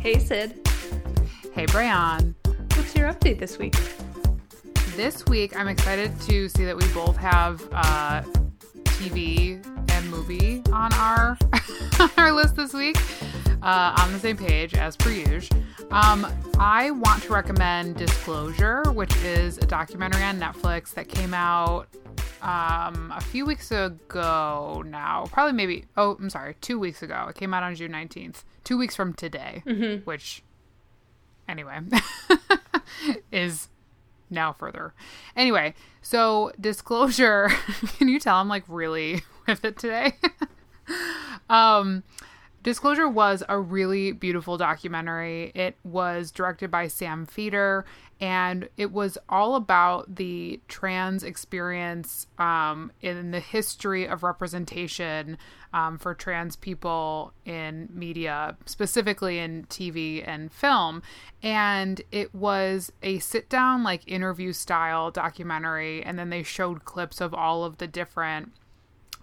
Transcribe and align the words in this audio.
Hey, 0.00 0.18
Sid. 0.18 0.66
Hey, 1.52 1.66
Brian. 1.66 2.34
What's 2.74 2.96
your 2.96 3.12
update 3.12 3.38
this 3.38 3.58
week? 3.58 3.76
This 4.96 5.26
week, 5.26 5.54
I'm 5.54 5.68
excited 5.68 6.18
to 6.22 6.48
see 6.48 6.64
that 6.64 6.74
we 6.74 6.88
both 6.94 7.18
have 7.18 7.62
uh, 7.70 8.22
TV 8.84 9.62
and 9.92 10.10
movie 10.10 10.62
on 10.72 10.90
our 10.94 11.36
our 12.16 12.32
list 12.32 12.56
this 12.56 12.72
week, 12.72 12.96
uh, 13.62 13.94
on 14.00 14.10
the 14.14 14.18
same 14.18 14.38
page 14.38 14.72
as 14.72 14.96
per 14.96 15.10
usual. 15.10 15.60
Um, 15.90 16.26
I 16.58 16.92
want 16.92 17.22
to 17.24 17.34
recommend 17.34 17.96
Disclosure, 17.96 18.82
which 18.92 19.14
is 19.16 19.58
a 19.58 19.66
documentary 19.66 20.22
on 20.22 20.40
Netflix 20.40 20.94
that 20.94 21.08
came 21.08 21.34
out 21.34 21.88
um, 22.42 23.12
a 23.14 23.20
few 23.20 23.44
weeks 23.46 23.70
ago 23.70 24.82
now. 24.86 25.26
Probably 25.30 25.52
maybe, 25.52 25.84
oh, 25.96 26.16
I'm 26.20 26.30
sorry, 26.30 26.56
two 26.60 26.78
weeks 26.78 27.02
ago. 27.02 27.26
It 27.28 27.36
came 27.36 27.52
out 27.54 27.62
on 27.62 27.74
June 27.74 27.92
19th. 27.92 28.44
Two 28.64 28.78
weeks 28.78 28.94
from 28.94 29.14
today, 29.14 29.62
which, 30.04 30.42
anyway, 31.48 31.80
is 33.32 33.68
now 34.30 34.52
further. 34.52 34.94
Anyway, 35.36 35.74
so 36.02 36.52
Disclosure, 36.60 37.48
can 37.98 38.08
you 38.08 38.20
tell 38.20 38.36
I'm 38.36 38.48
like 38.48 38.64
really 38.68 39.22
with 39.46 39.64
it 39.64 39.78
today? 39.78 40.12
um, 41.48 42.02
Disclosure 42.62 43.08
was 43.08 43.42
a 43.48 43.58
really 43.58 44.12
beautiful 44.12 44.58
documentary. 44.58 45.50
It 45.54 45.76
was 45.82 46.30
directed 46.30 46.70
by 46.70 46.88
Sam 46.88 47.24
Feder, 47.24 47.86
and 48.20 48.68
it 48.76 48.92
was 48.92 49.16
all 49.30 49.54
about 49.54 50.16
the 50.16 50.60
trans 50.68 51.24
experience 51.24 52.26
um, 52.38 52.92
in 53.00 53.30
the 53.30 53.40
history 53.40 54.06
of 54.06 54.22
representation 54.22 55.38
um, 55.72 55.96
for 55.96 56.14
trans 56.14 56.54
people 56.54 57.32
in 57.46 57.88
media, 57.90 58.58
specifically 58.66 59.38
in 59.38 59.64
TV 59.70 60.22
and 60.26 60.52
film. 60.52 61.02
And 61.42 62.02
it 62.12 62.34
was 62.34 62.92
a 63.02 63.20
sit 63.20 63.48
down, 63.48 63.82
like 63.82 64.06
interview 64.06 64.52
style 64.52 65.10
documentary, 65.10 66.02
and 66.02 66.18
then 66.18 66.28
they 66.28 66.42
showed 66.42 66.84
clips 66.84 67.22
of 67.22 67.32
all 67.32 67.64
of 67.64 67.78
the 67.78 67.86
different 67.86 68.52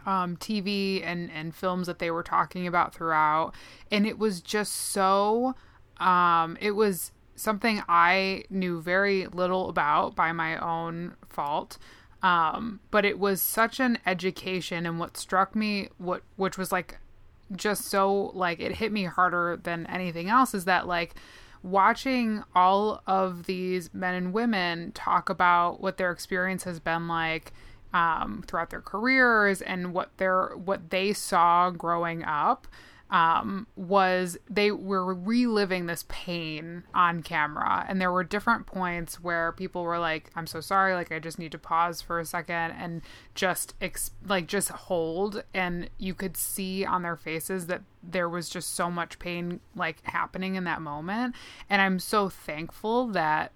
um, 0.08 0.38
TV 0.38 1.06
and, 1.06 1.30
and 1.30 1.54
films 1.54 1.86
that 1.86 2.00
they 2.00 2.10
were 2.10 2.24
talking 2.24 2.66
about 2.66 2.96
throughout. 2.96 3.54
And 3.92 4.08
it 4.08 4.18
was 4.18 4.42
just 4.42 4.74
so, 4.74 5.54
um, 6.00 6.58
it 6.60 6.72
was 6.72 7.12
something 7.38 7.82
I 7.88 8.44
knew 8.50 8.82
very 8.82 9.28
little 9.28 9.70
about 9.70 10.16
by 10.16 10.34
my 10.34 10.58
own 10.58 11.16
fault. 11.30 11.78
Um, 12.22 12.82
but 12.92 13.06
it 13.06 13.20
was 13.20 13.42
such 13.42 13.80
an 13.80 14.00
education. 14.06 14.86
And 14.86 15.00
what 15.00 15.16
struck 15.16 15.56
me, 15.56 15.90
what, 15.98 16.24
which 16.36 16.58
was 16.58 16.72
like 16.72 16.98
just 17.56 17.86
so, 17.86 18.32
like, 18.34 18.60
it 18.60 18.74
hit 18.74 18.92
me 18.92 19.06
harder 19.06 19.58
than 19.64 19.86
anything 19.86 20.28
else 20.30 20.54
is 20.54 20.66
that, 20.66 20.88
like, 20.88 21.16
watching 21.64 22.44
all 22.56 23.02
of 23.08 23.46
these 23.46 23.94
men 23.94 24.16
and 24.16 24.34
women 24.34 24.92
talk 24.94 25.30
about 25.30 25.82
what 25.82 25.98
their 25.98 26.12
experience 26.12 26.64
has 26.64 26.80
been 26.80 27.08
like 27.08 27.52
um, 27.94 28.44
throughout 28.48 28.70
their 28.70 28.82
careers 28.82 29.62
and 29.62 29.94
what 29.94 30.16
their 30.18 30.56
what 30.56 30.90
they 30.90 31.14
saw 31.14 31.70
growing 31.70 32.24
up 32.24 32.68
um, 33.10 33.68
was 33.76 34.38
they 34.50 34.72
were 34.72 35.14
reliving 35.14 35.86
this 35.86 36.04
pain 36.10 36.84
on 36.94 37.24
camera. 37.24 37.86
And 37.88 38.02
there 38.02 38.12
were 38.12 38.24
different 38.24 38.66
points 38.66 39.24
where 39.24 39.54
people 39.54 39.84
were 39.84 40.00
like 40.00 40.30
i'm 40.36 40.48
so 40.48 40.60
sorry 40.60 40.94
like 40.94 41.12
i 41.12 41.20
just 41.20 41.40
need 41.40 41.52
to 41.54 41.58
pause 41.58 42.02
for 42.02 42.20
a 42.20 42.26
second 42.26 42.72
and 42.72 43.02
just 43.34 43.76
ex- 43.82 44.12
like 44.28 44.48
just 44.48 44.70
hold. 44.70 45.44
And 45.54 45.90
you 45.98 46.14
could 46.14 46.36
see 46.36 46.86
on 46.86 47.04
their 47.04 47.16
faces 47.16 47.68
that 47.68 47.84
there 48.04 48.30
was 48.30 48.50
just 48.50 48.76
so 48.76 48.92
much 48.92 49.20
pain 49.20 49.62
like 49.76 50.04
happening 50.06 50.56
in 50.56 50.66
that 50.66 50.82
moment. 50.82 51.36
And 51.70 51.82
i'm 51.82 52.00
so 52.00 52.28
thankful 52.30 53.08
that 53.08 53.54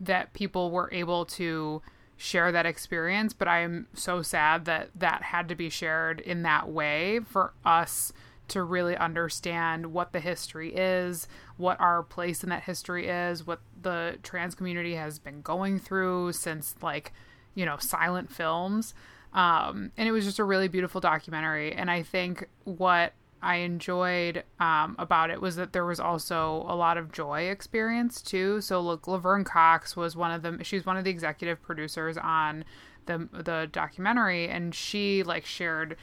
that 0.00 0.32
people 0.32 0.70
were 0.70 0.88
able 0.92 1.24
to 1.24 1.82
share 2.16 2.50
that 2.50 2.66
experience. 2.66 3.32
But 3.32 3.46
i 3.46 3.60
am 3.60 3.86
so 3.94 4.22
sad 4.22 4.64
that 4.64 4.90
that 4.96 5.22
had 5.22 5.48
to 5.50 5.54
be 5.54 5.70
shared 5.70 6.18
in 6.18 6.42
that 6.42 6.68
way 6.68 7.20
for 7.20 7.52
us 7.64 8.12
to 8.52 8.62
really 8.62 8.96
understand 8.96 9.92
what 9.92 10.12
the 10.12 10.20
history 10.20 10.74
is, 10.74 11.28
what 11.56 11.80
our 11.80 12.02
place 12.02 12.42
in 12.42 12.50
that 12.50 12.62
history 12.62 13.08
is, 13.08 13.46
what 13.46 13.60
the 13.80 14.18
trans 14.22 14.54
community 14.54 14.94
has 14.94 15.18
been 15.18 15.42
going 15.42 15.78
through 15.78 16.32
since 16.32 16.74
like, 16.82 17.12
you 17.54 17.66
know, 17.66 17.76
silent 17.78 18.30
films. 18.30 18.94
Um, 19.32 19.92
and 19.96 20.08
it 20.08 20.12
was 20.12 20.24
just 20.24 20.38
a 20.38 20.44
really 20.44 20.68
beautiful 20.68 21.00
documentary. 21.00 21.72
And 21.72 21.90
I 21.90 22.02
think 22.02 22.48
what 22.64 23.14
I 23.42 23.56
enjoyed 23.56 24.44
um, 24.60 24.94
about 24.98 25.30
it 25.30 25.40
was 25.40 25.56
that 25.56 25.72
there 25.72 25.84
was 25.84 25.98
also 25.98 26.64
a 26.68 26.76
lot 26.76 26.96
of 26.96 27.10
joy 27.10 27.42
experience 27.42 28.22
too. 28.22 28.60
So 28.60 28.80
look, 28.80 29.08
Laverne 29.08 29.44
Cox 29.44 29.96
was 29.96 30.14
one 30.14 30.30
of 30.30 30.42
them. 30.42 30.62
She's 30.62 30.86
one 30.86 30.96
of 30.96 31.04
the 31.04 31.10
executive 31.10 31.60
producers 31.60 32.16
on 32.16 32.64
the 33.06 33.28
the 33.32 33.68
documentary, 33.72 34.48
and 34.48 34.72
she 34.74 35.24
like 35.24 35.44
shared 35.44 35.96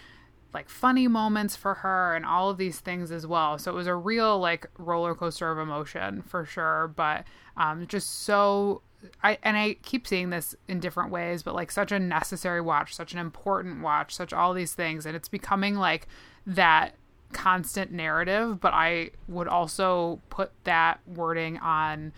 like 0.53 0.69
funny 0.69 1.07
moments 1.07 1.55
for 1.55 1.75
her 1.75 2.15
and 2.15 2.25
all 2.25 2.49
of 2.49 2.57
these 2.57 2.79
things 2.79 3.11
as 3.11 3.27
well. 3.27 3.57
So 3.57 3.71
it 3.71 3.75
was 3.75 3.87
a 3.87 3.95
real 3.95 4.39
like 4.39 4.67
roller 4.77 5.13
coaster 5.13 5.51
of 5.51 5.59
emotion 5.59 6.21
for 6.21 6.45
sure, 6.45 6.91
but 6.95 7.25
um, 7.57 7.87
just 7.87 8.23
so 8.23 8.81
I 9.23 9.37
and 9.43 9.55
I 9.57 9.75
keep 9.83 10.07
seeing 10.07 10.29
this 10.29 10.55
in 10.67 10.79
different 10.79 11.11
ways, 11.11 11.43
but 11.43 11.55
like 11.55 11.71
such 11.71 11.91
a 11.91 11.99
necessary 11.99 12.61
watch, 12.61 12.95
such 12.95 13.13
an 13.13 13.19
important 13.19 13.81
watch, 13.81 14.13
such 14.15 14.33
all 14.33 14.53
these 14.53 14.73
things, 14.73 15.05
and 15.05 15.15
it's 15.15 15.29
becoming 15.29 15.75
like 15.75 16.07
that 16.45 16.95
constant 17.31 17.91
narrative. 17.91 18.59
But 18.59 18.73
I 18.73 19.11
would 19.27 19.47
also 19.47 20.19
put 20.29 20.51
that 20.63 20.99
wording 21.07 21.57
on 21.59 22.11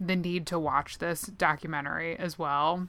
the 0.00 0.16
need 0.16 0.46
to 0.48 0.58
watch 0.58 0.98
this 0.98 1.22
documentary 1.22 2.18
as 2.18 2.38
well 2.38 2.88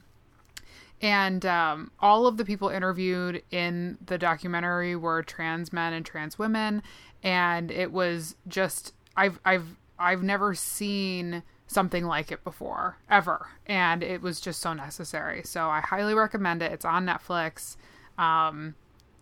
and 1.00 1.44
um, 1.46 1.90
all 2.00 2.26
of 2.26 2.36
the 2.36 2.44
people 2.44 2.68
interviewed 2.68 3.42
in 3.50 3.98
the 4.04 4.18
documentary 4.18 4.96
were 4.96 5.22
trans 5.22 5.72
men 5.72 5.92
and 5.92 6.04
trans 6.04 6.38
women, 6.38 6.82
and 7.22 7.70
it 7.70 7.92
was 7.92 8.36
just 8.46 8.92
I've 9.16 9.38
I've 9.44 9.76
I've 9.98 10.22
never 10.22 10.54
seen 10.54 11.42
something 11.66 12.04
like 12.04 12.32
it 12.32 12.42
before 12.42 12.98
ever, 13.08 13.48
and 13.66 14.02
it 14.02 14.22
was 14.22 14.40
just 14.40 14.60
so 14.60 14.72
necessary. 14.72 15.42
So 15.44 15.68
I 15.68 15.80
highly 15.80 16.14
recommend 16.14 16.62
it. 16.62 16.72
It's 16.72 16.84
on 16.84 17.06
Netflix. 17.06 17.76
Um, 18.16 18.74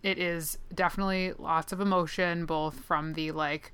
it 0.03 0.19
is 0.19 0.59
definitely 0.75 1.33
lots 1.39 1.73
of 1.73 1.81
emotion, 1.81 2.47
both 2.47 2.81
from 2.81 3.15
the 3.15 3.33
like 3.33 3.73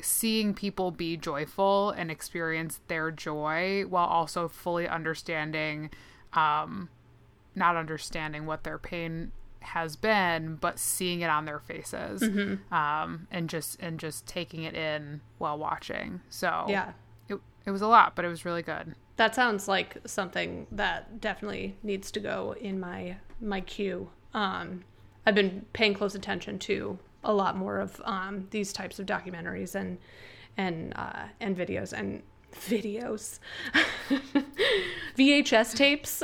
seeing 0.00 0.52
people 0.52 0.90
be 0.90 1.16
joyful 1.16 1.90
and 1.90 2.10
experience 2.10 2.80
their 2.88 3.10
joy 3.10 3.84
while 3.88 4.06
also 4.06 4.48
fully 4.48 4.88
understanding 4.88 5.90
um, 6.32 6.88
not 7.54 7.76
understanding 7.76 8.46
what 8.46 8.64
their 8.64 8.78
pain 8.78 9.32
has 9.60 9.94
been, 9.96 10.56
but 10.56 10.78
seeing 10.78 11.20
it 11.20 11.30
on 11.30 11.44
their 11.44 11.60
faces, 11.60 12.20
Mm-hmm. 12.22 12.74
um, 12.74 13.28
and 13.30 13.48
just 13.48 13.80
and 13.80 13.98
just 14.00 14.26
taking 14.26 14.64
it 14.64 14.74
in 14.74 15.20
while 15.38 15.56
watching. 15.58 16.20
So 16.30 16.66
Yeah. 16.68 16.92
it 17.28 17.38
it 17.64 17.70
was 17.70 17.82
a 17.82 17.86
lot, 17.86 18.16
but 18.16 18.24
it 18.24 18.28
was 18.28 18.44
really 18.44 18.62
good. 18.62 18.94
That 19.16 19.34
sounds 19.34 19.68
like 19.68 19.98
something 20.06 20.66
that 20.72 21.20
definitely 21.20 21.76
needs 21.82 22.10
to 22.12 22.20
go 22.20 22.56
in 22.60 22.80
my 22.80 23.16
my 23.40 23.60
queue. 23.60 24.10
Um, 24.34 24.84
I've 25.26 25.34
been 25.36 25.66
paying 25.72 25.94
close 25.94 26.14
attention 26.16 26.58
to 26.60 26.98
a 27.22 27.32
lot 27.32 27.56
more 27.56 27.78
of 27.78 28.00
um, 28.04 28.48
these 28.50 28.72
types 28.72 28.98
of 28.98 29.06
documentaries 29.06 29.76
and 29.76 29.98
and 30.56 30.92
uh, 30.96 31.26
and 31.40 31.56
videos 31.56 31.92
and 31.92 32.22
videos, 32.52 33.38
VHS 35.16 35.74
tapes. 35.74 36.22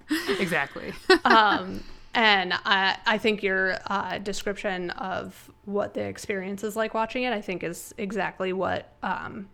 exactly. 0.40 0.92
um, 1.24 1.82
and 2.14 2.54
I, 2.64 2.96
I 3.06 3.18
think 3.18 3.42
your 3.42 3.78
uh, 3.86 4.18
description 4.18 4.90
of 4.90 5.50
what 5.64 5.94
the 5.94 6.02
experience 6.02 6.64
is 6.64 6.74
like 6.76 6.94
watching 6.94 7.22
it, 7.22 7.32
I 7.32 7.40
think, 7.40 7.62
is 7.62 7.94
exactly 7.98 8.52
what 8.52 8.92
um, 9.02 9.48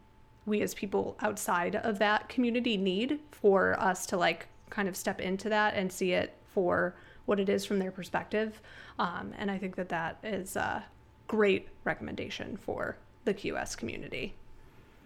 we 0.46 0.62
as 0.62 0.72
people 0.72 1.16
outside 1.20 1.76
of 1.76 1.98
that 1.98 2.28
community 2.28 2.76
need 2.76 3.20
for 3.30 3.78
us 3.78 4.06
to 4.06 4.16
like 4.16 4.46
kind 4.70 4.88
of 4.88 4.96
step 4.96 5.20
into 5.20 5.48
that 5.48 5.74
and 5.74 5.92
see 5.92 6.12
it 6.12 6.34
for 6.46 6.96
what 7.26 7.38
it 7.38 7.48
is 7.48 7.64
from 7.66 7.78
their 7.78 7.90
perspective. 7.90 8.60
Um, 8.98 9.34
and 9.36 9.50
I 9.50 9.58
think 9.58 9.76
that 9.76 9.90
that 9.90 10.18
is 10.22 10.56
a 10.56 10.84
great 11.26 11.68
recommendation 11.84 12.56
for 12.56 12.96
the 13.24 13.34
QS 13.34 13.76
community. 13.76 14.34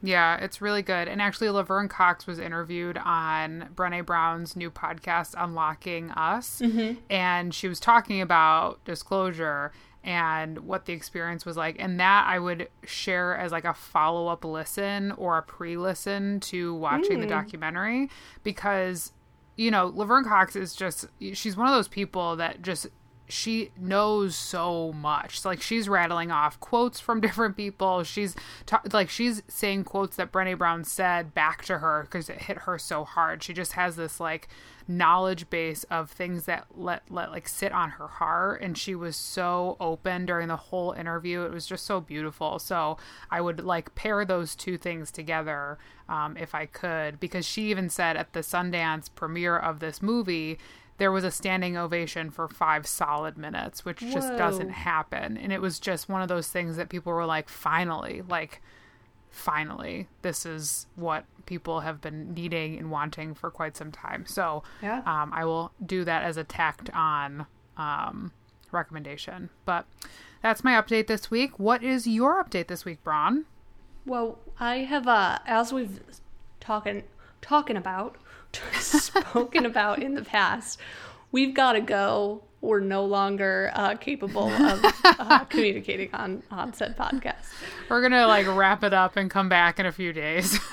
Yeah, 0.02 0.36
it's 0.36 0.60
really 0.60 0.82
good. 0.82 1.08
And 1.08 1.20
actually, 1.20 1.50
Laverne 1.50 1.88
Cox 1.88 2.26
was 2.26 2.38
interviewed 2.38 2.98
on 2.98 3.68
Brene 3.74 4.06
Brown's 4.06 4.56
new 4.56 4.70
podcast, 4.70 5.34
Unlocking 5.36 6.10
Us. 6.12 6.60
Mm-hmm. 6.60 7.00
And 7.10 7.54
she 7.54 7.68
was 7.68 7.80
talking 7.80 8.20
about 8.20 8.82
disclosure 8.84 9.72
and 10.02 10.60
what 10.60 10.86
the 10.86 10.94
experience 10.94 11.44
was 11.44 11.56
like. 11.56 11.76
And 11.78 12.00
that 12.00 12.26
I 12.26 12.38
would 12.38 12.68
share 12.84 13.36
as 13.36 13.52
like 13.52 13.64
a 13.64 13.74
follow 13.74 14.28
up 14.28 14.44
listen 14.44 15.12
or 15.12 15.36
a 15.36 15.42
pre 15.42 15.76
listen 15.76 16.40
to 16.40 16.74
watching 16.74 17.20
the 17.20 17.26
mm. 17.26 17.30
documentary 17.30 18.08
because, 18.42 19.12
you 19.56 19.70
know, 19.70 19.92
Laverne 19.94 20.24
Cox 20.24 20.56
is 20.56 20.74
just, 20.74 21.06
she's 21.34 21.56
one 21.56 21.66
of 21.66 21.74
those 21.74 21.88
people 21.88 22.36
that 22.36 22.62
just 22.62 22.86
she 23.32 23.70
knows 23.78 24.36
so 24.36 24.92
much. 24.92 25.44
Like 25.44 25.62
she's 25.62 25.88
rattling 25.88 26.30
off 26.30 26.58
quotes 26.60 27.00
from 27.00 27.20
different 27.22 27.56
people. 27.56 28.04
She's 28.04 28.34
ta- 28.66 28.82
like 28.92 29.10
she's 29.10 29.42
saying 29.48 29.84
quotes 29.84 30.16
that 30.16 30.32
Brené 30.32 30.56
Brown 30.56 30.84
said 30.84 31.34
back 31.34 31.64
to 31.66 31.78
her 31.78 32.02
because 32.02 32.28
it 32.28 32.42
hit 32.42 32.58
her 32.58 32.78
so 32.78 33.04
hard. 33.04 33.42
She 33.42 33.52
just 33.52 33.72
has 33.72 33.96
this 33.96 34.20
like 34.20 34.48
knowledge 34.90 35.48
base 35.50 35.84
of 35.84 36.10
things 36.10 36.46
that 36.46 36.66
let 36.74 37.02
let 37.10 37.30
like 37.30 37.46
sit 37.46 37.70
on 37.70 37.90
her 37.90 38.08
heart 38.08 38.60
and 38.60 38.76
she 38.76 38.94
was 38.94 39.14
so 39.14 39.76
open 39.78 40.26
during 40.26 40.48
the 40.48 40.56
whole 40.56 40.90
interview 40.92 41.42
it 41.42 41.52
was 41.52 41.64
just 41.64 41.86
so 41.86 42.00
beautiful 42.00 42.58
so 42.58 42.96
i 43.30 43.40
would 43.40 43.60
like 43.60 43.94
pair 43.94 44.24
those 44.24 44.56
two 44.56 44.76
things 44.76 45.12
together 45.12 45.78
um, 46.08 46.36
if 46.36 46.56
i 46.56 46.66
could 46.66 47.20
because 47.20 47.46
she 47.46 47.70
even 47.70 47.88
said 47.88 48.16
at 48.16 48.32
the 48.32 48.40
sundance 48.40 49.08
premiere 49.14 49.56
of 49.56 49.78
this 49.78 50.02
movie 50.02 50.58
there 51.00 51.10
was 51.10 51.24
a 51.24 51.30
standing 51.30 51.78
ovation 51.78 52.30
for 52.30 52.46
five 52.46 52.86
solid 52.86 53.38
minutes 53.38 53.86
which 53.86 54.00
just 54.12 54.36
doesn't 54.36 54.68
happen. 54.68 55.38
And 55.38 55.50
it 55.50 55.62
was 55.62 55.80
just 55.80 56.10
one 56.10 56.20
of 56.20 56.28
those 56.28 56.48
things 56.48 56.76
that 56.76 56.90
people 56.90 57.10
were 57.10 57.24
like 57.24 57.48
finally 57.48 58.22
like 58.28 58.60
finally 59.30 60.08
this 60.20 60.44
is 60.44 60.86
what 60.96 61.24
people 61.46 61.80
have 61.80 62.02
been 62.02 62.34
needing 62.34 62.76
and 62.78 62.90
wanting 62.90 63.34
for 63.34 63.50
quite 63.50 63.78
some 63.78 63.90
time. 63.90 64.26
So 64.26 64.62
Yeah. 64.82 64.98
um, 65.06 65.32
i 65.32 65.42
will 65.44 65.72
do 65.84 66.04
that 66.04 66.22
as 66.22 66.36
a 66.36 66.44
tacked 66.44 66.90
on 66.90 67.46
um, 67.78 68.32
recommendation. 68.70 69.48
But 69.64 69.86
that's 70.42 70.62
my 70.62 70.72
update 70.72 71.06
this 71.06 71.30
week. 71.30 71.58
What 71.58 71.82
is 71.82 72.06
your 72.06 72.44
update 72.44 72.66
this 72.66 72.84
week 72.84 73.02
braun 73.02 73.46
Well, 74.04 74.38
I 74.58 74.80
have, 74.80 75.08
uh, 75.08 75.38
as 75.46 75.72
we've 75.72 76.00
talking 76.60 77.04
talking 77.40 77.76
about, 77.78 78.16
spoken 78.80 79.66
about 79.66 80.02
in 80.02 80.14
the 80.14 80.22
past, 80.22 80.78
we've 81.32 81.54
got 81.54 81.72
to 81.72 81.80
go. 81.80 82.42
We're 82.62 82.80
no 82.80 83.06
longer 83.06 83.70
uh, 83.74 83.94
capable 83.94 84.50
of 84.50 84.84
uh, 85.04 85.44
communicating 85.48 86.10
on 86.12 86.42
on 86.50 86.74
said 86.74 86.94
podcast. 86.96 87.46
we're 87.88 88.02
gonna 88.02 88.26
like 88.26 88.46
wrap 88.46 88.84
it 88.84 88.92
up 88.92 89.16
and 89.16 89.30
come 89.30 89.48
back 89.48 89.80
in 89.80 89.86
a 89.86 89.92
few 89.92 90.12
days 90.12 90.58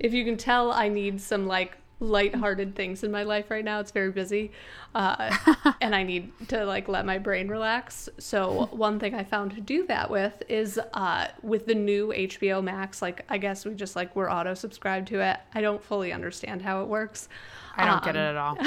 If 0.00 0.14
you 0.14 0.24
can 0.24 0.38
tell, 0.38 0.72
I 0.72 0.88
need 0.88 1.20
some 1.20 1.46
like 1.46 1.76
lighthearted 2.00 2.74
things 2.74 3.04
in 3.04 3.10
my 3.10 3.22
life 3.22 3.50
right 3.50 3.64
now. 3.64 3.78
It's 3.80 3.90
very 3.92 4.10
busy, 4.10 4.50
uh, 4.94 5.36
and 5.80 5.94
I 5.94 6.02
need 6.02 6.32
to 6.48 6.64
like 6.64 6.88
let 6.88 7.04
my 7.06 7.18
brain 7.18 7.48
relax. 7.48 8.08
So 8.18 8.66
one 8.72 8.98
thing 8.98 9.14
I 9.14 9.22
found 9.24 9.52
to 9.52 9.60
do 9.60 9.86
that 9.86 10.10
with 10.10 10.42
is 10.48 10.80
uh, 10.94 11.28
with 11.42 11.66
the 11.66 11.74
new 11.74 12.08
HBO 12.08 12.62
Max. 12.62 13.02
Like 13.02 13.24
I 13.28 13.38
guess 13.38 13.64
we 13.64 13.74
just 13.74 13.96
like 13.96 14.16
we're 14.16 14.30
auto 14.30 14.54
subscribed 14.54 15.08
to 15.08 15.20
it. 15.20 15.38
I 15.54 15.60
don't 15.60 15.82
fully 15.82 16.12
understand 16.12 16.62
how 16.62 16.82
it 16.82 16.88
works. 16.88 17.28
i 17.76 17.84
don't 17.86 18.02
get 18.02 18.16
Um, 18.16 18.22
it 18.22 18.28
at 18.30 18.36
all 18.36 18.58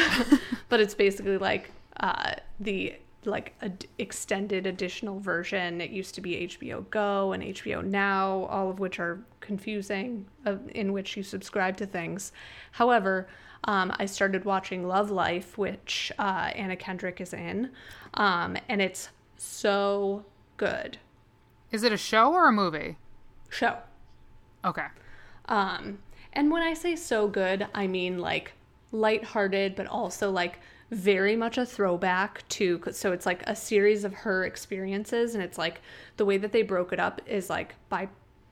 but 0.70 0.80
it's 0.80 0.96
basically 0.96 1.38
like 1.38 1.72
uh, 2.00 2.34
the 2.60 2.96
like 3.25 3.54
ad- 3.62 3.86
extended 3.98 4.68
additional 4.68 5.20
version. 5.20 5.81
It 5.81 5.92
used 5.92 6.16
to 6.16 6.22
be 6.22 6.48
HBO 6.48 6.90
Go 6.90 7.31
and 7.34 7.44
HBO 7.44 7.84
Now, 7.84 8.46
all 8.46 8.70
of 8.70 8.80
which 8.80 9.00
are 9.00 9.20
confusing 9.40 10.25
uh, 10.46 10.58
in 10.74 10.94
which 10.94 11.18
you 11.18 11.24
subscribe 11.24 11.78
to 11.78 11.86
things. 11.86 12.31
However, 12.72 13.28
um, 13.66 13.94
I 13.98 14.06
started 14.06 14.46
watching 14.46 14.88
Love 14.88 15.10
Life, 15.12 15.58
which 15.58 16.12
uh, 16.20 16.52
Anna 16.56 16.75
Kendrick 16.75 17.22
is 17.22 17.34
in, 17.34 17.70
um, 18.16 18.58
and 18.68 18.81
it's 18.81 19.10
so 19.38 20.25
good. 20.58 20.98
is 21.72 21.84
it 21.84 21.92
a 21.92 21.98
show 21.98 22.31
or 22.34 22.48
a 22.48 22.52
movie 22.52 22.98
Show. 23.50 23.78
okay 24.66 24.88
Um, 25.48 26.00
and 26.34 26.52
when 26.52 26.62
I 26.64 26.74
say 26.74 26.96
so 26.96 27.28
good, 27.28 27.68
I 27.74 27.88
mean 27.88 28.20
like 28.20 28.54
lighthearted, 28.92 29.75
but 29.75 29.88
also 29.88 30.30
like 30.31 30.60
very 30.94 31.36
much 31.36 31.57
a 31.57 31.66
throwback 31.66 32.48
to. 32.50 32.81
So 32.92 33.12
it's 33.12 33.25
like 33.25 33.44
a 33.48 33.56
series 33.56 34.04
of 34.04 34.13
her 34.13 34.45
experiences, 34.45 35.36
and 35.36 35.44
it's 35.44 35.57
like 35.57 35.81
the 36.18 36.25
way 36.25 36.38
that 36.38 36.51
they 36.51 36.62
broke 36.62 36.94
it 36.94 37.00
up 37.00 37.22
is 37.25 37.50
like 37.50 37.75
by 37.90 38.10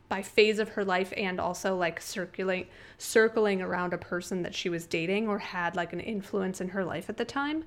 by 0.09 0.21
phase 0.21 0.59
of 0.59 0.67
her 0.67 0.83
life 0.83 1.13
and 1.15 1.39
also 1.39 1.77
like 1.77 2.01
circulating 2.01 2.69
circling 2.97 3.61
around 3.61 3.93
a 3.93 3.97
person 3.97 4.41
that 4.41 4.53
she 4.53 4.67
was 4.67 4.85
dating 4.85 5.25
or 5.25 5.39
had 5.39 5.73
like 5.77 5.93
an 5.93 6.01
influence 6.01 6.59
in 6.59 6.67
her 6.67 6.83
life 6.83 7.09
at 7.09 7.15
the 7.15 7.23
time 7.23 7.63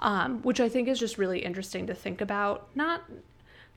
um, 0.00 0.42
which 0.42 0.60
i 0.60 0.68
think 0.68 0.88
is 0.88 0.98
just 0.98 1.16
really 1.16 1.38
interesting 1.38 1.86
to 1.86 1.94
think 1.94 2.20
about 2.20 2.68
not 2.74 3.02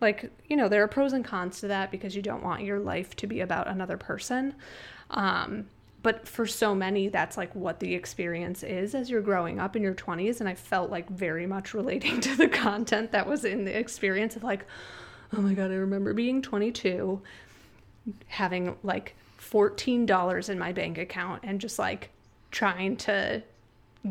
like 0.02 0.30
you 0.50 0.58
know 0.58 0.68
there 0.68 0.84
are 0.84 0.88
pros 0.88 1.14
and 1.14 1.24
cons 1.24 1.62
to 1.62 1.68
that 1.70 1.92
because 1.92 2.14
you 2.14 2.22
don't 2.22 2.44
want 2.44 2.62
your 2.62 2.78
life 2.78 3.16
to 3.16 3.26
be 3.26 3.40
about 3.40 3.70
another 3.70 3.96
person 3.96 4.54
um, 5.12 5.66
but 6.02 6.28
for 6.28 6.46
so 6.46 6.74
many 6.74 7.10
that's 7.10 7.38
like 7.38 7.54
what 7.56 7.80
the 7.80 7.94
experience 7.94 8.64
is 8.64 8.96
as 8.96 9.10
you're 9.10 9.22
growing 9.22 9.60
up 9.60 9.76
in 9.76 9.82
your 9.82 9.94
20s 9.94 10.40
and 10.40 10.48
i 10.48 10.56
felt 10.56 10.90
like 10.90 11.10
very 11.10 11.46
much 11.46 11.74
relating 11.74 12.20
to 12.22 12.36
the 12.36 12.48
content 12.48 13.12
that 13.12 13.28
was 13.28 13.46
in 13.46 13.66
the 13.66 13.78
experience 13.78 14.36
of 14.36 14.44
like 14.44 14.66
oh 15.36 15.42
my 15.42 15.54
god 15.54 15.72
i 15.72 15.76
remember 15.76 16.14
being 16.14 16.42
22 16.42 17.22
having 18.28 18.76
like 18.84 19.16
$14 19.40 20.50
in 20.50 20.60
my 20.60 20.72
bank 20.72 20.98
account 20.98 21.42
and 21.44 21.62
just 21.62 21.80
like 21.80 22.10
trying 22.52 22.98
to 22.98 23.42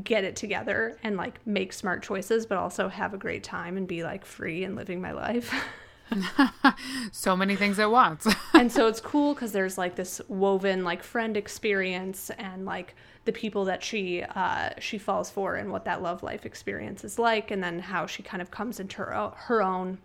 get 0.05 0.25
it 0.25 0.37
together 0.37 0.99
and 1.02 1.17
like 1.17 1.44
make 1.46 1.73
smart 1.73 2.02
choices 2.02 2.46
but 2.46 2.58
also 2.58 2.88
have 2.88 3.14
a 3.14 3.19
great 3.19 3.43
time 3.43 3.76
and 3.76 3.88
be 3.88 4.02
like 4.02 4.25
free 4.25 4.64
and 4.64 4.76
living 4.76 5.00
my 5.00 5.12
life 5.12 5.52
so 7.12 7.37
many 7.37 7.56
things 7.56 7.78
at 7.78 7.90
once. 7.90 8.26
And 8.55 8.72
so 8.72 8.88
it's 8.88 9.00
cool 9.00 9.34
because 9.34 9.52
there's 9.52 9.78
like 9.78 9.94
this 9.94 10.20
woven 10.26 10.82
like 10.82 11.02
friend 11.05 11.37
experience 11.37 12.31
and 12.31 12.64
like 12.64 12.96
the 13.25 13.32
people 13.32 13.64
that 13.66 13.84
she 13.84 14.22
uh, 14.22 14.70
she 14.81 14.99
falls 14.99 15.31
for 15.31 15.55
and 15.55 15.70
what 15.70 15.84
that 15.84 16.02
love 16.02 16.25
life 16.25 16.44
experience 16.44 17.05
is 17.05 17.20
like 17.20 17.52
and 17.52 17.62
then 17.62 17.78
how 17.78 18.06
she 18.06 18.22
kind 18.22 18.43
of 18.43 18.50
comes 18.50 18.81
into 18.81 18.96
her, 18.96 19.32
her 19.37 19.62
own 19.62 19.99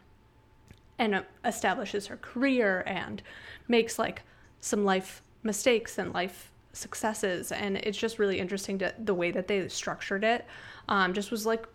and 1.00 1.15
uh, 1.15 1.21
establishes 1.44 2.07
her 2.07 2.17
career 2.17 2.83
and 2.85 3.23
makes 3.67 3.97
like 3.97 4.21
some 4.61 4.85
life 4.85 5.23
mistakes 5.41 5.97
and 5.97 6.13
life 6.13 6.51
successes. 6.73 7.51
And 7.51 7.77
it's 7.77 7.97
just 7.97 8.19
really 8.19 8.39
interesting 8.39 8.77
to 8.79 8.94
the 9.00 9.15
way 9.15 9.31
that 9.31 9.47
they 9.47 9.67
structured 9.67 10.23
it 10.23 10.45
um, 10.88 11.13
just 11.13 11.31
was 11.31 11.45
like 11.45 11.65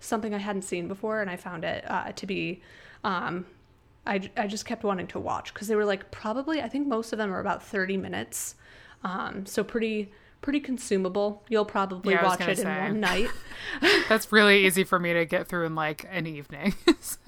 something 0.00 0.34
i 0.34 0.38
hadn't 0.38 0.62
seen 0.62 0.86
before 0.88 1.20
and 1.20 1.30
i 1.30 1.36
found 1.36 1.64
it 1.64 1.84
uh, 1.88 2.12
to 2.12 2.26
be 2.26 2.60
um, 3.04 3.46
I, 4.08 4.28
I 4.36 4.46
just 4.48 4.64
kept 4.64 4.82
wanting 4.82 5.06
to 5.08 5.20
watch 5.20 5.52
because 5.54 5.68
they 5.68 5.76
were 5.76 5.84
like 5.84 6.10
probably 6.10 6.60
i 6.62 6.68
think 6.68 6.86
most 6.88 7.12
of 7.12 7.18
them 7.18 7.32
are 7.32 7.40
about 7.40 7.62
30 7.62 7.96
minutes. 7.96 8.54
Um, 9.04 9.46
so 9.46 9.62
pretty 9.62 10.10
pretty 10.40 10.60
consumable. 10.60 11.42
You'll 11.48 11.64
probably 11.64 12.14
Yeah, 12.14 12.24
watch 12.24 12.40
it 12.40 12.58
in 12.58 12.66
one 12.66 13.00
night. 13.00 13.28
That's 14.08 14.30
really 14.32 14.66
easy 14.66 14.84
for 14.84 14.98
me 14.98 15.12
to 15.12 15.24
get 15.24 15.48
through 15.48 15.66
in 15.66 15.74
like 15.74 16.06
an 16.10 16.26
evening 16.26 16.74
so. 17.00 17.18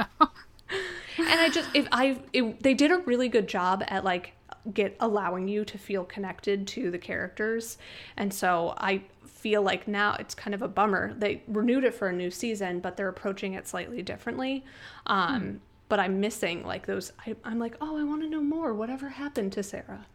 And 1.18 1.40
I 1.40 1.48
just 1.48 1.68
if 1.74 1.86
I 1.92 2.20
it, 2.32 2.62
they 2.62 2.74
did 2.74 2.90
a 2.90 2.98
really 2.98 3.28
good 3.28 3.48
job 3.48 3.84
at 3.88 4.04
like 4.04 4.32
get 4.72 4.96
allowing 5.00 5.48
you 5.48 5.64
to 5.64 5.78
feel 5.78 6.04
connected 6.04 6.66
to 6.68 6.90
the 6.90 6.98
characters, 6.98 7.78
and 8.16 8.32
so 8.32 8.74
I 8.78 9.02
feel 9.26 9.62
like 9.62 9.88
now 9.88 10.16
it's 10.18 10.34
kind 10.34 10.54
of 10.54 10.62
a 10.62 10.68
bummer. 10.68 11.14
They 11.14 11.42
renewed 11.48 11.84
it 11.84 11.94
for 11.94 12.08
a 12.08 12.12
new 12.12 12.30
season, 12.30 12.80
but 12.80 12.96
they're 12.96 13.08
approaching 13.08 13.54
it 13.54 13.66
slightly 13.66 14.02
differently. 14.02 14.64
Um, 15.06 15.60
But 15.90 16.00
I'm 16.00 16.20
missing 16.20 16.64
like 16.64 16.86
those. 16.86 17.12
I, 17.26 17.36
I'm 17.44 17.58
like, 17.58 17.76
oh, 17.82 17.98
I 17.98 18.04
want 18.04 18.22
to 18.22 18.28
know 18.30 18.40
more. 18.40 18.72
Whatever 18.72 19.10
happened 19.10 19.52
to 19.52 19.62
Sarah? 19.62 20.06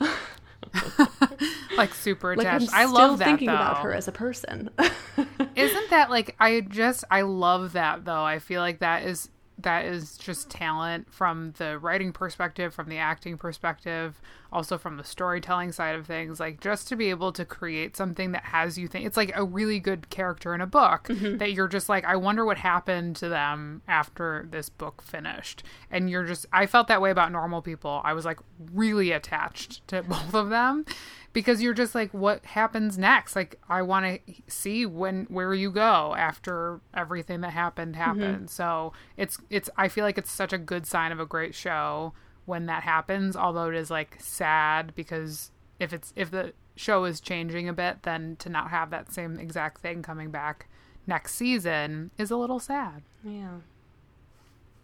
like 1.76 1.92
super 1.92 2.36
Like 2.36 2.46
attached. 2.46 2.70
I'm 2.72 2.88
I 2.88 2.90
love 2.90 3.18
that 3.18 3.24
thinking 3.26 3.48
though. 3.48 3.54
about 3.54 3.82
her 3.82 3.92
as 3.92 4.08
a 4.08 4.12
person. 4.12 4.70
Isn't 5.56 5.90
that 5.90 6.08
like 6.10 6.34
I 6.40 6.60
just 6.60 7.04
I 7.10 7.22
love 7.22 7.72
that 7.72 8.04
though. 8.04 8.22
I 8.24 8.38
feel 8.38 8.60
like 8.60 8.78
that 8.78 9.02
is 9.02 9.28
that 9.64 9.84
is 9.84 10.16
just 10.16 10.48
talent 10.48 11.12
from 11.12 11.52
the 11.58 11.78
writing 11.78 12.12
perspective, 12.12 12.72
from 12.72 12.88
the 12.88 12.96
acting 12.96 13.36
perspective, 13.36 14.20
also 14.52 14.78
from 14.78 14.96
the 14.96 15.04
storytelling 15.04 15.72
side 15.72 15.96
of 15.96 16.06
things. 16.06 16.38
Like 16.38 16.60
just 16.60 16.88
to 16.88 16.96
be 16.96 17.10
able 17.10 17.32
to 17.32 17.44
create 17.44 17.96
something 17.96 18.32
that 18.32 18.44
has 18.44 18.78
you 18.78 18.86
think 18.86 19.04
it's 19.04 19.16
like 19.16 19.32
a 19.34 19.44
really 19.44 19.80
good 19.80 20.08
character 20.10 20.54
in 20.54 20.60
a 20.60 20.66
book 20.66 21.08
mm-hmm. 21.08 21.38
that 21.38 21.52
you're 21.52 21.68
just 21.68 21.88
like, 21.88 22.04
I 22.04 22.16
wonder 22.16 22.44
what 22.44 22.58
happened 22.58 23.16
to 23.16 23.28
them 23.28 23.82
after 23.88 24.46
this 24.50 24.68
book 24.68 25.02
finished. 25.02 25.64
And 25.90 26.08
you're 26.08 26.24
just 26.24 26.46
I 26.52 26.66
felt 26.66 26.88
that 26.88 27.02
way 27.02 27.10
about 27.10 27.32
normal 27.32 27.60
people. 27.60 28.00
I 28.04 28.12
was 28.12 28.24
like 28.24 28.38
really 28.72 29.10
attached 29.10 29.86
to 29.88 30.02
both 30.08 30.34
of 30.34 30.50
them 30.50 30.84
because 31.34 31.60
you're 31.60 31.74
just 31.74 31.94
like 31.94 32.10
what 32.14 32.42
happens 32.46 32.96
next? 32.96 33.36
Like 33.36 33.60
i 33.68 33.82
want 33.82 34.06
to 34.06 34.34
see 34.46 34.86
when 34.86 35.24
where 35.24 35.52
you 35.52 35.70
go 35.70 36.14
after 36.16 36.80
everything 36.94 37.42
that 37.42 37.50
happened 37.50 37.94
mm-hmm. 37.94 38.02
happened. 38.02 38.48
So 38.48 38.94
it's 39.18 39.38
it's 39.50 39.68
i 39.76 39.88
feel 39.88 40.04
like 40.04 40.16
it's 40.16 40.32
such 40.32 40.54
a 40.54 40.58
good 40.58 40.86
sign 40.86 41.12
of 41.12 41.20
a 41.20 41.26
great 41.26 41.54
show 41.54 42.14
when 42.46 42.64
that 42.66 42.84
happens 42.84 43.36
although 43.36 43.68
it 43.68 43.74
is 43.74 43.90
like 43.90 44.16
sad 44.18 44.94
because 44.94 45.50
if 45.78 45.92
it's 45.92 46.14
if 46.16 46.30
the 46.30 46.54
show 46.76 47.04
is 47.04 47.20
changing 47.20 47.68
a 47.68 47.72
bit 47.72 48.02
then 48.02 48.36
to 48.36 48.48
not 48.48 48.70
have 48.70 48.90
that 48.90 49.12
same 49.12 49.38
exact 49.38 49.80
thing 49.80 50.02
coming 50.02 50.30
back 50.30 50.66
next 51.06 51.34
season 51.34 52.10
is 52.18 52.30
a 52.30 52.36
little 52.36 52.58
sad. 52.58 53.02
Yeah. 53.22 53.58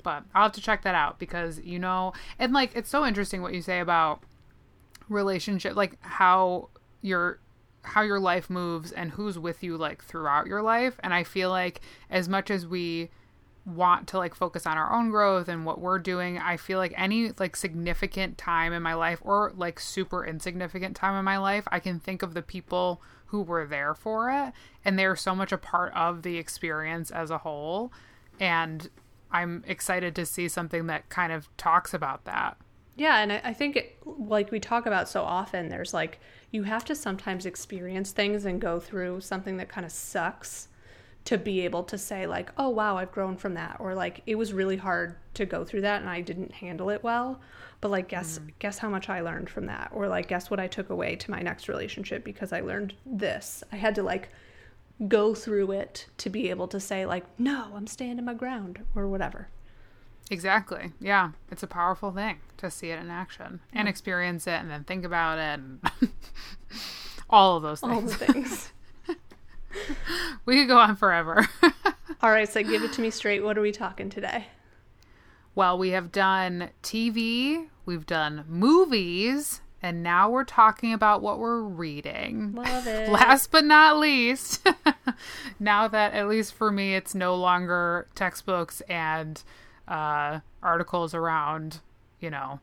but 0.03 0.25
I'll 0.35 0.45
have 0.45 0.53
to 0.53 0.61
check 0.61 0.83
that 0.83 0.95
out 0.95 1.19
because 1.19 1.61
you 1.61 1.79
know, 1.79 2.13
and 2.39 2.53
like 2.53 2.73
it's 2.75 2.91
so 2.91 3.05
interesting 3.05 3.43
what 3.43 3.55
you 3.55 3.63
say 3.63 3.81
about 3.81 4.23
relationship, 5.11 5.77
like 5.77 5.99
how 6.01 6.71
your 7.03 7.41
how 7.83 8.03
your 8.03 8.21
life 8.21 8.51
moves 8.51 8.93
and 8.93 9.11
who's 9.13 9.39
with 9.39 9.63
you 9.63 9.77
like 9.77 10.05
throughout 10.05 10.47
your 10.47 10.63
life. 10.63 10.99
And 11.03 11.15
I 11.15 11.25
feel 11.25 11.51
like 11.51 11.81
as 12.11 12.29
much 12.29 12.51
as 12.51 12.67
we 12.67 13.11
want 13.67 14.09
to 14.09 14.19
like 14.19 14.35
focus 14.35 14.67
on 14.67 14.77
our 14.77 14.93
own 14.93 15.11
growth 15.11 15.49
and 15.49 15.65
what 15.65 15.81
we're 15.81 15.99
doing, 15.99 16.39
I 16.39 16.57
feel 16.57 16.79
like 16.79 16.93
any 16.97 17.33
like 17.39 17.57
significant 17.57 18.39
time 18.39 18.73
in 18.73 18.83
my 18.83 18.95
life 18.95 19.19
or 19.23 19.53
like 19.57 19.81
super 19.81 20.27
insignificant 20.27 20.97
time 20.97 21.19
in 21.19 21.25
my 21.25 21.39
life, 21.39 21.67
I 21.71 21.81
can 21.81 22.01
think 22.01 22.23
of 22.23 22.35
the 22.35 22.43
people 22.43 23.03
who 23.27 23.43
were 23.43 23.67
there 23.67 23.95
for 23.95 24.31
it 24.31 24.53
and 24.85 24.99
they're 24.99 25.17
so 25.17 25.35
much 25.35 25.53
a 25.53 25.59
part 25.59 25.95
of 25.95 26.23
the 26.23 26.37
experience 26.37 27.11
as 27.11 27.31
a 27.31 27.39
whole. 27.39 27.93
And 28.39 28.91
I'm 29.31 29.65
excited 29.67 30.15
to 30.17 30.27
see 30.27 30.49
something 30.49 30.87
that 30.87 31.09
kind 31.09 31.33
of 31.33 31.49
talks 31.57 31.95
about 31.95 32.25
that. 32.25 32.57
Yeah, 33.01 33.23
and 33.23 33.33
I, 33.33 33.41
I 33.45 33.53
think, 33.55 33.77
it, 33.77 33.97
like 34.05 34.51
we 34.51 34.61
talk 34.61 34.85
about 34.85 35.09
so 35.09 35.23
often, 35.23 35.71
there's 35.71 35.95
like, 35.95 36.21
you 36.51 36.65
have 36.65 36.85
to 36.85 36.95
sometimes 36.95 37.47
experience 37.47 38.13
things 38.13 38.45
and 38.45 38.61
go 38.61 38.79
through 38.79 39.23
something 39.23 39.57
that 39.57 39.71
kind 39.71 39.87
of 39.87 39.93
sucks 39.93 40.69
to 41.25 41.39
be 41.39 41.61
able 41.61 41.85
to 41.85 41.99
say 41.99 42.27
like 42.27 42.51
oh 42.57 42.71
wow 42.71 42.97
i've 42.97 43.13
grown 43.13 43.37
from 43.37 43.53
that 43.53 43.77
or 43.79 43.95
like 43.95 44.23
it 44.27 44.37
was 44.37 44.55
really 44.55 44.79
hard 44.79 45.17
to 45.35 45.45
go 45.45 45.67
through 45.67 45.83
that 45.83 46.01
and 46.01 46.09
i 46.09 46.19
didn't 46.19 46.51
handle 46.51 46.89
it 46.89 47.05
well 47.05 47.39
but 47.81 47.91
like 47.91 48.09
guess 48.09 48.39
mm. 48.39 48.51
guess 48.59 48.79
how 48.79 48.89
much 48.89 49.09
i 49.09 49.21
learned 49.21 49.49
from 49.49 49.67
that? 49.67 49.91
Or 49.93 50.09
like 50.09 50.29
guess 50.29 50.51
what 50.51 50.61
i 50.61 50.67
took 50.67 50.91
away 50.91 51.17
to 51.17 51.31
my 51.31 51.41
next 51.41 51.69
relationship 51.69 52.25
because 52.25 52.53
i 52.53 52.61
learned 52.61 52.95
this. 53.05 53.63
I 53.73 53.77
had 53.77 53.95
to 53.97 54.03
like 54.03 54.31
go 55.09 55.35
through 55.35 55.73
it 55.73 56.07
to 56.19 56.31
be 56.31 56.51
able 56.51 56.69
to 56.69 56.81
say 56.81 57.07
like 57.07 57.25
no 57.39 57.73
i'm 57.75 57.87
staying 57.87 58.11
standing 58.11 58.25
my 58.25 58.35
ground 58.35 58.81
or 58.95 59.09
whatever 59.09 59.49
exactly 60.31 60.93
yeah 61.01 61.31
it's 61.51 61.63
a 61.63 61.67
powerful 61.67 62.13
thing 62.13 62.39
to 62.57 62.71
see 62.71 62.91
it 62.91 62.99
in 62.99 63.11
action 63.11 63.61
and 63.73 63.89
experience 63.89 64.47
it 64.47 64.61
and 64.61 64.71
then 64.71 64.85
think 64.85 65.05
about 65.05 65.39
it 65.39 65.61
and 65.61 65.81
all 67.31 67.57
of 67.57 67.63
those 67.63 67.81
things 67.81 67.93
all 67.93 68.01
the 68.01 68.15
things 68.15 68.73
we 70.47 70.57
could 70.57 70.69
go 70.69 70.79
on 70.79 70.97
forever. 70.97 71.49
All 72.23 72.31
right, 72.31 72.51
so 72.51 72.63
give 72.63 72.83
it 72.83 72.93
to 72.95 73.01
me 73.01 73.11
straight. 73.11 73.43
What 73.43 73.57
are 73.57 73.63
we 73.63 73.73
talking 73.73 74.11
today? 74.11 74.47
Well, 75.55 75.79
we 75.79 75.91
have 75.91 76.13
done 76.13 76.71
TV, 76.83 77.69
we've 77.85 78.07
done 78.07 78.45
movies, 78.47 79.61
and 79.83 80.03
now 80.03 80.31
we're 80.31 80.45
talking 80.45 80.93
about 80.93 81.23
what 81.23 81.39
we're 81.39 81.63
reading. 81.63 82.53
Love 82.55 82.87
it. 82.87 83.09
Last 83.09 83.51
but 83.51 83.65
not 83.65 83.99
least, 83.99 84.67
now 85.59 85.89
that 85.89 86.13
at 86.13 86.29
least 86.29 86.55
for 86.55 86.71
me, 86.71 86.95
it's 86.95 87.15
no 87.15 87.35
longer 87.35 88.07
textbooks 88.15 88.81
and 88.83 89.43
uh, 89.91 90.41
articles 90.63 91.15
around, 91.15 91.81
you 92.21 92.31
know, 92.31 92.61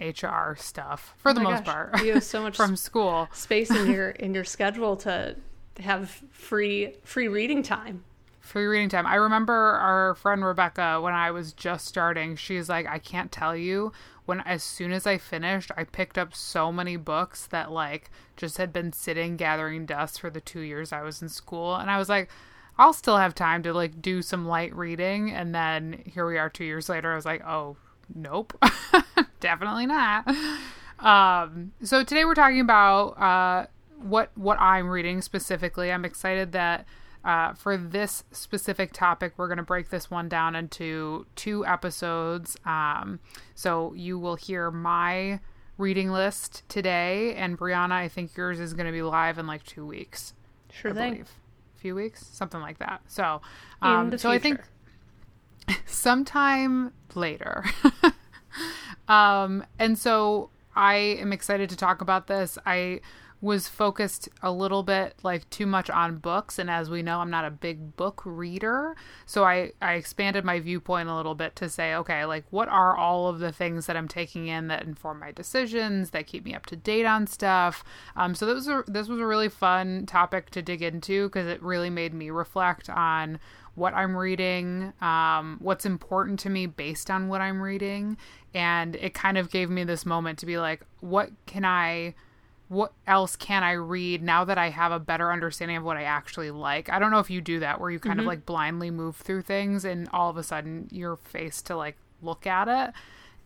HR 0.00 0.56
stuff 0.56 1.14
for 1.18 1.30
oh 1.30 1.34
the 1.34 1.40
most 1.40 1.64
gosh. 1.64 1.66
part. 1.66 2.02
You 2.02 2.14
have 2.14 2.24
so 2.24 2.42
much 2.42 2.56
from 2.56 2.74
school 2.74 3.28
space 3.32 3.70
in 3.70 3.90
your 3.90 4.10
in 4.24 4.34
your 4.34 4.44
schedule 4.44 4.96
to 4.98 5.36
have 5.80 6.10
free 6.30 6.94
free 7.04 7.28
reading 7.28 7.62
time 7.62 8.02
free 8.48 8.64
reading 8.64 8.88
time. 8.88 9.06
I 9.06 9.16
remember 9.16 9.52
our 9.52 10.14
friend 10.14 10.42
Rebecca 10.42 11.00
when 11.02 11.12
I 11.12 11.30
was 11.30 11.52
just 11.52 11.86
starting. 11.86 12.34
She's 12.34 12.68
like, 12.68 12.86
I 12.86 12.98
can't 12.98 13.30
tell 13.30 13.54
you 13.54 13.92
when 14.24 14.40
as 14.40 14.62
soon 14.62 14.92
as 14.92 15.06
I 15.06 15.18
finished, 15.18 15.70
I 15.76 15.84
picked 15.84 16.16
up 16.16 16.34
so 16.34 16.72
many 16.72 16.96
books 16.96 17.46
that 17.48 17.70
like 17.70 18.10
just 18.36 18.56
had 18.56 18.72
been 18.72 18.92
sitting 18.92 19.36
gathering 19.36 19.84
dust 19.84 20.20
for 20.20 20.30
the 20.30 20.40
2 20.40 20.60
years 20.60 20.92
I 20.92 21.02
was 21.02 21.20
in 21.20 21.28
school 21.28 21.76
and 21.76 21.90
I 21.90 21.98
was 21.98 22.08
like 22.08 22.30
I'll 22.78 22.92
still 22.92 23.16
have 23.16 23.34
time 23.34 23.62
to 23.64 23.72
like 23.72 24.00
do 24.00 24.22
some 24.22 24.46
light 24.46 24.74
reading 24.74 25.30
and 25.30 25.54
then 25.54 26.02
here 26.06 26.26
we 26.26 26.38
are 26.38 26.48
2 26.48 26.64
years 26.64 26.88
later 26.88 27.12
I 27.12 27.16
was 27.16 27.24
like, 27.24 27.44
"Oh, 27.44 27.76
nope. 28.14 28.56
Definitely 29.40 29.86
not." 29.86 30.28
Um 30.98 31.72
so 31.82 32.02
today 32.04 32.24
we're 32.24 32.34
talking 32.34 32.60
about 32.60 33.20
uh 33.20 33.66
what 34.00 34.30
what 34.36 34.60
I'm 34.60 34.88
reading 34.88 35.22
specifically. 35.22 35.92
I'm 35.92 36.04
excited 36.04 36.52
that 36.52 36.86
uh, 37.24 37.52
for 37.52 37.76
this 37.76 38.24
specific 38.30 38.92
topic, 38.92 39.34
we're 39.36 39.48
going 39.48 39.58
to 39.58 39.62
break 39.62 39.90
this 39.90 40.10
one 40.10 40.28
down 40.28 40.54
into 40.54 41.26
two 41.34 41.66
episodes. 41.66 42.56
Um, 42.64 43.20
so 43.54 43.92
you 43.94 44.18
will 44.18 44.36
hear 44.36 44.70
my 44.70 45.40
reading 45.76 46.10
list 46.10 46.62
today, 46.68 47.34
and 47.34 47.58
Brianna, 47.58 47.92
I 47.92 48.08
think 48.08 48.36
yours 48.36 48.60
is 48.60 48.72
going 48.72 48.86
to 48.86 48.92
be 48.92 49.02
live 49.02 49.38
in 49.38 49.46
like 49.46 49.64
two 49.64 49.84
weeks. 49.84 50.32
Sure 50.72 50.92
I 50.92 50.94
thing. 50.94 51.12
Believe. 51.12 51.30
A 51.78 51.80
few 51.80 51.94
weeks, 51.94 52.26
something 52.26 52.60
like 52.60 52.78
that. 52.78 53.02
So, 53.06 53.40
um, 53.82 54.18
so 54.18 54.32
I 54.32 54.40
think 54.40 54.60
sometime 55.86 56.92
later. 57.14 57.64
um, 59.08 59.64
and 59.78 59.96
so 59.96 60.50
I 60.74 60.94
am 60.96 61.32
excited 61.32 61.70
to 61.70 61.76
talk 61.76 62.00
about 62.00 62.26
this. 62.26 62.58
I 62.66 63.00
was 63.40 63.68
focused 63.68 64.28
a 64.42 64.50
little 64.50 64.82
bit 64.82 65.14
like 65.22 65.48
too 65.50 65.66
much 65.66 65.88
on 65.90 66.16
books 66.16 66.58
and 66.58 66.68
as 66.68 66.90
we 66.90 67.02
know 67.02 67.20
I'm 67.20 67.30
not 67.30 67.44
a 67.44 67.50
big 67.50 67.96
book 67.96 68.22
reader 68.24 68.96
so 69.26 69.44
I 69.44 69.72
I 69.80 69.94
expanded 69.94 70.44
my 70.44 70.58
viewpoint 70.58 71.08
a 71.08 71.14
little 71.14 71.34
bit 71.34 71.54
to 71.56 71.68
say 71.68 71.94
okay 71.94 72.24
like 72.24 72.44
what 72.50 72.68
are 72.68 72.96
all 72.96 73.28
of 73.28 73.38
the 73.38 73.52
things 73.52 73.86
that 73.86 73.96
I'm 73.96 74.08
taking 74.08 74.48
in 74.48 74.68
that 74.68 74.84
inform 74.84 75.20
my 75.20 75.30
decisions 75.30 76.10
that 76.10 76.26
keep 76.26 76.44
me 76.44 76.54
up 76.54 76.66
to 76.66 76.76
date 76.76 77.06
on 77.06 77.26
stuff 77.26 77.84
um 78.16 78.34
so 78.34 78.44
this 78.46 78.66
was 78.66 78.68
a, 78.68 78.84
this 78.88 79.08
was 79.08 79.20
a 79.20 79.26
really 79.26 79.48
fun 79.48 80.06
topic 80.06 80.50
to 80.50 80.62
dig 80.62 80.82
into 80.82 81.28
because 81.28 81.46
it 81.46 81.62
really 81.62 81.90
made 81.90 82.14
me 82.14 82.30
reflect 82.30 82.90
on 82.90 83.38
what 83.78 83.94
I'm 83.94 84.16
reading, 84.16 84.92
um, 85.00 85.58
what's 85.60 85.86
important 85.86 86.40
to 86.40 86.50
me 86.50 86.66
based 86.66 87.10
on 87.10 87.28
what 87.28 87.40
I'm 87.40 87.62
reading. 87.62 88.16
And 88.52 88.96
it 88.96 89.14
kind 89.14 89.38
of 89.38 89.50
gave 89.50 89.70
me 89.70 89.84
this 89.84 90.04
moment 90.04 90.40
to 90.40 90.46
be 90.46 90.58
like, 90.58 90.82
what 90.98 91.30
can 91.46 91.64
I 91.64 92.14
what 92.68 92.92
else 93.06 93.34
can 93.34 93.62
I 93.62 93.72
read 93.72 94.22
now 94.22 94.44
that 94.44 94.58
I 94.58 94.68
have 94.68 94.92
a 94.92 94.98
better 94.98 95.32
understanding 95.32 95.78
of 95.78 95.84
what 95.84 95.96
I 95.96 96.02
actually 96.02 96.50
like? 96.50 96.90
I 96.90 96.98
don't 96.98 97.10
know 97.10 97.18
if 97.18 97.30
you 97.30 97.40
do 97.40 97.60
that 97.60 97.80
where 97.80 97.90
you 97.90 97.98
kind 97.98 98.14
mm-hmm. 98.14 98.20
of 98.20 98.26
like 98.26 98.46
blindly 98.46 98.90
move 98.90 99.16
through 99.16 99.42
things 99.42 99.84
and 99.84 100.08
all 100.12 100.28
of 100.28 100.36
a 100.36 100.42
sudden 100.42 100.88
you're 100.90 101.16
faced 101.16 101.66
to 101.66 101.76
like 101.76 101.96
look 102.22 102.46
at 102.46 102.68
it 102.68 102.94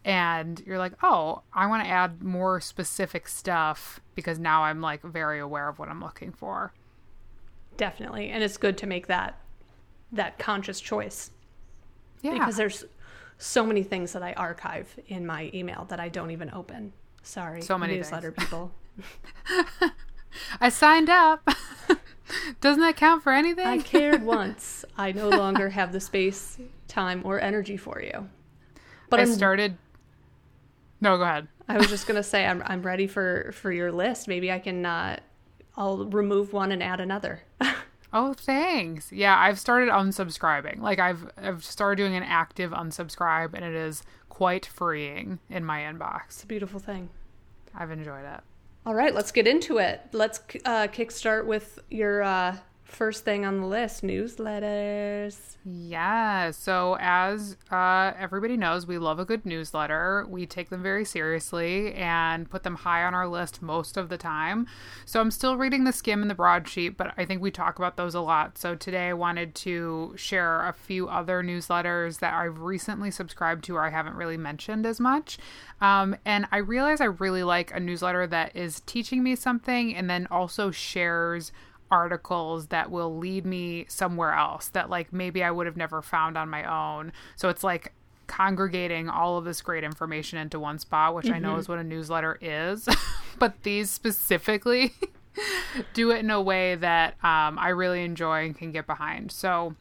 and 0.04 0.60
you're 0.66 0.78
like, 0.78 0.94
"Oh, 1.02 1.42
I 1.52 1.66
want 1.66 1.84
to 1.84 1.90
add 1.90 2.22
more 2.22 2.60
specific 2.60 3.28
stuff 3.28 4.00
because 4.14 4.38
now 4.38 4.64
I'm 4.64 4.80
like 4.80 5.02
very 5.02 5.38
aware 5.38 5.68
of 5.68 5.78
what 5.78 5.88
I'm 5.88 6.00
looking 6.00 6.32
for." 6.32 6.72
Definitely. 7.76 8.30
And 8.30 8.42
it's 8.42 8.56
good 8.56 8.76
to 8.78 8.86
make 8.86 9.06
that 9.06 9.38
that 10.10 10.38
conscious 10.38 10.80
choice. 10.80 11.30
Yeah. 12.22 12.32
Because 12.32 12.56
there's 12.56 12.84
so 13.38 13.64
many 13.64 13.82
things 13.82 14.12
that 14.12 14.22
I 14.22 14.32
archive 14.34 14.98
in 15.08 15.26
my 15.26 15.50
email 15.54 15.86
that 15.88 16.00
I 16.00 16.08
don't 16.08 16.30
even 16.30 16.50
open. 16.52 16.92
Sorry. 17.22 17.62
So 17.62 17.78
many 17.78 17.96
newsletter 17.96 18.32
things. 18.32 18.48
people. 18.48 18.72
I 20.60 20.68
signed 20.68 21.10
up. 21.10 21.46
Doesn't 22.60 22.80
that 22.80 22.96
count 22.96 23.22
for 23.22 23.32
anything? 23.32 23.66
I 23.66 23.78
cared 23.78 24.22
once. 24.24 24.84
I 24.96 25.12
no 25.12 25.28
longer 25.28 25.70
have 25.70 25.92
the 25.92 26.00
space, 26.00 26.58
time, 26.88 27.22
or 27.24 27.40
energy 27.40 27.76
for 27.76 28.00
you. 28.00 28.28
But 29.10 29.20
I 29.20 29.24
I'm, 29.24 29.32
started. 29.32 29.76
No, 31.00 31.16
go 31.16 31.24
ahead. 31.24 31.48
I 31.68 31.76
was 31.76 31.88
just 31.88 32.06
gonna 32.06 32.22
say 32.22 32.46
I'm 32.46 32.62
I'm 32.66 32.82
ready 32.82 33.06
for 33.06 33.52
for 33.52 33.72
your 33.72 33.92
list. 33.92 34.28
Maybe 34.28 34.50
I 34.50 34.58
can. 34.58 34.86
Uh, 34.86 35.18
I'll 35.76 36.06
remove 36.06 36.52
one 36.52 36.72
and 36.72 36.82
add 36.82 37.00
another. 37.00 37.42
oh, 38.12 38.34
thanks. 38.34 39.10
Yeah, 39.12 39.38
I've 39.38 39.58
started 39.58 39.90
unsubscribing. 39.90 40.80
Like 40.80 40.98
I've 40.98 41.28
I've 41.36 41.64
started 41.64 41.96
doing 41.96 42.16
an 42.16 42.22
active 42.22 42.70
unsubscribe, 42.72 43.54
and 43.54 43.64
it 43.64 43.74
is 43.74 44.02
quite 44.28 44.64
freeing 44.64 45.38
in 45.50 45.64
my 45.64 45.80
inbox. 45.80 46.22
It's 46.28 46.44
a 46.44 46.46
beautiful 46.46 46.80
thing. 46.80 47.10
I've 47.74 47.90
enjoyed 47.90 48.24
it. 48.24 48.40
All 48.84 48.94
right, 48.94 49.14
let's 49.14 49.30
get 49.30 49.46
into 49.46 49.78
it. 49.78 50.00
Let's 50.12 50.40
uh, 50.64 50.88
kickstart 50.88 51.46
with 51.46 51.78
your 51.88 52.22
uh, 52.22 52.56
first 52.92 53.24
thing 53.24 53.44
on 53.44 53.60
the 53.60 53.66
list 53.66 54.02
newsletters. 54.02 55.56
Yeah. 55.64 56.50
So, 56.50 56.96
as 57.00 57.56
uh, 57.70 58.12
everybody 58.18 58.56
knows, 58.56 58.86
we 58.86 58.98
love 58.98 59.18
a 59.18 59.24
good 59.24 59.46
newsletter. 59.46 60.26
We 60.28 60.44
take 60.44 60.70
them 60.70 60.82
very 60.82 61.04
seriously 61.04 61.94
and 61.94 62.50
put 62.50 62.64
them 62.64 62.76
high 62.76 63.04
on 63.04 63.14
our 63.14 63.28
list 63.28 63.62
most 63.62 63.96
of 63.96 64.08
the 64.08 64.18
time. 64.18 64.66
So, 65.04 65.20
I'm 65.20 65.30
still 65.30 65.56
reading 65.56 65.84
the 65.84 65.92
skim 65.92 66.20
and 66.20 66.30
the 66.30 66.34
broadsheet, 66.34 66.96
but 66.96 67.14
I 67.16 67.24
think 67.24 67.40
we 67.40 67.50
talk 67.50 67.78
about 67.78 67.96
those 67.96 68.14
a 68.14 68.20
lot. 68.20 68.58
So, 68.58 68.74
today 68.74 69.08
I 69.08 69.14
wanted 69.14 69.54
to 69.56 70.14
share 70.16 70.66
a 70.66 70.72
few 70.72 71.08
other 71.08 71.42
newsletters 71.42 72.18
that 72.18 72.34
I've 72.34 72.60
recently 72.60 73.10
subscribed 73.10 73.64
to 73.64 73.76
or 73.76 73.84
I 73.84 73.90
haven't 73.90 74.16
really 74.16 74.36
mentioned 74.36 74.84
as 74.84 75.00
much. 75.00 75.38
Um, 75.80 76.16
and 76.24 76.46
I 76.52 76.58
realize 76.58 77.00
I 77.00 77.06
really 77.06 77.42
like 77.42 77.74
a 77.74 77.80
newsletter 77.80 78.26
that 78.28 78.54
is 78.54 78.80
teaching 78.80 79.22
me 79.22 79.36
something 79.36 79.94
and 79.94 80.10
then 80.10 80.26
also 80.30 80.70
shares 80.70 81.52
articles 81.92 82.68
that 82.68 82.90
will 82.90 83.16
lead 83.18 83.44
me 83.44 83.84
somewhere 83.86 84.32
else 84.32 84.68
that 84.68 84.88
like 84.88 85.12
maybe 85.12 85.44
I 85.44 85.50
would 85.50 85.66
have 85.66 85.76
never 85.76 86.00
found 86.00 86.38
on 86.38 86.48
my 86.48 86.64
own. 86.64 87.12
So 87.36 87.50
it's 87.50 87.62
like 87.62 87.92
congregating 88.26 89.10
all 89.10 89.36
of 89.36 89.44
this 89.44 89.60
great 89.60 89.84
information 89.84 90.38
into 90.38 90.58
one 90.58 90.78
spot, 90.78 91.14
which 91.14 91.26
mm-hmm. 91.26 91.34
I 91.34 91.38
know 91.38 91.50
mm-hmm. 91.50 91.60
is 91.60 91.68
what 91.68 91.78
a 91.78 91.84
newsletter 91.84 92.38
is. 92.40 92.88
but 93.38 93.62
these 93.62 93.90
specifically 93.90 94.94
do 95.94 96.10
it 96.10 96.20
in 96.20 96.30
a 96.30 96.40
way 96.40 96.74
that 96.76 97.12
um, 97.22 97.58
I 97.58 97.68
really 97.68 98.02
enjoy 98.04 98.46
and 98.46 98.56
can 98.56 98.72
get 98.72 98.86
behind. 98.86 99.30
So 99.30 99.76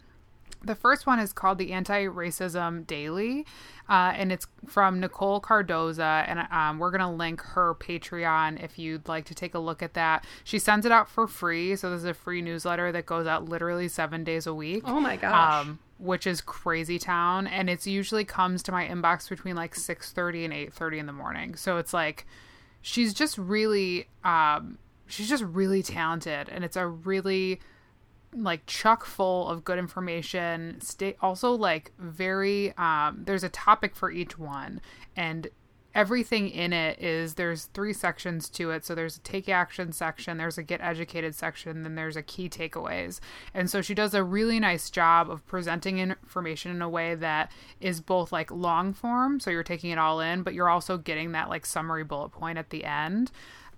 the 0.63 0.75
first 0.75 1.05
one 1.07 1.19
is 1.19 1.33
called 1.33 1.57
the 1.57 1.71
Anti 1.73 2.05
Racism 2.05 2.85
Daily, 2.85 3.45
uh, 3.89 4.13
and 4.15 4.31
it's 4.31 4.47
from 4.67 4.99
Nicole 4.99 5.41
Cardoza. 5.41 6.25
And 6.27 6.39
um, 6.51 6.79
we're 6.79 6.91
going 6.91 7.01
to 7.01 7.09
link 7.09 7.41
her 7.41 7.75
Patreon 7.75 8.63
if 8.63 8.77
you'd 8.77 9.07
like 9.07 9.25
to 9.25 9.35
take 9.35 9.53
a 9.53 9.59
look 9.59 9.81
at 9.81 9.93
that. 9.95 10.25
She 10.43 10.59
sends 10.59 10.85
it 10.85 10.91
out 10.91 11.09
for 11.09 11.27
free. 11.27 11.75
So, 11.75 11.89
there's 11.89 12.05
a 12.05 12.13
free 12.13 12.41
newsletter 12.41 12.91
that 12.91 13.05
goes 13.05 13.27
out 13.27 13.49
literally 13.49 13.87
seven 13.87 14.23
days 14.23 14.47
a 14.47 14.53
week. 14.53 14.83
Oh 14.85 14.99
my 14.99 15.15
gosh. 15.15 15.65
Um, 15.65 15.79
which 15.97 16.25
is 16.25 16.41
Crazy 16.41 16.97
Town, 16.97 17.45
and 17.45 17.69
it's 17.69 17.85
usually 17.85 18.25
comes 18.25 18.63
to 18.63 18.71
my 18.71 18.87
inbox 18.87 19.29
between 19.29 19.55
like 19.55 19.75
six 19.75 20.11
thirty 20.11 20.43
and 20.43 20.53
eight 20.53 20.73
thirty 20.73 20.97
in 20.97 21.05
the 21.05 21.13
morning. 21.13 21.55
So 21.55 21.77
it's 21.77 21.93
like 21.93 22.25
she's 22.81 23.13
just 23.13 23.37
really 23.37 24.07
um, 24.23 24.79
she's 25.05 25.29
just 25.29 25.43
really 25.43 25.83
talented, 25.83 26.49
and 26.49 26.63
it's 26.63 26.75
a 26.75 26.87
really 26.87 27.59
like 28.33 28.65
chuck 28.65 29.05
full 29.05 29.47
of 29.47 29.63
good 29.63 29.77
information. 29.79 30.79
Stay 30.81 31.15
also 31.21 31.51
like 31.51 31.91
very 31.97 32.75
um 32.77 33.23
there's 33.25 33.43
a 33.43 33.49
topic 33.49 33.95
for 33.95 34.11
each 34.11 34.37
one 34.37 34.81
and 35.15 35.47
everything 35.93 36.47
in 36.47 36.71
it 36.71 36.97
is 37.01 37.33
there's 37.33 37.65
three 37.65 37.91
sections 37.91 38.47
to 38.49 38.71
it. 38.71 38.85
So 38.85 38.95
there's 38.95 39.17
a 39.17 39.21
take 39.21 39.49
action 39.49 39.91
section 39.91 40.37
there's 40.37 40.57
a 40.57 40.63
get 40.63 40.79
educated 40.79 41.35
section 41.35 41.83
then 41.83 41.95
there's 41.95 42.15
a 42.15 42.23
key 42.23 42.47
takeaways. 42.47 43.19
And 43.53 43.69
so 43.69 43.81
she 43.81 43.93
does 43.93 44.13
a 44.13 44.23
really 44.23 44.59
nice 44.59 44.89
job 44.89 45.29
of 45.29 45.45
presenting 45.45 45.99
information 45.99 46.71
in 46.71 46.81
a 46.81 46.89
way 46.89 47.15
that 47.15 47.51
is 47.81 47.99
both 47.99 48.31
like 48.31 48.49
long 48.51 48.93
form 48.93 49.41
so 49.41 49.51
you're 49.51 49.63
taking 49.63 49.91
it 49.91 49.97
all 49.97 50.21
in 50.21 50.43
but 50.43 50.53
you're 50.53 50.69
also 50.69 50.97
getting 50.97 51.33
that 51.33 51.49
like 51.49 51.65
summary 51.65 52.05
bullet 52.05 52.29
point 52.29 52.57
at 52.57 52.69
the 52.69 52.85
end 52.85 53.31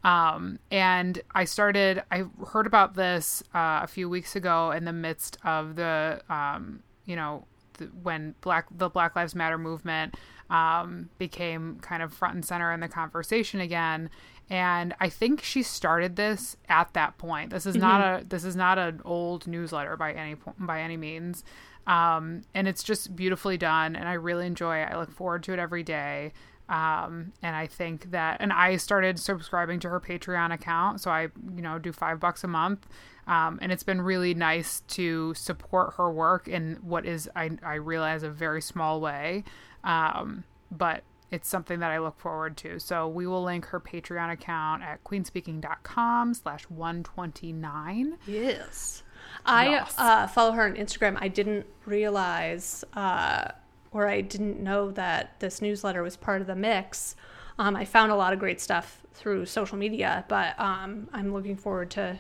um, 0.04 0.60
and 0.70 1.22
I 1.34 1.46
started, 1.46 2.04
I 2.12 2.26
heard 2.48 2.68
about 2.68 2.96
this 2.96 3.42
uh, 3.56 3.80
a 3.84 3.88
few 3.88 4.10
weeks 4.10 4.36
ago 4.36 4.72
in 4.72 4.86
the 4.86 4.94
midst 4.94 5.38
of 5.46 5.76
the, 5.76 6.22
um, 6.30 6.84
you 7.06 7.16
know, 7.16 7.46
the, 7.78 7.86
when 7.86 8.36
Black 8.42 8.68
the 8.70 8.90
Black 8.90 9.16
Lives 9.16 9.34
Matter 9.34 9.58
movement 9.58 10.16
um, 10.50 11.10
became 11.18 11.80
kind 11.82 12.04
of 12.04 12.14
front 12.14 12.36
and 12.36 12.46
center 12.46 12.72
in 12.72 12.82
the 12.82 12.88
conversation 12.88 13.60
again. 13.60 14.10
And 14.50 14.94
I 15.00 15.10
think 15.10 15.42
she 15.42 15.64
started 15.64 16.16
this 16.18 16.58
at 16.68 16.94
that 16.94 17.18
point. 17.18 17.52
This 17.52 17.66
is 17.66 17.76
mm-hmm. 17.76 17.82
not 17.82 18.02
a 18.02 18.26
this 18.26 18.44
is 18.44 18.56
not 18.56 18.78
an 18.78 19.02
old 19.06 19.48
newsletter 19.48 19.96
by 19.96 20.12
any 20.12 20.36
by 20.60 20.82
any 20.82 20.98
means. 20.98 21.44
Um, 21.88 22.44
and 22.54 22.68
it's 22.68 22.84
just 22.84 23.16
beautifully 23.16 23.58
done, 23.58 23.96
and 23.96 24.08
I 24.08 24.14
really 24.14 24.46
enjoy 24.46 24.78
it. 24.78 24.90
I 24.92 24.98
look 24.98 25.12
forward 25.12 25.44
to 25.44 25.54
it 25.54 25.60
every 25.60 25.84
day. 25.84 26.32
Um, 26.74 27.34
and 27.44 27.56
I 27.56 27.68
think 27.68 28.10
that, 28.10 28.38
and 28.40 28.52
I 28.52 28.78
started 28.78 29.20
subscribing 29.20 29.80
to 29.82 29.90
her 29.90 30.00
Patreon 30.00 30.52
account. 30.52 31.02
So 31.02 31.12
I, 31.12 31.28
you 31.56 31.62
know, 31.62 31.78
do 31.78 31.94
five 31.94 32.20
bucks 32.20 32.44
a 32.44 32.48
month. 32.48 32.88
Um, 33.28 33.60
and 33.62 33.72
it's 33.72 33.84
been 33.84 34.02
really 34.02 34.34
nice 34.34 34.80
to 34.88 35.36
support 35.36 35.94
her 35.98 36.12
work 36.12 36.48
in 36.48 36.80
what 36.82 37.06
is, 37.06 37.30
I, 37.36 37.52
I 37.62 37.76
realize, 37.76 38.24
a 38.24 38.30
very 38.30 38.60
small 38.60 39.00
way. 39.00 39.44
Um, 39.84 40.46
but 40.72 41.04
it's 41.30 41.48
something 41.48 41.80
that 41.80 41.92
I 41.92 42.00
look 42.00 42.20
forward 42.20 42.58
to. 42.58 42.80
So 42.80 43.08
we 43.08 43.28
will 43.28 43.44
link 43.44 43.66
her 43.68 43.80
Patreon 43.80 44.32
account 44.32 44.82
at 44.82 45.04
queenspeaking.com 45.04 46.34
slash 46.34 46.64
129. 46.70 48.18
Yes. 48.26 49.04
I 49.46 49.70
yes. 49.70 49.94
Uh, 49.96 50.26
follow 50.26 50.54
her 50.54 50.64
on 50.64 50.74
Instagram. 50.74 51.20
I 51.22 51.28
didn't 51.28 51.68
realize 51.86 52.84
uh, 52.94 53.50
or 53.94 54.08
I 54.08 54.22
didn't 54.22 54.60
know 54.60 54.92
that 54.92 55.40
this 55.40 55.62
newsletter 55.62 56.02
was 56.02 56.18
part 56.18 56.42
of 56.42 56.48
the 56.48 56.56
mix. 56.56 57.16
Um, 57.60 57.76
I 57.76 57.86
found 57.86 58.12
a 58.12 58.16
lot 58.16 58.34
of 58.34 58.40
great 58.40 58.60
stuff 58.60 59.04
through 59.14 59.46
social 59.46 59.78
media, 59.78 60.26
but 60.28 60.60
um, 60.60 61.08
I'm 61.14 61.32
looking 61.32 61.56
forward 61.56 61.92
to 61.92 62.20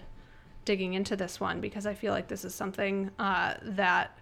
digging 0.65 0.93
into 0.93 1.15
this 1.15 1.39
one 1.39 1.59
because 1.59 1.85
I 1.85 1.93
feel 1.93 2.13
like 2.13 2.27
this 2.27 2.45
is 2.45 2.53
something 2.53 3.09
uh, 3.19 3.55
that 3.63 4.17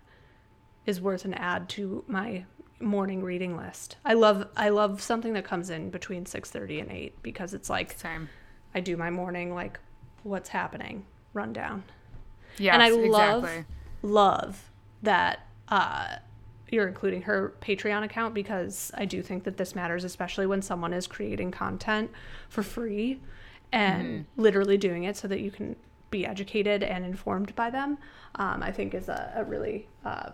is 0.85 1.01
worth 1.01 1.25
an 1.25 1.33
add 1.33 1.69
to 1.69 2.03
my 2.07 2.45
morning 2.79 3.23
reading 3.23 3.55
list. 3.55 3.97
I 4.03 4.13
love 4.13 4.47
I 4.55 4.69
love 4.69 5.01
something 5.01 5.33
that 5.33 5.45
comes 5.45 5.69
in 5.69 5.89
between 5.91 6.25
6:30 6.25 6.81
and 6.81 6.91
8 6.91 7.21
because 7.21 7.53
it's 7.53 7.69
like 7.69 7.93
Same. 7.93 8.29
I 8.73 8.79
do 8.79 8.97
my 8.97 9.09
morning 9.09 9.53
like 9.53 9.79
what's 10.23 10.49
happening 10.49 11.05
rundown. 11.33 11.83
Yeah, 12.57 12.73
and 12.73 12.81
I 12.81 12.89
love 12.89 13.43
exactly. 13.43 13.65
love 14.01 14.71
that 15.03 15.47
uh, 15.67 16.17
you're 16.71 16.87
including 16.87 17.21
her 17.23 17.53
Patreon 17.61 18.03
account 18.03 18.33
because 18.33 18.91
I 18.95 19.05
do 19.05 19.21
think 19.21 19.43
that 19.43 19.57
this 19.57 19.75
matters, 19.75 20.03
especially 20.03 20.45
when 20.47 20.61
someone 20.61 20.93
is 20.93 21.05
creating 21.05 21.51
content 21.51 22.09
for 22.49 22.63
free 22.63 23.19
and 23.71 24.03
mm-hmm. 24.03 24.41
literally 24.41 24.77
doing 24.77 25.03
it 25.03 25.17
so 25.17 25.27
that 25.27 25.41
you 25.41 25.51
can 25.51 25.75
be 26.09 26.25
educated 26.25 26.81
and 26.83 27.05
informed 27.05 27.55
by 27.55 27.69
them. 27.69 27.97
Um, 28.35 28.63
I 28.63 28.71
think 28.71 28.93
is 28.93 29.09
a, 29.09 29.33
a 29.35 29.43
really 29.43 29.87
uh, 30.05 30.31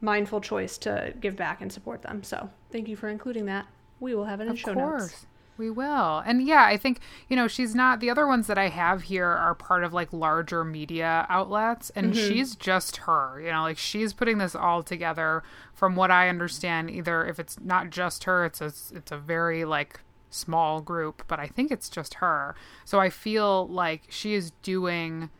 mindful 0.00 0.40
choice 0.40 0.78
to 0.78 1.12
give 1.20 1.36
back 1.36 1.60
and 1.60 1.70
support 1.70 2.02
them. 2.02 2.22
So 2.22 2.50
thank 2.70 2.88
you 2.88 2.96
for 2.96 3.08
including 3.08 3.44
that. 3.46 3.66
We 4.00 4.14
will 4.14 4.24
have 4.24 4.40
it 4.40 4.44
in 4.44 4.50
of 4.50 4.58
show 4.58 4.74
course. 4.74 5.02
notes. 5.02 5.26
We 5.58 5.70
will. 5.70 6.18
And 6.18 6.46
yeah, 6.46 6.64
I 6.64 6.76
think, 6.76 7.00
you 7.28 7.36
know, 7.36 7.48
she's 7.48 7.74
not 7.74 8.00
the 8.00 8.10
other 8.10 8.26
ones 8.26 8.46
that 8.46 8.58
I 8.58 8.68
have 8.68 9.02
here 9.02 9.26
are 9.26 9.54
part 9.54 9.84
of 9.84 9.92
like 9.92 10.12
larger 10.12 10.64
media 10.64 11.26
outlets 11.28 11.90
and 11.90 12.12
mm-hmm. 12.12 12.28
she's 12.28 12.54
just 12.54 12.98
her. 12.98 13.40
You 13.40 13.50
know, 13.52 13.62
like 13.62 13.78
she's 13.78 14.12
putting 14.12 14.38
this 14.38 14.54
all 14.54 14.82
together 14.82 15.42
from 15.72 15.96
what 15.96 16.10
I 16.10 16.28
understand 16.28 16.90
either 16.90 17.24
if 17.26 17.38
it's 17.38 17.58
not 17.60 17.90
just 17.90 18.24
her, 18.24 18.44
it's 18.44 18.60
a 18.60 18.72
it's 18.94 19.12
a 19.12 19.18
very 19.18 19.64
like 19.64 20.00
small 20.30 20.80
group, 20.80 21.22
but 21.26 21.40
I 21.40 21.46
think 21.46 21.70
it's 21.70 21.88
just 21.88 22.14
her. 22.14 22.54
So 22.84 23.00
I 23.00 23.10
feel 23.10 23.66
like 23.68 24.02
she 24.08 24.34
is 24.34 24.50
doing 24.62 25.30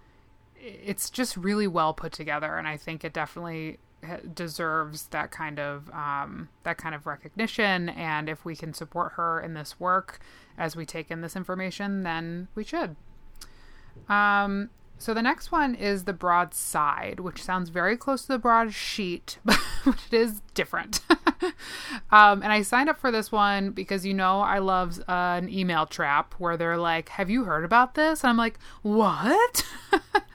it's 0.59 1.11
just 1.11 1.37
really 1.37 1.66
well 1.66 1.94
put 1.94 2.12
together 2.12 2.57
and 2.57 2.66
I 2.66 2.76
think 2.76 3.05
it 3.05 3.12
definitely 3.12 3.79
deserves 4.35 5.07
that 5.09 5.31
kind 5.31 5.59
of 5.59 5.90
um, 5.90 6.49
that 6.62 6.79
kind 6.79 6.95
of 6.95 7.07
recognition. 7.07 7.88
And 7.90 8.29
if 8.29 8.45
we 8.45 8.57
can 8.57 8.73
support 8.73 9.12
her 9.12 9.40
in 9.40 9.55
this 9.55 9.79
work 9.81 10.21
as 10.59 10.77
we 10.77 10.87
take 10.87 11.11
in 11.11 11.21
this 11.21 11.37
information, 11.37 12.03
then 12.03 12.49
we 12.55 12.64
should. 12.64 12.97
Um, 14.09 14.71
so 14.99 15.12
the 15.12 15.23
next 15.23 15.53
one 15.53 15.75
is 15.75 16.05
the 16.05 16.12
broadside, 16.12 17.21
which 17.21 17.42
sounds 17.42 17.69
very 17.69 17.97
close 17.97 18.23
to 18.23 18.29
the 18.29 18.38
broadsheet, 18.38 19.38
but 19.45 19.59
it 19.85 20.12
is 20.12 20.40
different. 20.55 21.01
um, 22.11 22.42
and 22.42 22.47
I 22.47 22.62
signed 22.62 22.88
up 22.88 22.99
for 22.99 23.11
this 23.11 23.31
one 23.31 23.71
because 23.71 24.07
you 24.07 24.14
know 24.14 24.40
I 24.40 24.59
love 24.59 24.99
uh, 25.01 25.38
an 25.42 25.51
email 25.51 25.87
trap 25.87 26.35
where 26.38 26.57
they're 26.57 26.79
like, 26.79 27.11
"Have 27.11 27.29
you 27.29 27.45
heard 27.45 27.64
about 27.64 27.95
this?" 27.95 28.25
And 28.25 28.31
I'm 28.31 28.37
like, 28.38 28.59
"What?" 28.83 29.66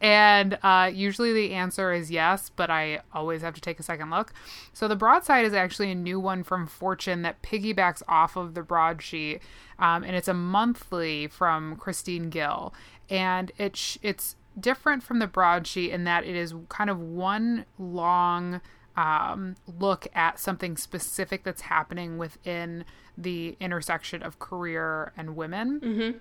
and 0.00 0.58
uh, 0.62 0.90
usually 0.92 1.32
the 1.32 1.54
answer 1.54 1.92
is 1.92 2.10
yes, 2.10 2.50
but 2.54 2.70
I 2.70 3.00
always 3.12 3.42
have 3.42 3.54
to 3.54 3.60
take 3.60 3.78
a 3.78 3.82
second 3.82 4.10
look. 4.10 4.32
So 4.72 4.88
the 4.88 4.96
broadside 4.96 5.44
is 5.44 5.54
actually 5.54 5.90
a 5.90 5.94
new 5.94 6.20
one 6.20 6.42
from 6.42 6.66
Fortune 6.66 7.22
that 7.22 7.42
piggybacks 7.42 8.02
off 8.08 8.36
of 8.36 8.54
the 8.54 8.62
broadsheet, 8.62 9.40
um, 9.78 10.04
and 10.04 10.16
it's 10.16 10.28
a 10.28 10.34
monthly 10.34 11.26
from 11.26 11.76
Christine 11.76 12.30
Gill, 12.30 12.74
and 13.08 13.52
it's 13.58 13.98
it's 14.02 14.36
different 14.58 15.02
from 15.02 15.18
the 15.18 15.26
broadsheet 15.26 15.90
in 15.90 16.04
that 16.04 16.24
it 16.24 16.36
is 16.36 16.54
kind 16.68 16.88
of 16.88 17.00
one 17.00 17.64
long 17.78 18.60
um, 18.96 19.56
look 19.66 20.06
at 20.14 20.38
something 20.38 20.76
specific 20.76 21.42
that's 21.42 21.62
happening 21.62 22.16
within 22.18 22.84
the 23.18 23.56
intersection 23.58 24.22
of 24.22 24.38
career 24.38 25.12
and 25.16 25.36
women. 25.36 25.80
Mm-hmm 25.80 26.18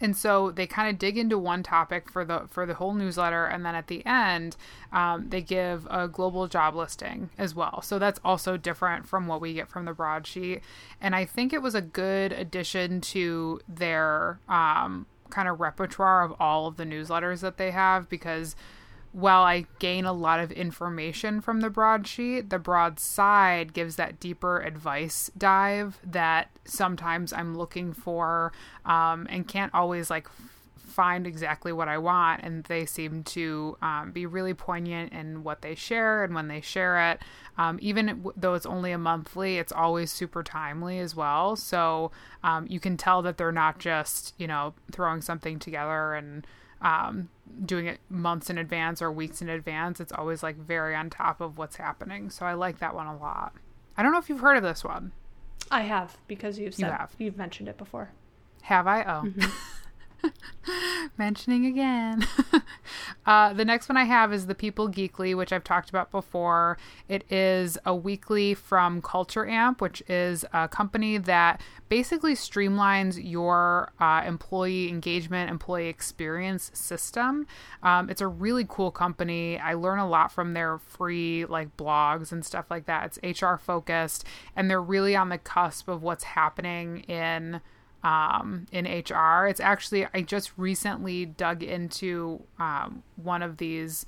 and 0.00 0.16
so 0.16 0.50
they 0.50 0.66
kind 0.66 0.88
of 0.90 0.98
dig 0.98 1.16
into 1.16 1.38
one 1.38 1.62
topic 1.62 2.10
for 2.10 2.24
the 2.24 2.46
for 2.48 2.66
the 2.66 2.74
whole 2.74 2.94
newsletter 2.94 3.46
and 3.46 3.64
then 3.64 3.74
at 3.74 3.86
the 3.86 4.04
end 4.04 4.56
um, 4.92 5.28
they 5.30 5.40
give 5.40 5.86
a 5.90 6.08
global 6.08 6.46
job 6.48 6.74
listing 6.74 7.30
as 7.38 7.54
well. 7.54 7.80
So 7.82 7.98
that's 7.98 8.20
also 8.24 8.56
different 8.56 9.06
from 9.06 9.26
what 9.26 9.40
we 9.40 9.54
get 9.54 9.68
from 9.68 9.84
the 9.84 9.92
broadsheet. 9.92 10.62
And 11.00 11.14
i 11.14 11.24
think 11.24 11.52
it 11.52 11.62
was 11.62 11.74
a 11.74 11.80
good 11.80 12.32
addition 12.32 13.00
to 13.00 13.60
their 13.68 14.40
um, 14.48 15.06
kind 15.30 15.48
of 15.48 15.60
repertoire 15.60 16.22
of 16.22 16.34
all 16.38 16.66
of 16.66 16.76
the 16.76 16.84
newsletters 16.84 17.40
that 17.40 17.56
they 17.56 17.70
have 17.70 18.08
because 18.08 18.56
while 19.16 19.44
I 19.44 19.64
gain 19.78 20.04
a 20.04 20.12
lot 20.12 20.40
of 20.40 20.52
information 20.52 21.40
from 21.40 21.60
the 21.60 21.70
broadsheet, 21.70 22.50
the 22.50 22.58
broadside 22.58 23.72
gives 23.72 23.96
that 23.96 24.20
deeper 24.20 24.60
advice 24.60 25.30
dive 25.38 25.98
that 26.04 26.50
sometimes 26.66 27.32
I'm 27.32 27.56
looking 27.56 27.94
for 27.94 28.52
um, 28.84 29.26
and 29.30 29.48
can't 29.48 29.72
always 29.72 30.10
like 30.10 30.28
find 30.76 31.26
exactly 31.26 31.72
what 31.72 31.88
I 31.88 31.96
want. 31.96 32.42
And 32.42 32.64
they 32.64 32.84
seem 32.84 33.24
to 33.24 33.78
um, 33.80 34.12
be 34.12 34.26
really 34.26 34.52
poignant 34.52 35.14
in 35.14 35.42
what 35.42 35.62
they 35.62 35.74
share 35.74 36.22
and 36.22 36.34
when 36.34 36.48
they 36.48 36.60
share 36.60 37.12
it. 37.12 37.22
Um, 37.56 37.78
even 37.80 38.22
though 38.36 38.52
it's 38.52 38.66
only 38.66 38.92
a 38.92 38.98
monthly, 38.98 39.56
it's 39.56 39.72
always 39.72 40.12
super 40.12 40.42
timely 40.42 40.98
as 40.98 41.16
well. 41.16 41.56
So 41.56 42.10
um, 42.44 42.66
you 42.68 42.80
can 42.80 42.98
tell 42.98 43.22
that 43.22 43.38
they're 43.38 43.50
not 43.50 43.78
just, 43.78 44.34
you 44.36 44.46
know, 44.46 44.74
throwing 44.92 45.22
something 45.22 45.58
together 45.58 46.12
and 46.12 46.46
um, 46.80 47.28
doing 47.64 47.86
it 47.86 48.00
months 48.08 48.50
in 48.50 48.58
advance 48.58 49.00
or 49.00 49.10
weeks 49.10 49.40
in 49.40 49.48
advance. 49.48 50.00
It's 50.00 50.12
always 50.12 50.42
like 50.42 50.56
very 50.56 50.94
on 50.94 51.10
top 51.10 51.40
of 51.40 51.58
what's 51.58 51.76
happening. 51.76 52.30
So 52.30 52.46
I 52.46 52.54
like 52.54 52.78
that 52.78 52.94
one 52.94 53.06
a 53.06 53.16
lot. 53.16 53.54
I 53.96 54.02
don't 54.02 54.12
know 54.12 54.18
if 54.18 54.28
you've 54.28 54.40
heard 54.40 54.56
of 54.56 54.62
this 54.62 54.84
one. 54.84 55.12
I 55.70 55.82
have 55.82 56.16
because 56.28 56.58
you've 56.58 56.74
said, 56.74 56.86
you 56.86 56.92
have. 56.92 57.14
you've 57.18 57.36
mentioned 57.36 57.68
it 57.68 57.78
before. 57.78 58.10
Have 58.62 58.86
I? 58.86 59.02
Oh. 59.02 59.22
Mm-hmm. 59.26 60.28
Mentioning 61.18 61.66
again. 61.66 62.26
Uh, 63.26 63.52
the 63.52 63.64
next 63.64 63.88
one 63.88 63.96
I 63.96 64.04
have 64.04 64.32
is 64.32 64.46
the 64.46 64.54
People 64.54 64.88
Geekly, 64.88 65.36
which 65.36 65.52
I've 65.52 65.64
talked 65.64 65.90
about 65.90 66.10
before. 66.10 66.78
It 67.08 67.30
is 67.30 67.76
a 67.84 67.94
weekly 67.94 68.54
from 68.54 69.02
Culture 69.02 69.46
Amp, 69.46 69.80
which 69.80 70.02
is 70.08 70.44
a 70.52 70.68
company 70.68 71.18
that 71.18 71.60
basically 71.88 72.34
streamlines 72.34 73.18
your 73.22 73.92
uh, 74.00 74.22
employee 74.24 74.88
engagement, 74.88 75.50
employee 75.50 75.88
experience 75.88 76.70
system. 76.72 77.46
Um, 77.82 78.08
it's 78.10 78.20
a 78.20 78.28
really 78.28 78.64
cool 78.68 78.90
company. 78.90 79.58
I 79.58 79.74
learn 79.74 79.98
a 79.98 80.08
lot 80.08 80.30
from 80.30 80.54
their 80.54 80.78
free 80.78 81.44
like 81.46 81.76
blogs 81.76 82.30
and 82.30 82.44
stuff 82.44 82.66
like 82.70 82.86
that. 82.86 83.18
It's 83.22 83.42
HR 83.42 83.56
focused, 83.56 84.24
and 84.54 84.70
they're 84.70 84.80
really 84.82 85.16
on 85.16 85.30
the 85.30 85.38
cusp 85.38 85.88
of 85.88 86.02
what's 86.02 86.24
happening 86.24 87.00
in 87.00 87.60
um, 88.02 88.66
in 88.72 88.84
HR. 88.84 89.46
It's 89.46 89.60
actually 89.60 90.06
I 90.12 90.22
just 90.22 90.52
recently 90.56 91.26
dug 91.26 91.62
into 91.62 92.42
um, 92.58 93.02
one 93.16 93.42
of 93.42 93.56
these 93.56 94.06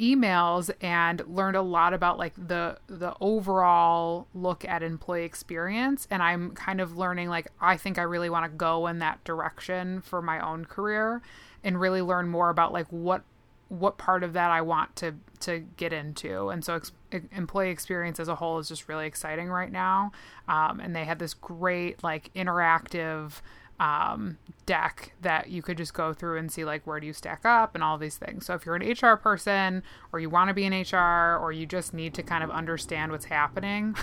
emails 0.00 0.70
and 0.80 1.22
learned 1.28 1.56
a 1.56 1.62
lot 1.62 1.92
about 1.92 2.18
like 2.18 2.32
the 2.34 2.78
the 2.86 3.14
overall 3.20 4.26
look 4.32 4.64
at 4.64 4.82
employee 4.82 5.24
experience 5.24 6.08
and 6.10 6.22
I'm 6.22 6.52
kind 6.52 6.80
of 6.80 6.96
learning 6.96 7.28
like 7.28 7.48
I 7.60 7.76
think 7.76 7.98
I 7.98 8.02
really 8.02 8.30
want 8.30 8.50
to 8.50 8.56
go 8.56 8.86
in 8.86 8.98
that 9.00 9.22
direction 9.24 10.00
for 10.00 10.22
my 10.22 10.40
own 10.40 10.64
career 10.64 11.20
and 11.62 11.78
really 11.78 12.00
learn 12.00 12.28
more 12.28 12.48
about 12.48 12.72
like 12.72 12.86
what 12.88 13.22
what 13.70 13.96
part 13.96 14.22
of 14.24 14.32
that 14.34 14.50
I 14.50 14.60
want 14.60 14.94
to 14.96 15.14
to 15.40 15.60
get 15.76 15.92
into. 15.92 16.48
And 16.48 16.62
so 16.62 16.74
ex- 16.74 16.92
employee 17.32 17.70
experience 17.70 18.20
as 18.20 18.28
a 18.28 18.34
whole 18.34 18.58
is 18.58 18.68
just 18.68 18.88
really 18.88 19.06
exciting 19.06 19.48
right 19.48 19.72
now. 19.72 20.12
Um, 20.48 20.80
and 20.80 20.94
they 20.94 21.04
had 21.04 21.18
this 21.18 21.32
great 21.32 22.02
like 22.02 22.30
interactive 22.34 23.40
um, 23.78 24.36
deck 24.66 25.14
that 25.22 25.48
you 25.48 25.62
could 25.62 25.78
just 25.78 25.94
go 25.94 26.12
through 26.12 26.36
and 26.36 26.52
see 26.52 26.66
like 26.66 26.86
where 26.86 27.00
do 27.00 27.06
you 27.06 27.14
stack 27.14 27.46
up 27.46 27.74
and 27.74 27.82
all 27.82 27.96
these 27.96 28.18
things. 28.18 28.44
So 28.44 28.54
if 28.54 28.66
you're 28.66 28.74
an 28.74 28.82
HR 28.82 29.16
person 29.16 29.82
or 30.12 30.20
you 30.20 30.28
want 30.28 30.48
to 30.48 30.54
be 30.54 30.64
in 30.64 30.72
HR 30.72 31.38
or 31.40 31.50
you 31.50 31.64
just 31.64 31.94
need 31.94 32.12
to 32.14 32.22
kind 32.22 32.44
of 32.44 32.50
understand 32.50 33.10
what's 33.10 33.24
happening, 33.24 33.96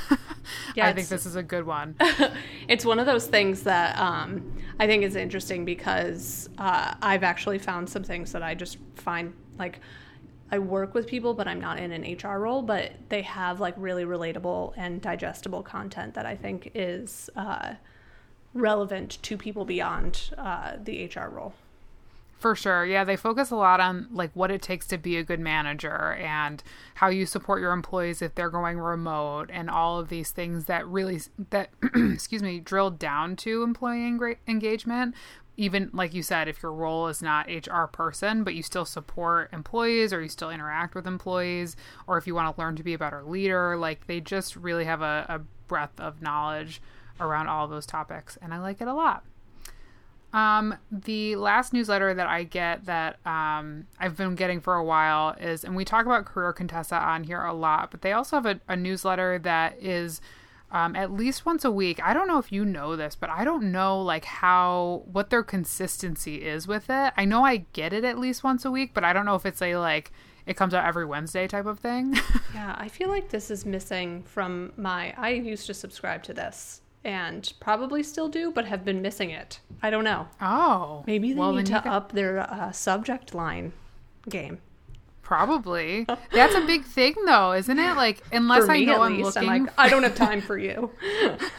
yeah, 0.75 0.87
I 0.87 0.93
think 0.93 1.09
this 1.09 1.27
is 1.27 1.35
a 1.35 1.43
good 1.43 1.67
one. 1.67 1.95
it's 2.67 2.85
one 2.85 2.97
of 2.97 3.05
those 3.05 3.27
things 3.27 3.63
that 3.63 3.99
um, 3.99 4.57
I 4.79 4.87
think 4.87 5.03
is 5.03 5.15
interesting 5.15 5.63
because 5.63 6.49
uh, 6.57 6.95
I've 7.01 7.23
actually 7.23 7.59
found 7.59 7.87
some 7.87 8.03
things 8.03 8.31
that 8.31 8.41
I 8.41 8.55
just 8.55 8.79
find 8.95 9.33
like 9.57 9.79
I 10.51 10.59
work 10.59 10.93
with 10.93 11.07
people, 11.07 11.33
but 11.33 11.47
I'm 11.47 11.59
not 11.59 11.79
in 11.79 11.91
an 11.91 12.17
HR 12.17 12.39
role. 12.39 12.61
But 12.61 12.93
they 13.09 13.21
have 13.23 13.59
like 13.59 13.73
really 13.77 14.05
relatable 14.05 14.73
and 14.77 15.01
digestible 15.01 15.63
content 15.63 16.13
that 16.13 16.25
I 16.25 16.35
think 16.35 16.71
is 16.73 17.29
uh, 17.35 17.73
relevant 18.53 19.21
to 19.23 19.37
people 19.37 19.65
beyond 19.65 20.31
uh, 20.37 20.73
the 20.81 21.05
HR 21.05 21.29
role. 21.29 21.53
For 22.39 22.55
sure. 22.55 22.85
Yeah, 22.85 23.03
they 23.03 23.15
focus 23.15 23.49
a 23.49 23.55
lot 23.55 23.79
on 23.79 24.07
like 24.11 24.29
what 24.35 24.51
it 24.51 24.61
takes 24.61 24.85
to 24.87 24.97
be 24.97 25.17
a 25.17 25.23
good 25.23 25.39
manager 25.39 26.13
and 26.13 26.61
how 26.95 27.07
you 27.07 27.25
support 27.25 27.61
your 27.61 27.71
employees 27.71 28.21
if 28.21 28.35
they're 28.35 28.51
going 28.51 28.77
remote 28.77 29.49
and 29.51 29.71
all 29.71 29.99
of 29.99 30.09
these 30.09 30.29
things 30.29 30.65
that 30.65 30.87
really 30.87 31.19
that 31.49 31.71
excuse 31.95 32.43
me, 32.43 32.59
drill 32.59 32.91
down 32.91 33.35
to 33.37 33.63
employee 33.63 34.05
engagement, 34.47 35.15
even 35.57 35.89
like 35.91 36.13
you 36.13 36.21
said, 36.21 36.47
if 36.47 36.61
your 36.61 36.71
role 36.71 37.07
is 37.07 37.21
not 37.21 37.47
HR 37.47 37.85
person, 37.85 38.43
but 38.43 38.53
you 38.53 38.61
still 38.61 38.85
support 38.85 39.49
employees 39.51 40.13
or 40.13 40.21
you 40.21 40.29
still 40.29 40.51
interact 40.51 40.93
with 40.95 41.07
employees, 41.07 41.75
or 42.05 42.17
if 42.17 42.27
you 42.27 42.35
want 42.35 42.55
to 42.55 42.61
learn 42.61 42.75
to 42.75 42.83
be 42.83 42.93
a 42.93 42.97
better 42.97 43.23
leader, 43.23 43.75
like 43.75 44.05
they 44.05 44.21
just 44.21 44.55
really 44.55 44.85
have 44.85 45.01
a, 45.01 45.25
a 45.27 45.39
breadth 45.67 45.99
of 45.99 46.21
knowledge 46.21 46.81
around 47.19 47.47
all 47.47 47.67
those 47.67 47.87
topics, 47.87 48.37
and 48.41 48.53
I 48.53 48.59
like 48.59 48.79
it 48.79 48.87
a 48.87 48.93
lot. 48.93 49.25
Um, 50.33 50.77
the 50.91 51.35
last 51.37 51.73
newsletter 51.73 52.13
that 52.13 52.27
I 52.27 52.43
get 52.43 52.85
that 52.85 53.17
um, 53.25 53.87
I've 53.99 54.15
been 54.17 54.35
getting 54.35 54.59
for 54.59 54.75
a 54.75 54.83
while 54.83 55.35
is, 55.39 55.63
and 55.63 55.75
we 55.75 55.85
talk 55.85 56.05
about 56.05 56.25
Career 56.25 56.53
Contessa 56.53 56.97
on 56.97 57.23
here 57.23 57.43
a 57.43 57.53
lot, 57.53 57.89
but 57.91 58.01
they 58.01 58.11
also 58.11 58.35
have 58.35 58.45
a, 58.45 58.59
a 58.67 58.75
newsletter 58.75 59.39
that 59.39 59.81
is 59.81 60.21
um, 60.71 60.95
at 60.95 61.11
least 61.11 61.45
once 61.45 61.63
a 61.63 61.71
week. 61.71 62.01
I 62.03 62.13
don't 62.13 62.27
know 62.27 62.39
if 62.39 62.51
you 62.51 62.65
know 62.65 62.95
this, 62.95 63.15
but 63.15 63.29
I 63.29 63.43
don't 63.43 63.71
know 63.71 64.01
like 64.01 64.25
how 64.25 65.03
what 65.11 65.29
their 65.29 65.43
consistency 65.43 66.43
is 66.45 66.67
with 66.67 66.89
it. 66.89 67.13
I 67.15 67.25
know 67.25 67.45
I 67.45 67.65
get 67.73 67.93
it 67.93 68.03
at 68.03 68.17
least 68.17 68.43
once 68.43 68.65
a 68.65 68.71
week, 68.71 68.91
but 68.93 69.03
I 69.03 69.13
don't 69.13 69.25
know 69.25 69.35
if 69.35 69.45
it's 69.45 69.61
a 69.61 69.77
like 69.77 70.11
it 70.45 70.55
comes 70.55 70.73
out 70.73 70.85
every 70.85 71.05
Wednesday 71.05 71.47
type 71.47 71.65
of 71.65 71.79
thing. 71.79 72.15
yeah, 72.53 72.75
I 72.77 72.87
feel 72.87 73.09
like 73.09 73.29
this 73.29 73.51
is 73.51 73.65
missing 73.65 74.23
from 74.23 74.73
my. 74.77 75.13
I 75.17 75.31
used 75.31 75.67
to 75.67 75.73
subscribe 75.73 76.23
to 76.23 76.33
this 76.33 76.81
and 77.03 77.53
probably 77.59 78.03
still 78.03 78.27
do, 78.27 78.51
but 78.51 78.65
have 78.65 78.83
been 78.83 79.01
missing 79.01 79.29
it. 79.29 79.59
I 79.81 79.89
don't 79.89 80.03
know. 80.03 80.27
Oh, 80.41 81.03
maybe 81.07 81.33
they 81.33 81.39
well, 81.39 81.53
need 81.53 81.67
to 81.67 81.81
can... 81.81 81.91
up 81.91 82.11
their 82.11 82.39
uh, 82.39 82.71
subject 82.71 83.33
line 83.33 83.73
game. 84.27 84.59
Probably. 85.27 86.07
That's 86.31 86.55
a 86.55 86.61
big 86.61 86.85
thing, 86.85 87.13
though, 87.25 87.51
isn't 87.51 87.77
it? 87.77 87.97
Like, 87.97 88.23
unless 88.31 88.69
I 88.69 88.85
know 88.85 89.01
I'm 89.01 89.21
looking, 89.21 89.49
I'm 89.49 89.65
like, 89.65 89.73
I 89.77 89.89
don't 89.89 90.03
have 90.03 90.15
time 90.15 90.39
for 90.39 90.57
you. 90.57 90.89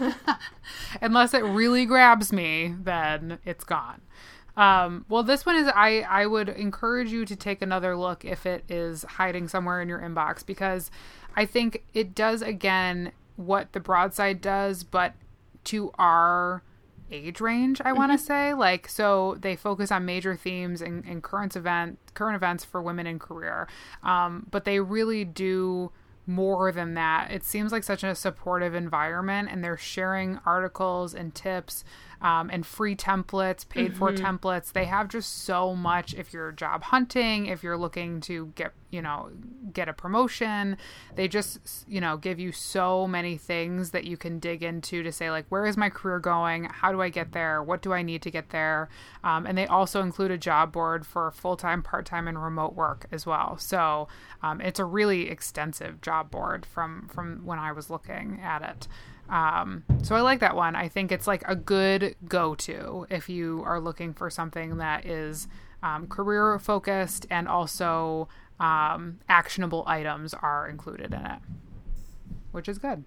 unless 1.02 1.34
it 1.34 1.44
really 1.44 1.84
grabs 1.84 2.32
me, 2.32 2.74
then 2.80 3.38
it's 3.44 3.64
gone. 3.64 4.00
Um, 4.56 5.04
well, 5.10 5.22
this 5.22 5.44
one 5.44 5.54
is 5.56 5.68
I 5.68 6.00
I 6.00 6.24
would 6.24 6.48
encourage 6.48 7.12
you 7.12 7.26
to 7.26 7.36
take 7.36 7.60
another 7.60 7.94
look 7.94 8.24
if 8.24 8.46
it 8.46 8.64
is 8.70 9.02
hiding 9.02 9.48
somewhere 9.48 9.82
in 9.82 9.88
your 9.90 9.98
inbox 9.98 10.46
because 10.46 10.90
I 11.36 11.44
think 11.44 11.84
it 11.92 12.14
does 12.14 12.40
again 12.40 13.12
what 13.36 13.74
the 13.74 13.80
broadside 13.80 14.40
does, 14.40 14.82
but 14.82 15.12
to 15.64 15.92
our 15.98 16.62
age 17.10 17.40
range 17.40 17.80
i 17.84 17.92
want 17.92 18.12
to 18.12 18.16
mm-hmm. 18.16 18.26
say. 18.26 18.54
Like 18.54 18.88
so 18.88 19.36
they 19.40 19.56
focus 19.56 19.90
on 19.90 20.04
major 20.04 20.36
themes 20.36 20.82
and, 20.82 21.04
and 21.04 21.22
current 21.22 21.56
event 21.56 21.98
current 22.14 22.36
events 22.36 22.64
for 22.64 22.82
women 22.82 23.06
in 23.06 23.18
career. 23.18 23.68
Um, 24.02 24.46
but 24.50 24.64
they 24.64 24.80
really 24.80 25.24
do 25.24 25.90
more 26.26 26.70
than 26.72 26.94
that. 26.94 27.30
It 27.30 27.42
seems 27.42 27.72
like 27.72 27.84
such 27.84 28.04
a 28.04 28.14
supportive 28.14 28.74
environment 28.74 29.48
and 29.50 29.64
they're 29.64 29.78
sharing 29.78 30.38
articles 30.44 31.14
and 31.14 31.34
tips 31.34 31.84
um, 32.20 32.50
and 32.52 32.66
free 32.66 32.96
templates, 32.96 33.68
paid 33.68 33.96
for 33.96 34.12
mm-hmm. 34.12 34.24
templates. 34.24 34.72
They 34.72 34.86
have 34.86 35.08
just 35.08 35.44
so 35.44 35.74
much. 35.74 36.14
If 36.14 36.32
you're 36.32 36.52
job 36.52 36.82
hunting, 36.82 37.46
if 37.46 37.62
you're 37.62 37.76
looking 37.76 38.20
to 38.22 38.52
get, 38.54 38.72
you 38.90 39.02
know, 39.02 39.30
get 39.72 39.88
a 39.88 39.92
promotion, 39.92 40.76
they 41.14 41.28
just, 41.28 41.58
you 41.86 42.00
know, 42.00 42.16
give 42.16 42.40
you 42.40 42.52
so 42.52 43.06
many 43.06 43.36
things 43.36 43.90
that 43.90 44.04
you 44.04 44.16
can 44.16 44.38
dig 44.38 44.62
into 44.62 45.02
to 45.02 45.12
say, 45.12 45.30
like, 45.30 45.46
where 45.48 45.66
is 45.66 45.76
my 45.76 45.90
career 45.90 46.18
going? 46.18 46.64
How 46.64 46.90
do 46.90 47.00
I 47.00 47.08
get 47.08 47.32
there? 47.32 47.62
What 47.62 47.82
do 47.82 47.92
I 47.92 48.02
need 48.02 48.22
to 48.22 48.30
get 48.30 48.50
there? 48.50 48.88
Um, 49.22 49.46
and 49.46 49.56
they 49.56 49.66
also 49.66 50.02
include 50.02 50.30
a 50.30 50.38
job 50.38 50.72
board 50.72 51.06
for 51.06 51.30
full 51.30 51.56
time, 51.56 51.82
part 51.82 52.06
time, 52.06 52.26
and 52.26 52.42
remote 52.42 52.74
work 52.74 53.06
as 53.12 53.26
well. 53.26 53.58
So 53.58 54.08
um, 54.42 54.60
it's 54.60 54.80
a 54.80 54.84
really 54.84 55.28
extensive 55.28 56.00
job 56.00 56.30
board 56.30 56.66
from 56.66 57.08
from 57.08 57.44
when 57.44 57.58
I 57.58 57.72
was 57.72 57.90
looking 57.90 58.40
at 58.42 58.62
it. 58.62 58.88
Um, 59.28 59.84
so 60.02 60.14
I 60.14 60.20
like 60.20 60.40
that 60.40 60.56
one. 60.56 60.74
I 60.74 60.88
think 60.88 61.12
it's 61.12 61.26
like 61.26 61.42
a 61.46 61.54
good 61.54 62.16
go 62.26 62.54
to 62.56 63.06
if 63.10 63.28
you 63.28 63.62
are 63.66 63.80
looking 63.80 64.14
for 64.14 64.30
something 64.30 64.78
that 64.78 65.04
is 65.04 65.48
um, 65.82 66.06
career 66.06 66.58
focused 66.58 67.26
and 67.30 67.46
also 67.46 68.28
um, 68.58 69.20
actionable 69.28 69.84
items 69.86 70.34
are 70.34 70.68
included 70.68 71.12
in 71.12 71.24
it, 71.24 71.38
which 72.52 72.68
is 72.68 72.78
good. 72.78 73.04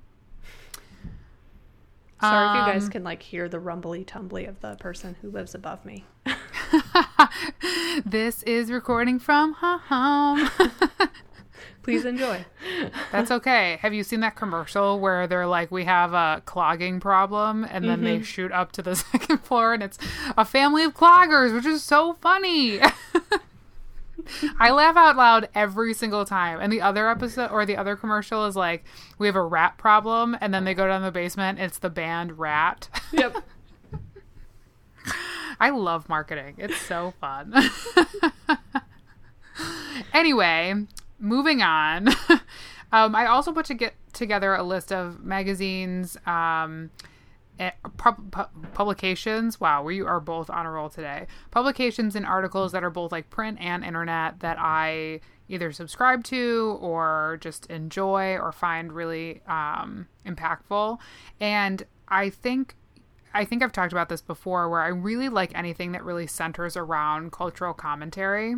Sorry 2.21 2.59
if 2.59 2.67
you 2.67 2.71
guys 2.71 2.83
um, 2.83 2.91
can 2.91 3.03
like 3.03 3.23
hear 3.23 3.49
the 3.49 3.59
rumbly 3.59 4.05
tumbly 4.05 4.47
of 4.47 4.59
the 4.61 4.75
person 4.75 5.15
who 5.21 5.31
lives 5.31 5.55
above 5.55 5.83
me. 5.83 6.05
this 8.05 8.43
is 8.43 8.69
recording 8.69 9.17
from 9.17 9.53
home. 9.53 10.47
Please 11.83 12.05
enjoy. 12.05 12.45
That's 13.11 13.31
okay. 13.31 13.79
Have 13.81 13.93
you 13.93 14.03
seen 14.03 14.19
that 14.19 14.35
commercial 14.35 14.99
where 14.99 15.25
they're 15.25 15.47
like, 15.47 15.71
we 15.71 15.85
have 15.85 16.13
a 16.13 16.41
clogging 16.45 16.99
problem, 16.99 17.65
and 17.69 17.85
then 17.85 17.97
mm-hmm. 17.97 18.19
they 18.19 18.21
shoot 18.21 18.51
up 18.51 18.71
to 18.73 18.81
the 18.81 18.95
second 19.11 19.39
floor, 19.39 19.73
and 19.73 19.81
it's 19.81 19.97
a 20.37 20.45
family 20.45 20.83
of 20.83 20.93
cloggers, 20.93 21.53
which 21.53 21.65
is 21.65 21.83
so 21.83 22.13
funny. 22.21 22.79
I 24.59 24.71
laugh 24.71 24.95
out 24.97 25.15
loud 25.15 25.49
every 25.55 25.93
single 25.93 26.25
time. 26.25 26.59
And 26.59 26.71
the 26.71 26.81
other 26.81 27.09
episode 27.09 27.49
or 27.51 27.65
the 27.65 27.77
other 27.77 27.95
commercial 27.95 28.45
is 28.45 28.55
like, 28.55 28.85
we 29.17 29.27
have 29.27 29.35
a 29.35 29.43
rat 29.43 29.77
problem, 29.77 30.37
and 30.41 30.53
then 30.53 30.63
they 30.63 30.73
go 30.73 30.87
down 30.87 31.01
the 31.01 31.11
basement. 31.11 31.59
It's 31.59 31.79
the 31.79 31.89
band 31.89 32.37
Rat. 32.37 32.89
Yep. 33.11 33.37
I 35.59 35.69
love 35.69 36.09
marketing. 36.09 36.55
It's 36.57 36.77
so 36.77 37.13
fun. 37.19 37.53
anyway, 40.13 40.87
moving 41.21 41.61
on. 41.61 42.09
um, 42.91 43.15
I 43.15 43.27
also 43.27 43.53
put 43.53 43.65
to 43.67 43.73
get 43.73 43.93
together 44.13 44.53
a 44.55 44.63
list 44.63 44.91
of 44.91 45.23
magazines, 45.23 46.17
um, 46.25 46.89
eh, 47.59 47.71
publications. 48.73 49.59
Wow, 49.59 49.83
we 49.83 50.01
are 50.01 50.19
both 50.19 50.49
on 50.49 50.65
a 50.65 50.71
roll 50.71 50.89
today. 50.89 51.27
Publications 51.51 52.15
and 52.15 52.25
articles 52.25 52.71
that 52.71 52.83
are 52.83 52.89
both 52.89 53.11
like 53.11 53.29
print 53.29 53.59
and 53.61 53.83
internet 53.83 54.39
that 54.39 54.57
I 54.59 55.21
either 55.47 55.71
subscribe 55.71 56.23
to 56.23 56.77
or 56.81 57.37
just 57.41 57.65
enjoy 57.67 58.37
or 58.37 58.51
find 58.51 58.93
really 58.93 59.41
um, 59.47 60.07
impactful. 60.25 60.97
And 61.39 61.83
I 62.07 62.29
think 62.29 62.75
I 63.33 63.45
think 63.45 63.63
I've 63.63 63.71
talked 63.71 63.93
about 63.93 64.09
this 64.09 64.21
before 64.21 64.69
where 64.69 64.81
I 64.81 64.89
really 64.89 65.29
like 65.29 65.57
anything 65.57 65.93
that 65.93 66.03
really 66.03 66.27
centers 66.27 66.75
around 66.75 67.31
cultural 67.31 67.73
commentary 67.73 68.55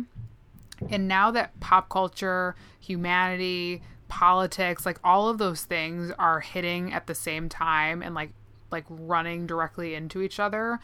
And 0.90 1.08
now 1.08 1.30
that 1.30 1.58
pop 1.60 1.88
culture, 1.88 2.56
humanity, 2.80 3.82
politics, 4.08 4.84
like 4.86 4.98
all 5.02 5.28
of 5.28 5.38
those 5.38 5.62
things 5.62 6.12
are 6.18 6.40
hitting 6.40 6.92
at 6.92 7.06
the 7.06 7.14
same 7.14 7.48
time 7.48 8.02
and 8.02 8.14
like 8.14 8.30
like 8.70 8.84
running 8.88 9.46
directly 9.46 9.94
into 9.94 10.20
each 10.20 10.40
other, 10.40 10.80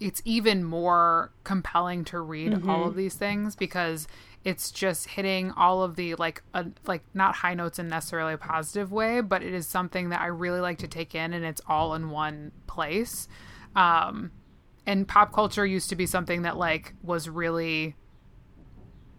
it's 0.00 0.22
even 0.24 0.62
more 0.62 1.32
compelling 1.44 2.04
to 2.04 2.20
read 2.20 2.52
mm-hmm. 2.52 2.70
all 2.70 2.86
of 2.86 2.94
these 2.94 3.14
things 3.14 3.56
because 3.56 4.06
it's 4.44 4.70
just 4.70 5.08
hitting 5.08 5.50
all 5.52 5.82
of 5.82 5.96
the 5.96 6.14
like 6.14 6.42
uh, 6.54 6.64
like 6.86 7.02
not 7.14 7.36
high 7.36 7.54
notes 7.54 7.78
in 7.78 7.88
necessarily 7.88 8.34
a 8.34 8.38
positive 8.38 8.92
way, 8.92 9.20
but 9.20 9.42
it 9.42 9.52
is 9.52 9.66
something 9.66 10.10
that 10.10 10.20
I 10.20 10.26
really 10.26 10.60
like 10.60 10.78
to 10.78 10.88
take 10.88 11.14
in 11.14 11.32
and 11.32 11.44
it's 11.44 11.60
all 11.66 11.94
in 11.94 12.10
one 12.10 12.52
place. 12.66 13.28
Um 13.74 14.30
and 14.86 15.06
pop 15.06 15.32
culture 15.32 15.66
used 15.66 15.90
to 15.90 15.96
be 15.96 16.06
something 16.06 16.42
that 16.42 16.56
like 16.56 16.94
was 17.02 17.28
really 17.28 17.94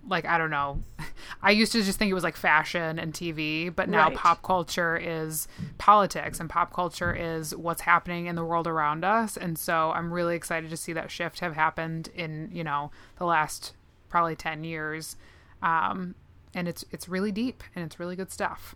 like 0.07 0.25
I 0.25 0.38
don't 0.38 0.49
know. 0.49 0.81
I 1.41 1.51
used 1.51 1.71
to 1.73 1.83
just 1.83 1.99
think 1.99 2.09
it 2.09 2.13
was 2.13 2.23
like 2.23 2.35
fashion 2.35 2.99
and 2.99 3.13
TV, 3.13 3.73
but 3.73 3.89
now 3.89 4.07
right. 4.07 4.15
pop 4.15 4.41
culture 4.41 4.97
is 4.97 5.47
politics 5.77 6.39
and 6.39 6.49
pop 6.49 6.73
culture 6.73 7.13
is 7.13 7.55
what's 7.55 7.81
happening 7.81 8.25
in 8.25 8.35
the 8.35 8.43
world 8.43 8.67
around 8.67 9.03
us. 9.03 9.38
And 9.38 9.57
so 9.57 9.91
I'm 9.91 10.12
really 10.12 10.35
excited 10.35 10.69
to 10.69 10.77
see 10.77 10.93
that 10.93 11.12
shift 11.12 11.39
have 11.39 11.53
happened 11.53 12.09
in, 12.15 12.49
you 12.51 12.63
know, 12.63 12.91
the 13.17 13.25
last 13.25 13.73
probably 14.09 14.35
10 14.35 14.63
years. 14.63 15.15
Um, 15.62 16.15
and 16.53 16.67
it's 16.67 16.83
it's 16.91 17.07
really 17.07 17.31
deep 17.31 17.63
and 17.75 17.85
it's 17.85 17.99
really 17.99 18.15
good 18.15 18.31
stuff. 18.31 18.75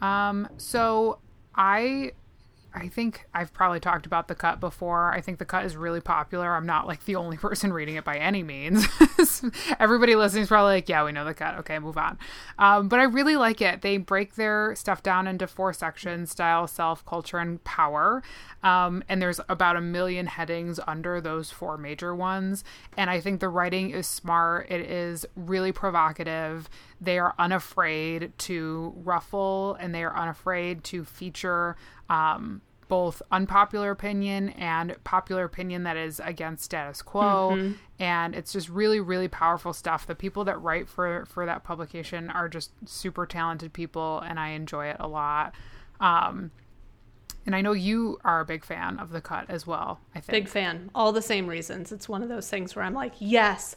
Um, 0.00 0.48
so 0.56 1.18
I 1.54 2.12
I 2.76 2.88
think 2.88 3.24
I've 3.32 3.54
probably 3.54 3.80
talked 3.80 4.04
about 4.04 4.28
the 4.28 4.34
cut 4.34 4.60
before. 4.60 5.10
I 5.10 5.22
think 5.22 5.38
the 5.38 5.46
cut 5.46 5.64
is 5.64 5.76
really 5.76 6.02
popular. 6.02 6.54
I'm 6.54 6.66
not 6.66 6.86
like 6.86 7.06
the 7.06 7.16
only 7.16 7.36
person 7.38 7.72
reading 7.72 7.96
it 7.96 8.04
by 8.04 8.18
any 8.18 8.42
means. 8.42 8.86
Everybody 9.80 10.14
listening 10.14 10.42
is 10.42 10.48
probably 10.48 10.74
like, 10.74 10.88
yeah, 10.88 11.02
we 11.02 11.12
know 11.12 11.24
the 11.24 11.32
cut. 11.32 11.56
Okay, 11.60 11.78
move 11.78 11.96
on. 11.96 12.18
Um, 12.58 12.88
but 12.88 13.00
I 13.00 13.04
really 13.04 13.36
like 13.36 13.62
it. 13.62 13.80
They 13.80 13.96
break 13.96 14.34
their 14.34 14.74
stuff 14.76 15.02
down 15.02 15.26
into 15.26 15.46
four 15.46 15.72
sections 15.72 16.30
style, 16.30 16.66
self, 16.66 17.04
culture, 17.06 17.38
and 17.38 17.64
power. 17.64 18.22
Um, 18.62 19.02
and 19.08 19.22
there's 19.22 19.40
about 19.48 19.76
a 19.76 19.80
million 19.80 20.26
headings 20.26 20.78
under 20.86 21.18
those 21.20 21.50
four 21.50 21.78
major 21.78 22.14
ones. 22.14 22.62
And 22.98 23.08
I 23.08 23.20
think 23.20 23.40
the 23.40 23.48
writing 23.48 23.90
is 23.90 24.06
smart, 24.06 24.70
it 24.70 24.82
is 24.82 25.24
really 25.34 25.72
provocative. 25.72 26.68
They 27.00 27.18
are 27.18 27.34
unafraid 27.38 28.32
to 28.38 28.92
ruffle 28.96 29.76
and 29.80 29.94
they 29.94 30.02
are 30.04 30.16
unafraid 30.16 30.84
to 30.84 31.04
feature 31.04 31.76
um, 32.08 32.62
both 32.88 33.20
unpopular 33.30 33.90
opinion 33.90 34.50
and 34.50 34.96
popular 35.04 35.44
opinion 35.44 35.82
that 35.84 35.96
is 35.96 36.20
against 36.24 36.64
status 36.64 37.02
quo. 37.02 37.52
Mm-hmm. 37.52 37.72
and 37.98 38.34
it's 38.34 38.52
just 38.52 38.68
really 38.68 39.00
really 39.00 39.28
powerful 39.28 39.72
stuff. 39.72 40.06
The 40.06 40.14
people 40.14 40.44
that 40.44 40.60
write 40.62 40.88
for 40.88 41.24
for 41.26 41.46
that 41.46 41.64
publication 41.64 42.30
are 42.30 42.48
just 42.48 42.70
super 42.88 43.26
talented 43.26 43.72
people 43.72 44.20
and 44.20 44.38
i 44.38 44.50
enjoy 44.50 44.86
it 44.86 44.96
a 45.00 45.08
lot. 45.08 45.54
Um, 46.00 46.50
and 47.46 47.54
i 47.56 47.60
know 47.60 47.72
you 47.72 48.18
are 48.24 48.40
a 48.40 48.44
big 48.44 48.64
fan 48.64 48.98
of 48.98 49.10
the 49.10 49.20
cut 49.20 49.46
as 49.48 49.66
well 49.66 50.00
i 50.14 50.20
think. 50.20 50.44
Big 50.44 50.48
fan. 50.48 50.90
All 50.94 51.12
the 51.12 51.22
same 51.22 51.46
reasons. 51.46 51.92
It's 51.92 52.08
one 52.08 52.22
of 52.22 52.28
those 52.28 52.48
things 52.50 52.74
where 52.76 52.84
i'm 52.84 52.94
like 52.94 53.14
yes 53.18 53.76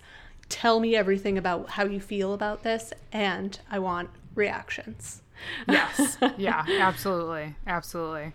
tell 0.50 0.80
me 0.80 0.96
everything 0.96 1.38
about 1.38 1.70
how 1.70 1.86
you 1.86 2.00
feel 2.00 2.34
about 2.34 2.64
this 2.64 2.92
and 3.12 3.60
i 3.72 3.80
want 3.80 4.10
reactions. 4.36 5.22
Yes. 5.68 6.18
Yeah 6.38 6.66
absolutely. 6.68 7.56
Absolutely 7.66 8.34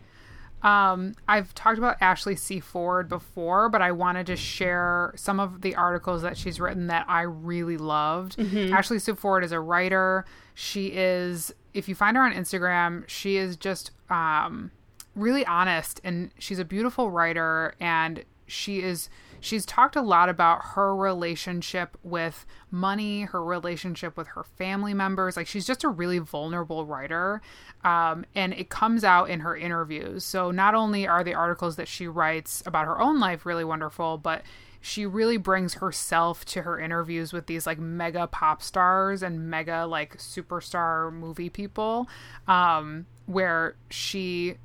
um, 0.64 1.14
I've 1.28 1.54
talked 1.54 1.76
about 1.76 1.98
Ashley 2.00 2.36
C. 2.36 2.58
Ford 2.58 3.06
before, 3.08 3.68
but 3.68 3.82
I 3.82 3.92
wanted 3.92 4.26
to 4.28 4.36
share 4.36 5.12
some 5.14 5.38
of 5.38 5.60
the 5.60 5.74
articles 5.76 6.22
that 6.22 6.38
she's 6.38 6.58
written 6.58 6.86
that 6.86 7.04
I 7.06 7.22
really 7.22 7.76
loved. 7.76 8.38
Mm-hmm. 8.38 8.72
Ashley 8.72 8.98
C. 8.98 9.12
Ford 9.12 9.44
is 9.44 9.52
a 9.52 9.60
writer. 9.60 10.24
She 10.54 10.86
is, 10.86 11.54
if 11.74 11.86
you 11.86 11.94
find 11.94 12.16
her 12.16 12.22
on 12.22 12.32
Instagram, 12.32 13.06
she 13.06 13.36
is 13.36 13.56
just 13.58 13.90
um, 14.08 14.70
really 15.14 15.44
honest 15.44 16.00
and 16.02 16.30
she's 16.38 16.58
a 16.58 16.64
beautiful 16.64 17.10
writer 17.10 17.74
and 17.78 18.24
she 18.46 18.80
is 18.80 19.10
she's 19.44 19.66
talked 19.66 19.94
a 19.94 20.00
lot 20.02 20.28
about 20.28 20.60
her 20.74 20.96
relationship 20.96 21.98
with 22.02 22.46
money, 22.70 23.22
her 23.22 23.44
relationship 23.44 24.16
with 24.16 24.28
her 24.28 24.42
family 24.42 24.94
members. 24.94 25.36
Like 25.36 25.46
she's 25.46 25.66
just 25.66 25.84
a 25.84 25.88
really 25.88 26.18
vulnerable 26.18 26.86
writer. 26.86 27.42
Um, 27.84 28.24
and 28.34 28.54
it 28.54 28.70
comes 28.70 29.04
out 29.04 29.28
in 29.28 29.40
her 29.40 29.54
interviews. 29.56 30.24
So 30.24 30.50
not 30.50 30.74
only 30.74 31.06
are 31.06 31.22
the 31.22 31.34
articles 31.34 31.76
that 31.76 31.88
she 31.88 32.08
writes 32.08 32.62
about 32.64 32.86
her 32.86 33.00
own 33.00 33.20
life 33.20 33.44
really 33.44 33.64
wonderful, 33.64 34.16
but 34.16 34.42
she 34.80 35.06
really 35.06 35.36
brings 35.36 35.74
herself 35.74 36.44
to 36.44 36.62
her 36.62 36.78
interviews 36.78 37.32
with 37.32 37.46
these 37.46 37.66
like 37.66 37.78
mega 37.78 38.26
pop 38.26 38.62
stars 38.62 39.22
and 39.22 39.50
mega 39.50 39.86
like 39.86 40.18
superstar 40.18 41.12
movie 41.12 41.48
people 41.48 42.06
um, 42.48 43.06
where 43.26 43.76
she 43.90 44.56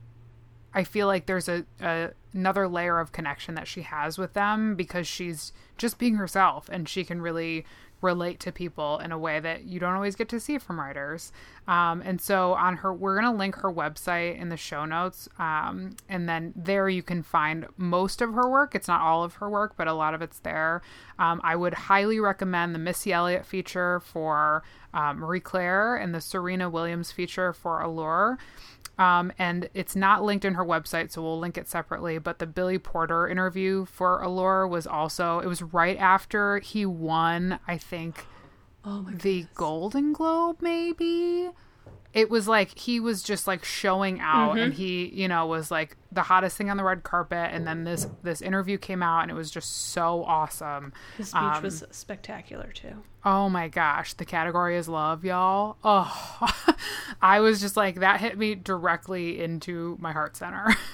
I 0.73 0.83
feel 0.83 1.07
like 1.07 1.25
there's 1.25 1.49
a, 1.49 1.65
a, 1.81 2.09
another 2.33 2.67
layer 2.67 2.99
of 2.99 3.11
connection 3.11 3.55
that 3.55 3.67
she 3.67 3.81
has 3.81 4.17
with 4.17 4.33
them 4.33 4.75
because 4.75 5.07
she's 5.07 5.51
just 5.77 5.97
being 5.97 6.15
herself 6.15 6.69
and 6.69 6.87
she 6.87 7.03
can 7.03 7.21
really 7.21 7.65
relate 8.01 8.39
to 8.39 8.51
people 8.51 8.99
in 8.99 9.11
a 9.11 9.17
way 9.17 9.39
that 9.39 9.65
you 9.65 9.79
don't 9.79 9.93
always 9.93 10.15
get 10.15 10.29
to 10.29 10.39
see 10.39 10.57
from 10.57 10.79
writers. 10.79 11.31
Um, 11.67 12.01
and 12.05 12.21
so 12.21 12.53
on 12.53 12.77
her, 12.77 12.93
we're 12.93 13.19
to 13.21 13.31
link 13.31 13.55
her 13.55 13.71
website 13.71 14.39
in 14.39 14.49
the 14.49 14.57
show 14.57 14.85
notes. 14.85 15.27
Um, 15.37 15.95
and 16.07 16.27
then 16.27 16.53
there 16.55 16.87
you 16.87 17.03
can 17.03 17.23
find 17.23 17.67
most 17.77 18.21
of 18.21 18.33
her 18.33 18.49
work. 18.49 18.73
It's 18.73 18.87
not 18.87 19.01
all 19.01 19.23
of 19.23 19.35
her 19.35 19.49
work, 19.49 19.73
but 19.75 19.87
a 19.87 19.93
lot 19.93 20.13
of 20.13 20.21
it's 20.21 20.39
there. 20.39 20.81
Um, 21.17 21.41
I 21.43 21.55
would 21.55 21.73
highly 21.73 22.19
recommend 22.19 22.73
the 22.73 22.79
Missy 22.79 23.11
Elliott 23.11 23.45
feature 23.45 23.99
for 23.99 24.63
uh, 24.93 25.13
Marie 25.13 25.41
Claire 25.41 25.95
and 25.95 26.15
the 26.15 26.21
Serena 26.21 26.69
Williams 26.69 27.11
feature 27.11 27.53
for 27.53 27.81
Allure. 27.81 28.37
Um, 28.99 29.31
and 29.39 29.69
it's 29.73 29.95
not 29.95 30.23
linked 30.23 30.43
in 30.43 30.55
her 30.55 30.65
website, 30.65 31.09
so 31.09 31.21
we'll 31.21 31.39
link 31.39 31.57
it 31.57 31.69
separately. 31.69 32.17
But 32.17 32.39
the 32.39 32.45
Billy 32.45 32.77
Porter 32.77 33.29
interview 33.29 33.85
for 33.85 34.21
Allure 34.21 34.67
was 34.67 34.85
also, 34.85 35.39
it 35.39 35.47
was 35.47 35.61
right 35.61 35.97
after 35.97 36.59
he 36.59 36.85
won, 36.85 37.59
I 37.65 37.77
think, 37.77 38.25
oh 38.83 39.07
the 39.09 39.47
Golden 39.55 40.11
Globe, 40.11 40.57
maybe 40.61 41.49
it 42.13 42.29
was 42.29 42.47
like 42.47 42.77
he 42.77 42.99
was 42.99 43.21
just 43.21 43.45
like 43.45 43.63
showing 43.63 44.19
out 44.19 44.55
mm-hmm. 44.55 44.63
and 44.63 44.73
he 44.73 45.07
you 45.13 45.27
know 45.27 45.45
was 45.45 45.69
like 45.69 45.95
the 46.11 46.23
hottest 46.23 46.57
thing 46.57 46.69
on 46.69 46.77
the 46.77 46.83
red 46.83 47.03
carpet. 47.03 47.51
And 47.51 47.67
then 47.67 47.83
this 47.83 48.07
this 48.23 48.41
interview 48.41 48.77
came 48.77 49.03
out 49.03 49.21
and 49.21 49.31
it 49.31 49.35
was 49.35 49.51
just 49.51 49.91
so 49.91 50.23
awesome. 50.23 50.91
His 51.17 51.29
speech 51.29 51.41
um, 51.41 51.63
was 51.63 51.83
spectacular 51.91 52.71
too. 52.73 53.03
Oh 53.23 53.49
my 53.49 53.67
gosh. 53.67 54.13
The 54.13 54.25
category 54.25 54.75
is 54.75 54.89
love 54.89 55.23
y'all. 55.23 55.77
Oh 55.83 56.39
i 57.21 57.39
was 57.39 57.59
just 57.61 57.77
like 57.77 57.99
that 57.99 58.19
hit 58.19 58.37
me 58.37 58.55
directly 58.55 59.39
into 59.41 59.97
my 59.99 60.11
heart 60.11 60.35
center. 60.35 60.75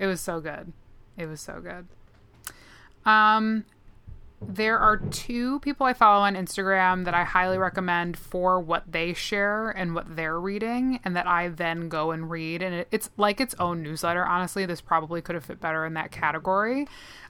It 0.00 0.06
was 0.06 0.20
so 0.20 0.40
good. 0.40 0.72
It 1.16 1.26
was 1.26 1.40
so 1.40 1.60
good. 1.60 1.88
Um 3.04 3.64
there 4.40 4.78
are 4.78 4.96
two 4.96 5.58
people 5.60 5.86
I 5.86 5.92
follow 5.92 6.24
on 6.24 6.34
Instagram 6.34 7.04
that 7.04 7.14
I 7.14 7.24
highly 7.24 7.58
recommend 7.58 8.16
for 8.16 8.60
what 8.60 8.90
they 8.90 9.12
share 9.12 9.70
and 9.70 9.94
what 9.94 10.16
they're 10.16 10.40
reading, 10.40 11.00
and 11.04 11.16
that 11.16 11.26
I 11.26 11.48
then 11.48 11.88
go 11.88 12.12
and 12.12 12.30
read. 12.30 12.62
And 12.62 12.86
it's 12.90 13.10
like 13.16 13.40
its 13.40 13.54
own 13.58 13.82
newsletter. 13.82 14.24
Honestly, 14.24 14.64
this 14.64 14.80
probably 14.80 15.20
could 15.20 15.34
have 15.34 15.44
fit 15.44 15.60
better 15.60 15.84
in 15.84 15.94
that 15.94 16.12
category. 16.12 16.86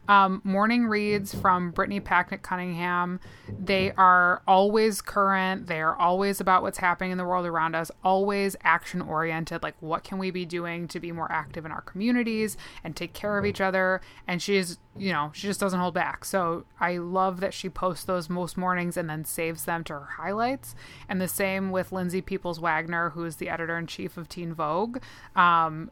Um, 0.08 0.40
morning 0.42 0.86
reads 0.86 1.34
from 1.34 1.70
Brittany 1.70 2.00
Packnett 2.00 2.40
Cunningham. 2.40 3.20
They 3.58 3.92
are 3.92 4.42
always 4.48 5.02
current. 5.02 5.66
They 5.66 5.82
are 5.82 5.94
always 5.96 6.40
about 6.40 6.62
what's 6.62 6.78
happening 6.78 7.10
in 7.10 7.18
the 7.18 7.26
world 7.26 7.44
around 7.44 7.74
us, 7.74 7.90
always 8.02 8.56
action 8.64 9.02
oriented. 9.02 9.62
Like, 9.62 9.74
what 9.80 10.04
can 10.04 10.16
we 10.16 10.30
be 10.30 10.46
doing 10.46 10.88
to 10.88 11.00
be 11.00 11.12
more 11.12 11.30
active 11.30 11.66
in 11.66 11.72
our 11.72 11.82
communities 11.82 12.56
and 12.82 12.96
take 12.96 13.12
care 13.12 13.36
of 13.36 13.44
each 13.44 13.60
other? 13.60 14.00
And 14.26 14.40
she's, 14.40 14.78
you 14.98 15.12
know, 15.12 15.30
she 15.34 15.46
just 15.46 15.61
doesn't 15.61 15.80
hold 15.80 15.94
back. 15.94 16.24
So 16.24 16.64
I 16.80 16.98
love 16.98 17.40
that 17.40 17.54
she 17.54 17.68
posts 17.68 18.04
those 18.04 18.28
most 18.28 18.56
mornings 18.56 18.96
and 18.96 19.08
then 19.08 19.24
saves 19.24 19.64
them 19.64 19.84
to 19.84 19.94
her 19.94 20.08
highlights. 20.16 20.74
And 21.08 21.20
the 21.20 21.28
same 21.28 21.70
with 21.70 21.92
Lindsay 21.92 22.20
Peoples 22.20 22.61
Wagner, 22.61 23.11
who 23.11 23.24
is 23.24 23.37
the 23.37 23.48
editor 23.48 23.78
in 23.78 23.87
chief 23.87 24.16
of 24.16 24.28
Teen 24.28 24.52
Vogue. 24.52 24.98
Um, 25.37 25.90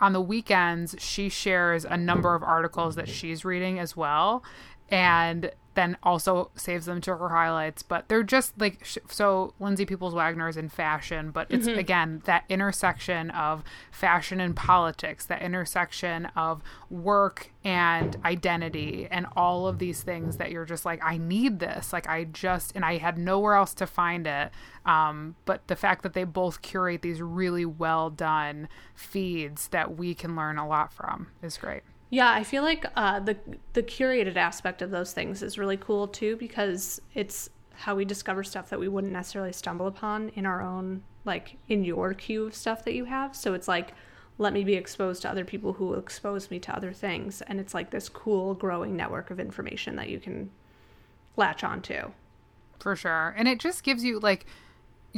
on 0.00 0.12
the 0.12 0.20
weekends, 0.20 0.94
she 0.98 1.28
shares 1.28 1.84
a 1.84 1.96
number 1.96 2.34
of 2.34 2.42
articles 2.42 2.94
that 2.94 3.08
she's 3.08 3.44
reading 3.44 3.78
as 3.78 3.96
well. 3.96 4.44
And 4.90 5.52
then 5.78 5.96
also 6.02 6.50
saves 6.56 6.86
them 6.86 7.00
to 7.00 7.16
her 7.16 7.28
highlights. 7.28 7.84
But 7.84 8.08
they're 8.08 8.24
just 8.24 8.60
like 8.60 8.84
so. 8.84 9.54
Lindsay 9.60 9.86
Peoples 9.86 10.12
Wagner 10.12 10.48
is 10.48 10.56
in 10.56 10.68
fashion, 10.68 11.30
but 11.30 11.46
it's 11.50 11.68
mm-hmm. 11.68 11.78
again 11.78 12.22
that 12.24 12.42
intersection 12.48 13.30
of 13.30 13.62
fashion 13.92 14.40
and 14.40 14.56
politics, 14.56 15.24
that 15.26 15.40
intersection 15.40 16.26
of 16.34 16.64
work 16.90 17.52
and 17.62 18.16
identity, 18.24 19.06
and 19.08 19.28
all 19.36 19.68
of 19.68 19.78
these 19.78 20.02
things 20.02 20.38
that 20.38 20.50
you're 20.50 20.64
just 20.64 20.84
like, 20.84 21.00
I 21.04 21.16
need 21.16 21.60
this. 21.60 21.92
Like 21.92 22.08
I 22.08 22.24
just 22.24 22.72
and 22.74 22.84
I 22.84 22.96
had 22.96 23.16
nowhere 23.16 23.54
else 23.54 23.72
to 23.74 23.86
find 23.86 24.26
it. 24.26 24.50
Um, 24.84 25.36
but 25.44 25.68
the 25.68 25.76
fact 25.76 26.02
that 26.02 26.12
they 26.12 26.24
both 26.24 26.60
curate 26.60 27.02
these 27.02 27.22
really 27.22 27.64
well 27.64 28.10
done 28.10 28.68
feeds 28.96 29.68
that 29.68 29.96
we 29.96 30.16
can 30.16 30.34
learn 30.34 30.58
a 30.58 30.66
lot 30.66 30.92
from 30.92 31.28
is 31.40 31.56
great. 31.56 31.84
Yeah, 32.10 32.30
I 32.30 32.42
feel 32.42 32.62
like 32.62 32.86
uh, 32.96 33.20
the 33.20 33.36
the 33.74 33.82
curated 33.82 34.36
aspect 34.36 34.80
of 34.80 34.90
those 34.90 35.12
things 35.12 35.42
is 35.42 35.58
really 35.58 35.76
cool 35.76 36.08
too 36.08 36.36
because 36.36 37.00
it's 37.14 37.50
how 37.74 37.94
we 37.94 38.04
discover 38.04 38.42
stuff 38.42 38.70
that 38.70 38.80
we 38.80 38.88
wouldn't 38.88 39.12
necessarily 39.12 39.52
stumble 39.52 39.86
upon 39.86 40.30
in 40.30 40.46
our 40.46 40.62
own 40.62 41.02
like 41.24 41.56
in 41.68 41.84
your 41.84 42.14
queue 42.14 42.46
of 42.46 42.54
stuff 42.54 42.84
that 42.84 42.94
you 42.94 43.04
have. 43.04 43.36
So 43.36 43.54
it's 43.54 43.68
like 43.68 43.92
let 44.38 44.52
me 44.52 44.64
be 44.64 44.74
exposed 44.74 45.22
to 45.22 45.30
other 45.30 45.44
people 45.44 45.74
who 45.74 45.94
expose 45.94 46.50
me 46.50 46.58
to 46.60 46.74
other 46.74 46.92
things 46.92 47.42
and 47.42 47.60
it's 47.60 47.74
like 47.74 47.90
this 47.90 48.08
cool 48.08 48.54
growing 48.54 48.96
network 48.96 49.30
of 49.30 49.40
information 49.40 49.96
that 49.96 50.08
you 50.08 50.18
can 50.18 50.50
latch 51.36 51.62
onto. 51.62 52.12
For 52.78 52.96
sure. 52.96 53.34
And 53.36 53.48
it 53.48 53.58
just 53.58 53.82
gives 53.82 54.04
you 54.04 54.18
like 54.20 54.46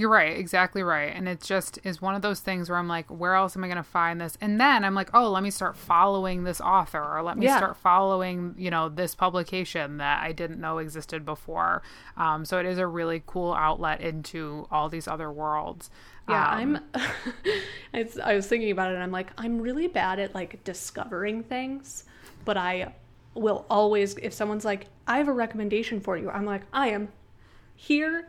you're 0.01 0.09
right, 0.11 0.37
exactly 0.37 0.83
right. 0.83 1.13
And 1.15 1.29
it 1.29 1.41
just 1.43 1.79
is 1.85 2.01
one 2.01 2.15
of 2.15 2.23
those 2.23 2.41
things 2.41 2.71
where 2.71 2.79
I'm 2.79 2.89
like, 2.89 3.07
where 3.09 3.35
else 3.35 3.55
am 3.57 3.63
I 3.65 3.67
going 3.67 3.77
to 3.77 3.83
find 3.83 4.21
this? 4.21 4.39
And 4.41 4.59
then 4.61 4.83
I'm 4.85 4.95
like, 4.95 5.11
oh, 5.13 5.31
let 5.31 5.43
me 5.43 5.51
start 5.51 5.77
following 5.77 6.45
this 6.45 6.61
author 6.61 7.03
or 7.03 7.23
let 7.23 7.37
me 7.37 7.45
Yeah. 7.47 7.59
start 7.59 7.77
following, 7.77 8.55
you 8.57 8.71
know, 8.71 8.89
this 8.89 9.15
publication 9.15 9.99
that 9.99 10.23
I 10.23 10.33
didn't 10.33 10.61
know 10.61 10.79
existed 10.79 11.25
before. 11.27 11.83
Um, 12.17 12.45
so 12.45 12.59
it 12.59 12.67
is 12.67 12.79
a 12.79 12.87
really 12.87 13.23
cool 13.27 13.53
outlet 13.53 14.01
into 14.01 14.67
all 14.71 14.89
these 14.89 15.07
other 15.07 15.31
worlds. 15.31 15.91
Yeah, 16.29 16.49
Um, 16.49 16.79
I'm. 16.95 17.03
it's, 17.93 18.19
I 18.19 18.35
was 18.35 18.47
thinking 18.47 18.71
about 18.71 18.91
it, 18.91 18.95
and 18.95 19.03
I'm 19.03 19.11
like, 19.13 19.31
I'm 19.37 19.61
really 19.61 19.87
bad 19.89 20.19
at 20.19 20.35
like 20.35 20.63
discovering 20.65 21.43
things, 21.43 22.05
but 22.45 22.57
I 22.57 22.95
will 23.35 23.67
always, 23.69 24.17
if 24.17 24.33
someone's 24.33 24.65
like, 24.65 24.87
I 25.07 25.19
have 25.19 25.29
a 25.29 25.33
recommendation 25.33 26.01
for 26.01 26.17
you, 26.17 26.31
I'm 26.31 26.45
like, 26.45 26.63
I 26.73 26.89
am 26.89 27.09
here, 27.75 28.29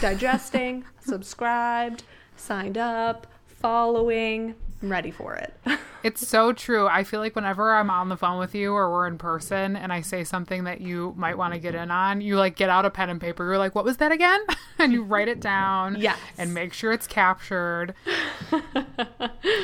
digesting, 0.00 0.84
subscribed, 1.00 2.02
signed 2.36 2.78
up, 2.78 3.26
following, 3.46 4.54
I'm 4.82 4.90
ready 4.90 5.10
for 5.10 5.34
it. 5.34 5.54
It's 6.04 6.26
so 6.26 6.52
true. 6.52 6.86
I 6.86 7.02
feel 7.02 7.18
like 7.18 7.34
whenever 7.34 7.74
I'm 7.74 7.90
on 7.90 8.08
the 8.08 8.16
phone 8.16 8.38
with 8.38 8.54
you 8.54 8.72
or 8.72 8.88
we're 8.90 9.08
in 9.08 9.18
person 9.18 9.74
and 9.74 9.92
I 9.92 10.00
say 10.00 10.22
something 10.22 10.62
that 10.62 10.80
you 10.80 11.12
might 11.16 11.36
want 11.36 11.54
to 11.54 11.58
get 11.58 11.74
in 11.74 11.90
on, 11.90 12.20
you 12.20 12.36
like 12.36 12.54
get 12.54 12.70
out 12.70 12.86
a 12.86 12.90
pen 12.90 13.10
and 13.10 13.20
paper. 13.20 13.44
You're 13.44 13.58
like, 13.58 13.74
what 13.74 13.84
was 13.84 13.96
that 13.96 14.12
again? 14.12 14.40
and 14.78 14.92
you 14.92 15.02
write 15.02 15.26
it 15.26 15.40
down. 15.40 15.96
Yes. 16.00 16.16
And 16.38 16.54
make 16.54 16.72
sure 16.72 16.92
it's 16.92 17.08
captured. 17.08 17.94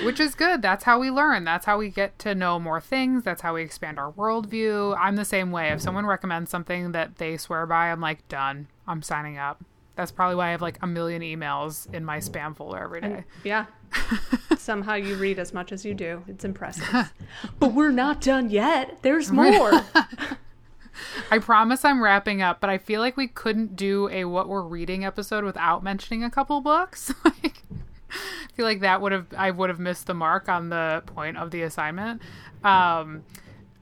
Which 0.02 0.18
is 0.18 0.34
good. 0.34 0.60
That's 0.60 0.82
how 0.82 0.98
we 0.98 1.10
learn. 1.10 1.44
That's 1.44 1.66
how 1.66 1.78
we 1.78 1.88
get 1.88 2.18
to 2.20 2.34
know 2.34 2.58
more 2.58 2.80
things. 2.80 3.22
That's 3.22 3.42
how 3.42 3.54
we 3.54 3.62
expand 3.62 4.00
our 4.00 4.10
worldview. 4.10 4.98
I'm 4.98 5.14
the 5.14 5.24
same 5.24 5.52
way. 5.52 5.68
If 5.68 5.82
someone 5.82 6.04
recommends 6.04 6.50
something 6.50 6.90
that 6.92 7.18
they 7.18 7.36
swear 7.36 7.64
by, 7.64 7.92
I'm 7.92 8.00
like, 8.00 8.26
done. 8.28 8.66
I'm 8.88 9.02
signing 9.02 9.38
up. 9.38 9.64
That's 9.96 10.10
probably 10.10 10.36
why 10.36 10.48
I 10.48 10.50
have 10.50 10.62
like 10.62 10.78
a 10.82 10.86
million 10.86 11.22
emails 11.22 11.92
in 11.94 12.04
my 12.04 12.18
spam 12.18 12.56
folder 12.56 12.78
every 12.78 13.00
day. 13.00 13.24
yeah. 13.44 13.66
Somehow 14.58 14.94
you 14.94 15.14
read 15.14 15.38
as 15.38 15.54
much 15.54 15.70
as 15.70 15.84
you 15.84 15.94
do. 15.94 16.24
It's 16.26 16.44
impressive. 16.44 17.12
but 17.60 17.72
we're 17.72 17.92
not 17.92 18.20
done 18.20 18.50
yet. 18.50 18.98
There's 19.02 19.30
more. 19.30 19.72
I 21.30 21.38
promise 21.38 21.84
I'm 21.84 22.02
wrapping 22.02 22.42
up, 22.42 22.60
but 22.60 22.70
I 22.70 22.78
feel 22.78 23.00
like 23.00 23.16
we 23.16 23.28
couldn't 23.28 23.76
do 23.76 24.08
a 24.10 24.24
what 24.24 24.48
we're 24.48 24.62
reading 24.62 25.04
episode 25.04 25.44
without 25.44 25.82
mentioning 25.84 26.24
a 26.24 26.30
couple 26.30 26.60
books. 26.60 27.12
like, 27.24 27.62
I 28.10 28.52
feel 28.54 28.64
like 28.64 28.80
that 28.80 29.00
would 29.00 29.12
have 29.12 29.26
I 29.36 29.50
would 29.50 29.70
have 29.70 29.78
missed 29.80 30.06
the 30.06 30.14
mark 30.14 30.48
on 30.48 30.70
the 30.70 31.02
point 31.06 31.36
of 31.36 31.50
the 31.50 31.62
assignment. 31.62 32.20
Um, 32.64 33.24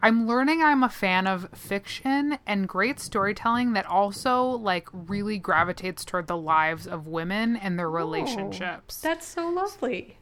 I'm 0.02 0.26
learning 0.26 0.62
I'm 0.62 0.82
a 0.82 0.88
fan 0.88 1.28
of 1.28 1.48
fiction 1.54 2.38
and 2.44 2.68
great 2.68 2.98
storytelling 2.98 3.72
that 3.74 3.86
also 3.86 4.44
like 4.44 4.88
really 4.92 5.38
gravitates 5.38 6.04
toward 6.04 6.26
the 6.26 6.36
lives 6.36 6.88
of 6.88 7.06
women 7.06 7.56
and 7.56 7.78
their 7.78 7.88
relationships. 7.88 9.00
That's 9.00 9.26
so 9.26 9.48
lovely. 9.48 10.18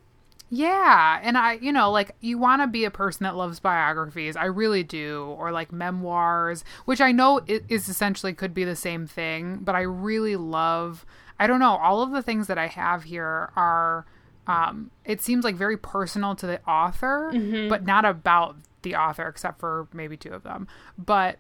Yeah, 0.52 1.20
and 1.22 1.38
I, 1.38 1.54
you 1.54 1.72
know, 1.72 1.92
like 1.92 2.16
you 2.20 2.36
want 2.36 2.60
to 2.60 2.66
be 2.66 2.84
a 2.84 2.90
person 2.90 3.22
that 3.24 3.36
loves 3.36 3.60
biographies. 3.60 4.34
I 4.34 4.46
really 4.46 4.82
do, 4.82 5.34
or 5.38 5.52
like 5.52 5.70
memoirs, 5.72 6.64
which 6.84 7.00
I 7.00 7.12
know 7.12 7.40
is 7.46 7.88
essentially 7.88 8.32
could 8.34 8.52
be 8.52 8.64
the 8.64 8.74
same 8.74 9.06
thing, 9.06 9.60
but 9.62 9.76
I 9.76 9.82
really 9.82 10.34
love. 10.36 11.06
I 11.38 11.46
don't 11.46 11.60
know, 11.60 11.76
all 11.76 12.02
of 12.02 12.10
the 12.10 12.20
things 12.20 12.48
that 12.48 12.58
I 12.58 12.66
have 12.66 13.04
here 13.04 13.50
are 13.56 14.04
um 14.46 14.90
it 15.04 15.22
seems 15.22 15.44
like 15.44 15.54
very 15.54 15.76
personal 15.76 16.34
to 16.34 16.46
the 16.46 16.60
author, 16.68 17.30
but 17.68 17.84
not 17.86 18.04
about 18.04 18.56
the 18.82 18.94
author 18.94 19.26
except 19.28 19.60
for 19.60 19.88
maybe 19.92 20.16
two 20.16 20.30
of 20.30 20.42
them. 20.42 20.66
But 20.98 21.38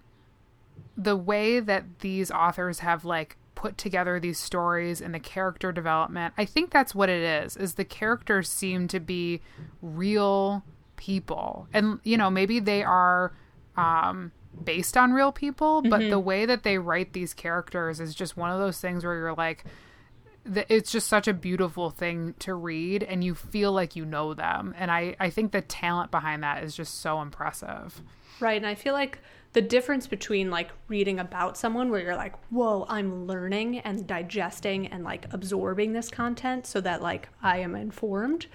the 0.96 1.16
way 1.16 1.60
that 1.60 2.00
these 2.00 2.30
authors 2.30 2.80
have 2.80 3.04
like 3.04 3.36
put 3.54 3.76
together 3.76 4.18
these 4.18 4.38
stories 4.38 5.00
and 5.02 5.14
the 5.14 5.20
character 5.20 5.70
development 5.70 6.32
i 6.38 6.46
think 6.46 6.70
that's 6.70 6.94
what 6.94 7.10
it 7.10 7.20
is 7.20 7.58
is 7.58 7.74
the 7.74 7.84
characters 7.84 8.48
seem 8.48 8.88
to 8.88 8.98
be 8.98 9.40
real 9.82 10.64
people 10.96 11.68
and 11.74 12.00
you 12.02 12.16
know 12.16 12.30
maybe 12.30 12.58
they 12.58 12.82
are 12.82 13.32
um 13.76 14.32
based 14.64 14.96
on 14.96 15.12
real 15.12 15.30
people 15.30 15.82
but 15.82 16.00
the 16.08 16.18
way 16.18 16.46
that 16.46 16.62
they 16.62 16.78
write 16.78 17.12
these 17.12 17.34
characters 17.34 18.00
is 18.00 18.14
just 18.14 18.36
one 18.36 18.50
of 18.50 18.58
those 18.58 18.80
things 18.80 19.04
where 19.04 19.14
you're 19.14 19.34
like 19.34 19.64
it's 20.68 20.90
just 20.90 21.06
such 21.06 21.28
a 21.28 21.34
beautiful 21.34 21.90
thing 21.90 22.34
to 22.38 22.54
read 22.54 23.02
and 23.02 23.22
you 23.22 23.34
feel 23.34 23.72
like 23.72 23.94
you 23.96 24.04
know 24.04 24.34
them 24.34 24.74
and 24.78 24.90
i 24.90 25.14
i 25.20 25.30
think 25.30 25.52
the 25.52 25.60
talent 25.60 26.10
behind 26.10 26.42
that 26.42 26.64
is 26.64 26.74
just 26.74 27.00
so 27.00 27.20
impressive 27.20 28.02
Right. 28.40 28.56
And 28.56 28.66
I 28.66 28.74
feel 28.74 28.94
like 28.94 29.18
the 29.52 29.60
difference 29.60 30.06
between 30.06 30.50
like 30.50 30.70
reading 30.88 31.18
about 31.18 31.56
someone 31.56 31.90
where 31.90 32.00
you're 32.00 32.16
like, 32.16 32.34
whoa, 32.50 32.86
I'm 32.88 33.26
learning 33.26 33.80
and 33.80 34.06
digesting 34.06 34.86
and 34.86 35.04
like 35.04 35.26
absorbing 35.32 35.92
this 35.92 36.08
content 36.08 36.66
so 36.66 36.80
that 36.80 37.02
like 37.02 37.28
I 37.42 37.58
am 37.58 37.74
informed, 37.74 38.46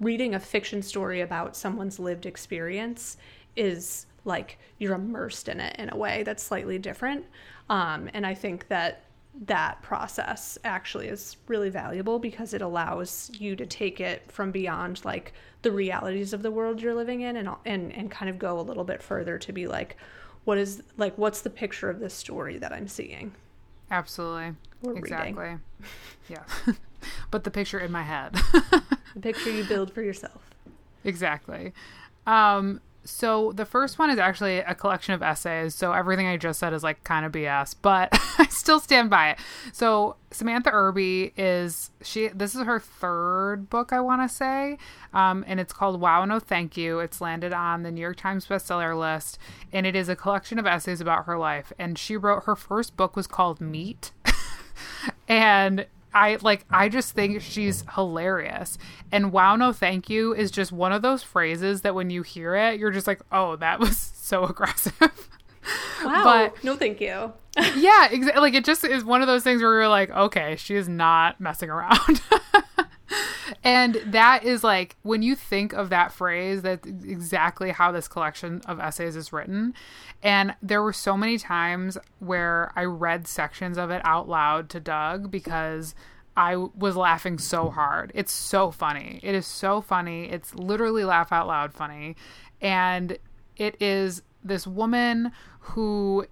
reading 0.00 0.34
a 0.34 0.40
fiction 0.40 0.82
story 0.82 1.20
about 1.20 1.56
someone's 1.56 1.98
lived 1.98 2.26
experience 2.26 3.16
is 3.56 4.06
like 4.24 4.58
you're 4.78 4.94
immersed 4.94 5.48
in 5.48 5.60
it 5.60 5.76
in 5.78 5.90
a 5.92 5.96
way 5.96 6.22
that's 6.22 6.42
slightly 6.42 6.78
different. 6.78 7.24
Um, 7.68 8.08
and 8.14 8.26
I 8.26 8.34
think 8.34 8.68
that 8.68 9.04
that 9.44 9.82
process 9.82 10.56
actually 10.64 11.08
is 11.08 11.36
really 11.46 11.68
valuable 11.68 12.18
because 12.18 12.54
it 12.54 12.62
allows 12.62 13.30
you 13.38 13.54
to 13.56 13.66
take 13.66 14.00
it 14.00 14.30
from 14.32 14.50
beyond 14.50 15.04
like 15.04 15.32
the 15.62 15.70
realities 15.70 16.32
of 16.32 16.42
the 16.42 16.50
world 16.50 16.80
you're 16.80 16.94
living 16.94 17.20
in 17.20 17.36
and 17.36 17.48
and 17.64 17.92
and 17.92 18.10
kind 18.10 18.30
of 18.30 18.38
go 18.38 18.58
a 18.58 18.62
little 18.62 18.84
bit 18.84 19.02
further 19.02 19.38
to 19.38 19.52
be 19.52 19.66
like 19.66 19.96
what 20.44 20.56
is 20.56 20.82
like 20.96 21.16
what's 21.18 21.42
the 21.42 21.50
picture 21.50 21.90
of 21.90 22.00
this 22.00 22.14
story 22.14 22.56
that 22.58 22.72
I'm 22.72 22.88
seeing? 22.88 23.34
Absolutely. 23.90 24.54
Or 24.82 24.94
reading. 24.94 24.98
exactly. 24.98 25.56
Yeah. 26.28 26.42
But 27.30 27.44
the 27.44 27.52
picture 27.52 27.78
in 27.78 27.92
my 27.92 28.02
head. 28.02 28.34
The 29.14 29.20
picture 29.20 29.50
you 29.50 29.62
build 29.64 29.92
for 29.92 30.02
yourself. 30.02 30.42
Exactly. 31.04 31.72
Um 32.26 32.80
so 33.08 33.52
the 33.52 33.64
first 33.64 33.98
one 33.98 34.10
is 34.10 34.18
actually 34.18 34.58
a 34.58 34.74
collection 34.74 35.14
of 35.14 35.22
essays 35.22 35.74
so 35.74 35.92
everything 35.92 36.26
i 36.26 36.36
just 36.36 36.58
said 36.58 36.72
is 36.72 36.82
like 36.82 37.02
kind 37.04 37.24
of 37.24 37.32
bs 37.32 37.74
but 37.82 38.08
i 38.38 38.46
still 38.46 38.80
stand 38.80 39.08
by 39.08 39.30
it. 39.30 39.38
So 39.72 40.16
samantha 40.30 40.70
irby 40.70 41.32
is 41.36 41.90
she 42.02 42.28
this 42.28 42.54
is 42.54 42.62
her 42.62 42.80
third 42.80 43.70
book 43.70 43.92
i 43.92 44.00
want 44.00 44.22
to 44.22 44.34
say 44.34 44.78
um, 45.14 45.44
and 45.46 45.60
it's 45.60 45.72
called 45.72 46.00
wow 46.00 46.24
no 46.24 46.38
thank 46.38 46.76
you. 46.76 46.98
It's 46.98 47.20
landed 47.20 47.52
on 47.52 47.82
the 47.82 47.90
new 47.90 48.00
york 48.00 48.16
times 48.16 48.46
bestseller 48.46 48.98
list 48.98 49.38
and 49.72 49.86
it 49.86 49.96
is 49.96 50.08
a 50.08 50.16
collection 50.16 50.58
of 50.58 50.66
essays 50.66 51.00
about 51.00 51.26
her 51.26 51.38
life 51.38 51.72
and 51.78 51.98
she 51.98 52.16
wrote 52.16 52.44
her 52.44 52.56
first 52.56 52.96
book 52.96 53.16
was 53.16 53.26
called 53.26 53.60
meat 53.60 54.12
and 55.28 55.86
I 56.16 56.38
like 56.40 56.64
I 56.70 56.88
just 56.88 57.12
think 57.12 57.42
she's 57.42 57.84
hilarious. 57.94 58.78
And 59.12 59.32
wow 59.32 59.54
no 59.56 59.72
thank 59.72 60.08
you 60.08 60.34
is 60.34 60.50
just 60.50 60.72
one 60.72 60.92
of 60.92 61.02
those 61.02 61.22
phrases 61.22 61.82
that 61.82 61.94
when 61.94 62.10
you 62.10 62.22
hear 62.22 62.54
it, 62.54 62.78
you're 62.80 62.90
just 62.90 63.06
like, 63.06 63.20
"Oh, 63.30 63.56
that 63.56 63.78
was 63.84 63.96
so 63.98 64.44
aggressive." 64.44 64.94
wow 66.04 66.22
But- 66.24 66.64
no 66.64 66.76
thank 66.76 67.00
you 67.00 67.32
yeah, 67.74 68.08
exactly. 68.10 68.40
Like 68.42 68.52
it 68.54 68.66
just 68.66 68.84
is 68.84 69.02
one 69.02 69.22
of 69.22 69.26
those 69.28 69.42
things 69.42 69.62
where 69.62 69.72
you're 69.72 69.88
like, 69.88 70.10
"Okay, 70.10 70.56
she 70.56 70.74
is 70.74 70.90
not 70.90 71.40
messing 71.40 71.70
around." 71.70 72.20
and 73.64 74.00
that 74.06 74.44
is 74.44 74.62
like 74.64 74.96
when 75.02 75.22
you 75.22 75.34
think 75.34 75.72
of 75.72 75.90
that 75.90 76.12
phrase, 76.12 76.62
that's 76.62 76.86
exactly 76.86 77.70
how 77.70 77.92
this 77.92 78.08
collection 78.08 78.60
of 78.66 78.80
essays 78.80 79.16
is 79.16 79.32
written. 79.32 79.74
And 80.22 80.54
there 80.62 80.82
were 80.82 80.92
so 80.92 81.16
many 81.16 81.38
times 81.38 81.98
where 82.18 82.72
I 82.76 82.84
read 82.84 83.26
sections 83.26 83.78
of 83.78 83.90
it 83.90 84.02
out 84.04 84.28
loud 84.28 84.68
to 84.70 84.80
Doug 84.80 85.30
because 85.30 85.94
I 86.36 86.56
was 86.56 86.96
laughing 86.96 87.38
so 87.38 87.70
hard. 87.70 88.12
It's 88.14 88.32
so 88.32 88.70
funny. 88.70 89.20
It 89.22 89.34
is 89.34 89.46
so 89.46 89.80
funny. 89.80 90.30
It's 90.30 90.54
literally 90.54 91.04
laugh 91.04 91.32
out 91.32 91.46
loud 91.46 91.72
funny. 91.72 92.16
And 92.60 93.18
it 93.56 93.80
is 93.80 94.22
this 94.44 94.66
woman 94.66 95.32
who 95.60 96.26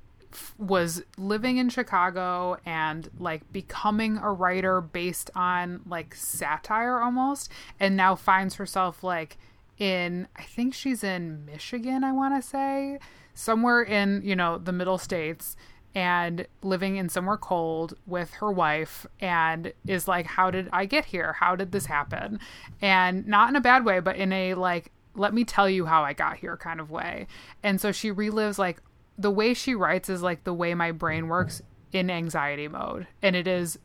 was 0.58 1.02
living 1.16 1.56
in 1.56 1.68
Chicago 1.68 2.56
and 2.64 3.08
like 3.18 3.50
becoming 3.52 4.18
a 4.18 4.32
writer 4.32 4.80
based 4.80 5.30
on 5.34 5.80
like 5.86 6.14
satire 6.14 7.00
almost 7.00 7.50
and 7.80 7.96
now 7.96 8.14
finds 8.14 8.56
herself 8.56 9.02
like 9.02 9.36
in 9.78 10.28
I 10.36 10.42
think 10.42 10.74
she's 10.74 11.02
in 11.02 11.44
Michigan 11.44 12.04
I 12.04 12.12
want 12.12 12.40
to 12.40 12.48
say 12.48 12.98
somewhere 13.34 13.82
in 13.82 14.22
you 14.24 14.36
know 14.36 14.58
the 14.58 14.72
middle 14.72 14.98
states 14.98 15.56
and 15.96 16.46
living 16.62 16.96
in 16.96 17.08
somewhere 17.08 17.36
cold 17.36 17.94
with 18.06 18.34
her 18.34 18.50
wife 18.50 19.06
and 19.20 19.72
is 19.86 20.08
like 20.08 20.26
how 20.26 20.50
did 20.50 20.68
I 20.72 20.86
get 20.86 21.06
here? 21.06 21.34
How 21.34 21.54
did 21.56 21.72
this 21.72 21.86
happen? 21.86 22.40
And 22.80 23.26
not 23.26 23.48
in 23.48 23.56
a 23.56 23.60
bad 23.60 23.84
way 23.84 24.00
but 24.00 24.16
in 24.16 24.32
a 24.32 24.54
like 24.54 24.90
let 25.16 25.32
me 25.32 25.44
tell 25.44 25.70
you 25.70 25.86
how 25.86 26.02
I 26.02 26.12
got 26.12 26.38
here 26.38 26.56
kind 26.56 26.80
of 26.80 26.90
way. 26.90 27.26
And 27.62 27.80
so 27.80 27.92
she 27.92 28.10
relives 28.10 28.58
like 28.58 28.82
the 29.18 29.30
way 29.30 29.54
she 29.54 29.74
writes 29.74 30.08
is 30.08 30.22
like 30.22 30.44
the 30.44 30.54
way 30.54 30.74
my 30.74 30.92
brain 30.92 31.28
works 31.28 31.62
in 31.92 32.10
anxiety 32.10 32.68
mode. 32.68 33.06
And 33.22 33.36
it 33.36 33.46
is 33.46 33.78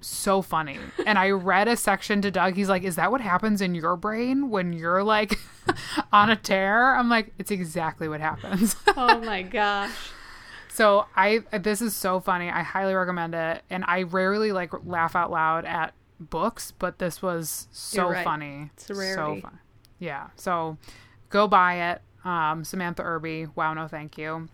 so 0.00 0.42
funny. 0.42 0.78
And 1.06 1.18
I 1.18 1.30
read 1.30 1.68
a 1.68 1.76
section 1.76 2.20
to 2.22 2.30
Doug. 2.30 2.54
He's 2.54 2.68
like, 2.68 2.82
Is 2.82 2.96
that 2.96 3.10
what 3.10 3.20
happens 3.20 3.60
in 3.60 3.74
your 3.74 3.96
brain 3.96 4.50
when 4.50 4.72
you're 4.72 5.02
like 5.02 5.38
on 6.12 6.30
a 6.30 6.36
tear? 6.36 6.94
I'm 6.96 7.08
like, 7.08 7.32
It's 7.38 7.50
exactly 7.50 8.08
what 8.08 8.20
happens. 8.20 8.76
oh 8.96 9.20
my 9.20 9.42
gosh. 9.42 9.94
So 10.68 11.06
I 11.14 11.40
this 11.58 11.80
is 11.80 11.94
so 11.94 12.20
funny. 12.20 12.50
I 12.50 12.62
highly 12.62 12.94
recommend 12.94 13.34
it. 13.34 13.62
And 13.70 13.84
I 13.86 14.02
rarely 14.02 14.52
like 14.52 14.72
laugh 14.84 15.16
out 15.16 15.30
loud 15.30 15.64
at 15.64 15.94
books, 16.18 16.72
but 16.72 16.98
this 16.98 17.22
was 17.22 17.68
so 17.70 18.10
right. 18.10 18.24
funny. 18.24 18.70
It's. 18.74 18.86
So 18.86 19.40
fun. 19.40 19.58
Yeah. 19.98 20.28
So 20.36 20.76
go 21.30 21.48
buy 21.48 21.92
it. 21.92 22.02
Um, 22.24 22.64
Samantha 22.64 23.02
Irby. 23.02 23.46
Wow, 23.54 23.74
no 23.74 23.86
thank 23.86 24.18
you. 24.18 24.48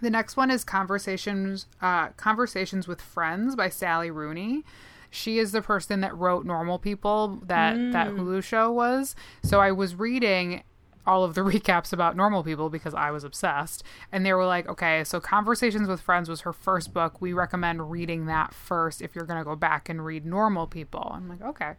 The 0.00 0.10
next 0.10 0.36
one 0.36 0.50
is 0.50 0.64
Conversations 0.64 1.66
uh, 1.80 2.08
Conversations 2.10 2.88
with 2.88 3.00
Friends 3.00 3.54
by 3.56 3.68
Sally 3.68 4.10
Rooney. 4.10 4.64
She 5.10 5.38
is 5.38 5.52
the 5.52 5.62
person 5.62 6.00
that 6.00 6.16
wrote 6.16 6.46
Normal 6.46 6.78
People 6.78 7.40
that 7.46 7.76
that 7.92 8.08
Hulu 8.08 8.42
show 8.42 8.70
was. 8.70 9.14
So 9.42 9.60
I 9.60 9.72
was 9.72 9.94
reading 9.94 10.62
all 11.06 11.24
of 11.24 11.34
the 11.34 11.40
recaps 11.42 11.92
about 11.92 12.16
Normal 12.16 12.44
People 12.44 12.70
because 12.70 12.94
I 12.94 13.10
was 13.10 13.24
obsessed. 13.24 13.82
And 14.12 14.24
they 14.24 14.32
were 14.32 14.46
like, 14.46 14.68
okay, 14.68 15.04
so 15.04 15.20
Conversations 15.20 15.88
with 15.88 16.00
Friends 16.00 16.28
was 16.28 16.42
her 16.42 16.52
first 16.52 16.94
book. 16.94 17.20
We 17.20 17.32
recommend 17.32 17.90
reading 17.90 18.26
that 18.26 18.54
first 18.54 19.02
if 19.02 19.14
you're 19.14 19.26
going 19.26 19.40
to 19.40 19.44
go 19.44 19.56
back 19.56 19.88
and 19.88 20.04
read 20.04 20.24
Normal 20.24 20.66
People. 20.66 21.10
I'm 21.12 21.28
like, 21.28 21.42
okay. 21.42 21.72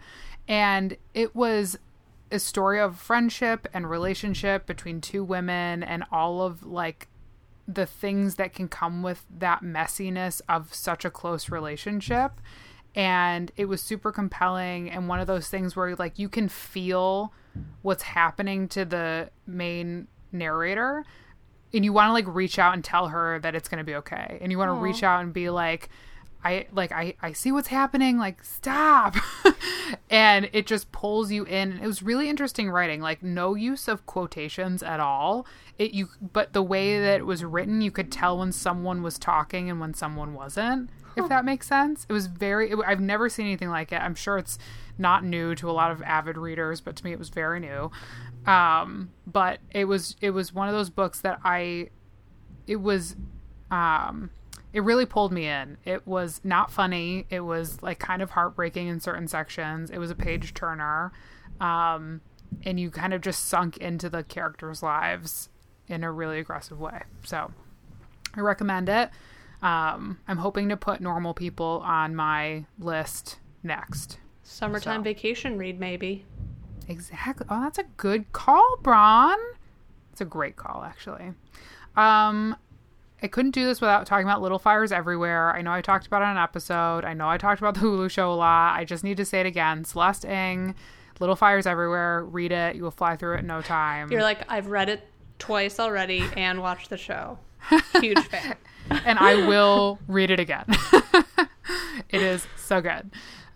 And 0.48 0.98
it 1.14 1.36
was 1.36 1.78
a 2.32 2.40
story 2.40 2.80
of 2.80 2.98
friendship 2.98 3.68
and 3.74 3.90
relationship 3.90 4.66
between 4.66 5.02
two 5.02 5.24
women 5.24 5.84
and 5.84 6.04
all 6.12 6.42
of 6.42 6.64
like 6.64 7.08
the 7.76 7.86
things 7.86 8.36
that 8.36 8.54
can 8.54 8.68
come 8.68 9.04
with 9.04 9.26
that 9.30 9.62
messiness 9.62 10.42
of 10.50 10.74
such 10.74 11.06
a 11.06 11.12
close 11.12 11.50
relationship. 11.50 12.34
And 12.94 13.52
it 13.56 13.66
was 13.66 13.82
super 13.82 14.12
compelling 14.12 14.90
and 14.90 15.08
one 15.08 15.20
of 15.20 15.28
those 15.28 15.48
things 15.48 15.76
where 15.76 15.96
like 15.96 16.20
you 16.20 16.28
can 16.28 16.50
feel 16.50 17.34
what's 17.82 18.04
happening 18.04 18.68
to 18.70 18.84
the 18.84 19.30
main 19.48 20.08
narrator 20.32 21.06
and 21.74 21.86
you 21.86 21.94
want 21.94 22.10
to 22.10 22.14
like 22.14 22.26
reach 22.28 22.60
out 22.60 22.74
and 22.74 22.84
tell 22.84 23.08
her 23.08 23.40
that 23.40 23.56
it's 23.56 23.70
going 23.70 23.78
to 23.78 23.84
be 23.84 23.96
okay. 23.96 24.38
And 24.42 24.52
you 24.52 24.58
want 24.58 24.70
to 24.70 24.74
reach 24.74 25.04
out 25.04 25.24
and 25.24 25.34
be 25.34 25.50
like 25.50 25.90
I 26.44 26.68
like 26.72 26.92
I 26.92 27.16
I 27.22 27.34
see 27.34 27.52
what's 27.52 27.68
happening 27.68 28.18
like 28.18 28.44
stop. 28.44 29.16
And 30.10 30.50
it 30.54 30.68
just 30.68 30.92
pulls 30.92 31.32
you 31.32 31.46
in. 31.46 31.80
It 31.80 31.88
was 31.88 32.04
really 32.04 32.30
interesting 32.30 32.70
writing 32.70 33.02
like 33.02 33.24
no 33.24 33.56
use 33.56 33.88
of 33.88 34.06
quotations 34.06 34.84
at 34.84 35.00
all. 35.00 35.46
It 35.78 35.94
you 35.94 36.10
but 36.22 36.54
the 36.54 36.64
way 36.64 37.00
that 37.00 37.20
it 37.20 37.26
was 37.26 37.44
written 37.44 37.82
you 37.82 37.92
could 37.92 38.12
tell 38.12 38.38
when 38.38 38.52
someone 38.52 39.04
was 39.04 39.18
talking 39.18 39.70
and 39.70 39.80
when 39.80 39.94
someone 39.94 40.34
wasn't 40.34 40.90
if 41.18 41.28
that 41.28 41.44
makes 41.44 41.68
sense. 41.68 42.06
It 42.08 42.14
was 42.14 42.28
very 42.28 42.72
it, 42.72 42.80
I've 42.86 43.02
never 43.02 43.30
seen 43.30 43.46
anything 43.46 43.70
like 43.70 43.92
it. 43.92 44.02
I'm 44.02 44.16
sure 44.16 44.38
it's 44.38 44.58
not 44.98 45.24
new 45.24 45.56
to 45.56 45.70
a 45.70 45.74
lot 45.74 45.92
of 45.92 46.02
avid 46.04 46.38
readers 46.38 46.82
but 46.82 46.96
to 46.98 47.04
me 47.04 47.12
it 47.12 47.20
was 47.20 47.30
very 47.30 47.60
new. 47.60 47.92
Um 48.46 49.12
but 49.28 49.60
it 49.72 49.86
was 49.86 50.16
it 50.22 50.32
was 50.32 50.54
one 50.54 50.68
of 50.68 50.74
those 50.74 50.90
books 50.90 51.22
that 51.22 51.40
I 51.44 51.90
it 52.68 52.78
was 52.78 53.16
um 53.70 54.30
it 54.74 54.82
really 54.82 55.06
pulled 55.06 55.32
me 55.32 55.48
in. 55.48 55.78
It 55.86 56.06
was 56.08 56.42
not 56.44 56.72
funny. 56.72 57.26
It 57.30 57.42
was 57.42 57.82
like 57.82 58.00
kind 58.00 58.22
of 58.22 58.32
heartbreaking 58.32 58.88
in 58.88 59.00
certain 59.00 59.28
sections. 59.28 59.90
It 59.90 59.98
was 59.98 60.12
a 60.12 60.16
page 60.16 60.54
turner. 60.54 61.12
Um, 61.60 62.22
and 62.64 62.80
you 62.80 62.90
kind 62.92 63.14
of 63.14 63.22
just 63.22 63.46
sunk 63.48 63.78
into 63.78 64.10
the 64.10 64.24
characters' 64.24 64.82
lives 64.84 65.50
in 65.88 66.04
a 66.04 66.12
really 66.12 66.40
aggressive 66.40 66.80
way. 66.80 67.04
So 67.24 67.52
I 68.36 68.40
recommend 68.40 68.90
it. 68.90 69.10
Um, 69.62 70.20
I'm 70.28 70.38
hoping 70.38 70.70
to 70.70 70.78
put 70.78 71.02
normal 71.02 71.34
people 71.34 71.82
on 71.86 72.16
my 72.16 72.66
list 72.80 73.40
next. 73.64 74.18
Summertime 74.44 75.02
So. 75.02 75.04
vacation 75.04 75.58
read, 75.58 75.80
maybe. 75.80 76.26
Exactly. 76.88 77.46
Oh, 77.50 77.62
that's 77.62 77.78
a 77.78 77.84
good 77.98 78.32
call, 78.34 78.78
Braun. 78.82 79.38
It's 80.12 80.22
a 80.22 80.26
great 80.26 80.56
call, 80.56 80.84
actually. 80.84 81.34
Um, 81.96 82.56
I 83.24 83.28
couldn't 83.28 83.52
do 83.52 83.66
this 83.66 83.82
without 83.82 84.06
talking 84.06 84.26
about 84.26 84.42
Little 84.42 84.58
Fires 84.60 84.92
Everywhere. 84.92 85.56
I 85.56 85.62
know 85.62 85.72
I 85.72 85.82
talked 85.82 86.08
about 86.08 86.22
it 86.22 86.26
on 86.26 86.38
an 86.38 86.44
episode. 86.44 87.06
I 87.06 87.14
know 87.14 87.30
I 87.30 87.38
talked 87.38 87.62
about 87.62 87.76
the 87.76 87.82
Hulu 87.82 88.10
show 88.10 88.32
a 88.32 88.36
lot. 88.36 88.76
I 88.76 88.84
just 88.84 89.04
need 89.04 89.18
to 89.18 89.26
say 89.26 89.42
it 89.42 89.46
again. 89.46 89.84
Celeste 89.86 90.26
Ng, 90.26 90.74
Little 91.20 91.36
Fires 91.36 91.68
Everywhere. 91.68 92.24
Read 92.26 92.52
it. 92.52 92.76
You 92.76 92.84
will 92.84 92.92
fly 92.92 93.16
through 93.16 93.36
it 93.36 93.40
in 93.42 93.48
no 93.48 93.62
time. 93.62 94.12
You're 94.12 94.24
like, 94.24 94.44
I've 94.50 94.68
read 94.68 94.90
it 94.90 95.08
twice 95.38 95.80
already 95.80 96.24
and 96.36 96.62
watched 96.62 96.90
the 96.90 96.98
show. 96.98 97.38
Huge 98.02 98.20
fan. 98.28 98.56
and 99.06 99.20
I 99.20 99.48
will 99.48 100.00
read 100.08 100.32
it 100.32 100.40
again. 100.40 100.66
it 102.10 102.22
is 102.22 102.48
so 102.58 102.82
good. 102.82 103.12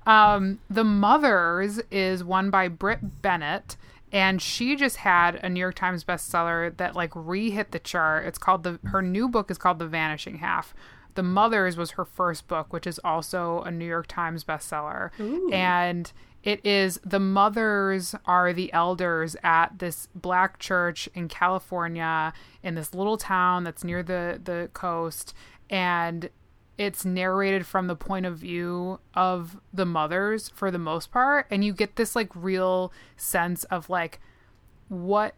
Um, 0.06 0.60
the 0.70 0.84
Mothers 0.84 1.82
is 1.90 2.24
one 2.24 2.52
by 2.52 2.68
Brit 2.68 3.24
Bennett, 3.24 3.78
and 4.16 4.42
she 4.42 4.78
just 4.78 4.96
had 4.96 5.36
a 5.44 5.50
New 5.50 5.60
York 5.60 5.76
Times 5.76 6.06
bestseller 6.06 6.76
that 6.78 6.96
like 6.96 7.12
re-hit 7.14 7.72
the 7.72 7.80
chart. 7.80 8.26
It's 8.26 8.38
called 8.38 8.64
the 8.64 8.80
her 8.86 9.02
new 9.02 9.28
book 9.28 9.52
is 9.52 9.58
called 9.58 9.78
The 9.78 9.88
Vanishing 9.88 10.38
Half. 10.38 10.74
The 11.16 11.24
Mothers 11.24 11.76
was 11.76 11.92
her 11.92 12.06
first 12.06 12.48
book, 12.48 12.72
which 12.72 12.88
is 12.88 12.98
also 13.04 13.62
a 13.64 13.72
New 13.72 13.86
York 13.86 14.08
Times 14.08 14.46
bestseller, 14.46 15.12
and 15.52 16.14
it 16.44 16.66
is 16.66 16.98
the 17.04 17.20
mothers 17.20 18.16
are 18.26 18.54
the 18.54 18.72
elders 18.72 19.36
at 19.44 19.80
this 19.80 20.08
black 20.16 20.60
church 20.60 21.10
in 21.14 21.28
California 21.28 22.32
in 22.64 22.76
this 22.76 22.94
little 22.94 23.18
town 23.18 23.66
that's 23.66 23.84
near 23.84 24.02
the 24.02 24.40
the 24.42 24.70
coast 24.72 25.34
and 25.70 26.30
it's 26.78 27.06
narrated 27.06 27.66
from 27.66 27.88
the 27.88 27.96
point 27.96 28.26
of 28.26 28.38
view 28.38 29.00
of 29.14 29.58
the 29.74 29.86
mothers 29.86 30.50
for 30.50 30.72
the 30.72 30.80
most 30.80 31.12
part 31.12 31.48
and 31.50 31.64
you 31.64 31.74
get 31.74 31.96
this 31.96 32.16
like 32.16 32.30
real 32.36 32.92
sense 33.18 33.64
of 33.66 33.90
like 33.90 34.20
what 34.88 35.36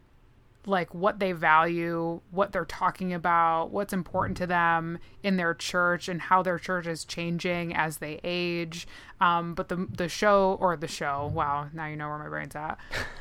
like 0.67 0.93
what 0.93 1.19
they 1.19 1.31
value, 1.31 2.19
what 2.29 2.51
they're 2.51 2.65
talking 2.65 3.13
about, 3.13 3.71
what's 3.71 3.93
important 3.93 4.37
to 4.37 4.45
them 4.45 4.99
in 5.23 5.37
their 5.37 5.53
church, 5.53 6.09
and 6.09 6.21
how 6.21 6.43
their 6.43 6.59
church 6.59 6.85
is 6.85 7.05
changing 7.05 7.73
as 7.73 7.97
they 7.97 8.19
age. 8.23 8.87
Um, 9.21 9.53
but 9.55 9.69
the 9.69 9.87
the 9.89 10.09
show 10.09 10.57
or 10.59 10.75
the 10.75 10.87
show, 10.87 11.31
wow, 11.33 11.69
now 11.73 11.87
you 11.87 11.95
know 11.95 12.09
where 12.09 12.19
my 12.19 12.27
brain's 12.27 12.55
at. 12.55 12.77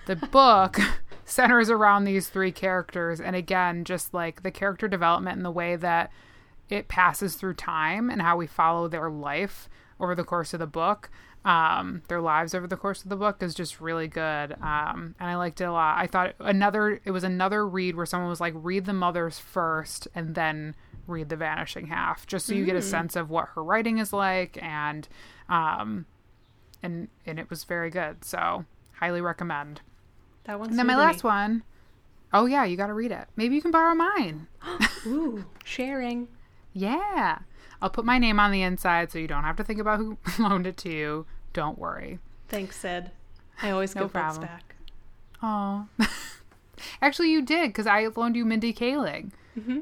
The 0.06 0.16
book 0.32 0.78
centers 1.24 1.70
around 1.70 2.04
these 2.04 2.28
three 2.28 2.52
characters, 2.52 3.20
and 3.20 3.36
again, 3.36 3.84
just 3.84 4.12
like 4.12 4.42
the 4.42 4.50
character 4.50 4.88
development 4.88 5.36
and 5.36 5.44
the 5.44 5.50
way 5.50 5.76
that 5.76 6.10
it 6.68 6.88
passes 6.88 7.34
through 7.36 7.54
time 7.54 8.10
and 8.10 8.22
how 8.22 8.36
we 8.36 8.46
follow 8.46 8.88
their 8.88 9.10
life 9.10 9.68
over 10.00 10.14
the 10.14 10.24
course 10.24 10.52
of 10.52 10.60
the 10.60 10.66
book. 10.66 11.10
Um, 11.44 12.02
their 12.08 12.20
lives 12.20 12.54
over 12.54 12.66
the 12.66 12.76
course 12.76 13.04
of 13.04 13.08
the 13.08 13.16
book 13.16 13.40
is 13.40 13.54
just 13.54 13.80
really 13.80 14.08
good. 14.08 14.52
Um, 14.60 15.14
and 15.20 15.30
i 15.30 15.36
liked 15.36 15.60
it 15.60 15.64
a 15.64 15.72
lot. 15.72 15.96
I 15.96 16.08
thought 16.08 16.34
another 16.40 17.00
it 17.04 17.12
was 17.12 17.22
another 17.22 17.66
read 17.66 17.94
where 17.94 18.06
someone 18.06 18.28
was 18.28 18.40
like 18.40 18.54
read 18.56 18.84
the 18.84 18.92
mothers 18.92 19.38
first 19.38 20.08
and 20.14 20.34
then 20.34 20.74
read 21.06 21.28
the 21.28 21.36
vanishing 21.36 21.86
half 21.86 22.26
just 22.26 22.46
so 22.46 22.52
you 22.52 22.64
get 22.64 22.74
a 22.74 22.82
sense 22.82 23.14
of 23.14 23.30
what 23.30 23.50
her 23.54 23.62
writing 23.62 23.98
is 23.98 24.12
like 24.12 24.60
and 24.60 25.06
um, 25.48 26.04
and 26.82 27.06
and 27.26 27.38
it 27.38 27.48
was 27.48 27.62
very 27.62 27.90
good. 27.90 28.24
So 28.24 28.64
highly 28.94 29.20
recommend. 29.20 29.82
That 30.44 30.58
one. 30.58 30.70
and 30.70 30.78
then 30.78 30.86
my 30.88 30.96
last 30.96 31.22
one. 31.22 31.62
Oh 32.32 32.46
yeah 32.46 32.64
you 32.64 32.76
got 32.76 32.88
to 32.88 32.94
read 32.94 33.12
it. 33.12 33.28
Maybe 33.36 33.54
you 33.54 33.62
can 33.62 33.70
borrow 33.70 33.94
mine. 33.94 34.48
Ooh, 35.06 35.44
sharing. 35.64 36.26
Yeah. 36.76 37.38
I'll 37.82 37.90
put 37.90 38.04
my 38.04 38.18
name 38.18 38.38
on 38.40 38.52
the 38.52 38.62
inside 38.62 39.10
so 39.12 39.18
you 39.18 39.26
don't 39.26 39.44
have 39.44 39.56
to 39.56 39.64
think 39.64 39.80
about 39.80 39.98
who 39.98 40.18
loaned 40.38 40.66
it 40.66 40.76
to 40.78 40.90
you. 40.90 41.26
Don't 41.52 41.78
worry. 41.78 42.18
Thanks, 42.48 42.76
Sid. 42.76 43.10
I 43.62 43.70
always 43.70 43.94
No 43.94 44.02
give 44.02 44.12
books 44.12 44.38
problem. 44.38 44.46
back. 44.46 44.74
Oh. 45.42 45.86
Actually, 47.02 47.30
you 47.32 47.42
did 47.42 47.68
because 47.68 47.86
I 47.86 48.06
loaned 48.14 48.36
you 48.36 48.44
Mindy 48.44 48.72
Kaling. 48.72 49.30
Mm-hmm. 49.58 49.80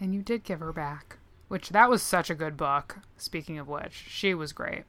And 0.00 0.14
you 0.14 0.22
did 0.22 0.42
give 0.44 0.60
her 0.60 0.72
back, 0.72 1.16
which 1.48 1.70
that 1.70 1.88
was 1.88 2.02
such 2.02 2.28
a 2.30 2.34
good 2.34 2.56
book. 2.56 2.98
Speaking 3.16 3.58
of 3.58 3.68
which, 3.68 3.92
she 4.08 4.34
was 4.34 4.52
great. 4.52 4.82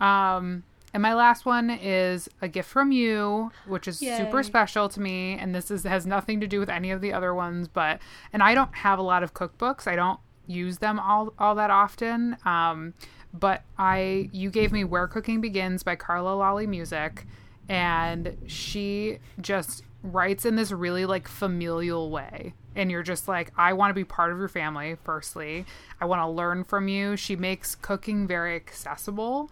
Um, 0.00 0.64
and 0.94 1.02
my 1.02 1.14
last 1.14 1.46
one 1.46 1.70
is 1.70 2.28
a 2.40 2.48
gift 2.48 2.68
from 2.68 2.90
you, 2.92 3.50
which 3.66 3.86
is 3.86 3.98
super 3.98 4.42
special 4.42 4.88
to 4.88 5.00
me. 5.00 5.34
And 5.38 5.54
this 5.54 5.70
is 5.70 5.84
has 5.84 6.06
nothing 6.06 6.40
to 6.40 6.46
do 6.46 6.58
with 6.60 6.68
any 6.68 6.90
of 6.90 7.00
the 7.00 7.12
other 7.12 7.34
ones, 7.34 7.68
but 7.68 8.00
and 8.32 8.42
I 8.42 8.54
don't 8.54 8.74
have 8.76 8.98
a 8.98 9.02
lot 9.02 9.22
of 9.22 9.32
cookbooks. 9.34 9.86
I 9.86 9.94
don't 9.96 10.18
use 10.46 10.78
them 10.78 10.98
all 10.98 11.32
all 11.38 11.54
that 11.56 11.70
often. 11.70 12.36
Um, 12.44 12.94
but 13.32 13.62
I 13.78 14.28
you 14.32 14.50
gave 14.50 14.72
me 14.72 14.84
Where 14.84 15.06
Cooking 15.06 15.40
Begins 15.40 15.82
by 15.82 15.96
Carla 15.96 16.30
Lalli 16.36 16.66
Music, 16.66 17.26
and 17.68 18.36
she 18.46 19.18
just 19.40 19.84
writes 20.02 20.44
in 20.44 20.56
this 20.56 20.72
really 20.72 21.06
like 21.06 21.28
familial 21.28 22.10
way. 22.10 22.54
And 22.74 22.90
you're 22.90 23.02
just 23.02 23.28
like 23.28 23.52
i 23.56 23.74
want 23.74 23.90
to 23.90 23.94
be 23.94 24.02
part 24.04 24.32
of 24.32 24.38
your 24.38 24.48
family 24.48 24.96
firstly. 25.04 25.64
I 26.00 26.06
want 26.06 26.22
to 26.22 26.26
learn 26.26 26.64
from 26.64 26.88
you. 26.88 27.16
She 27.16 27.36
makes 27.36 27.74
cooking 27.74 28.26
very 28.26 28.56
accessible. 28.56 29.50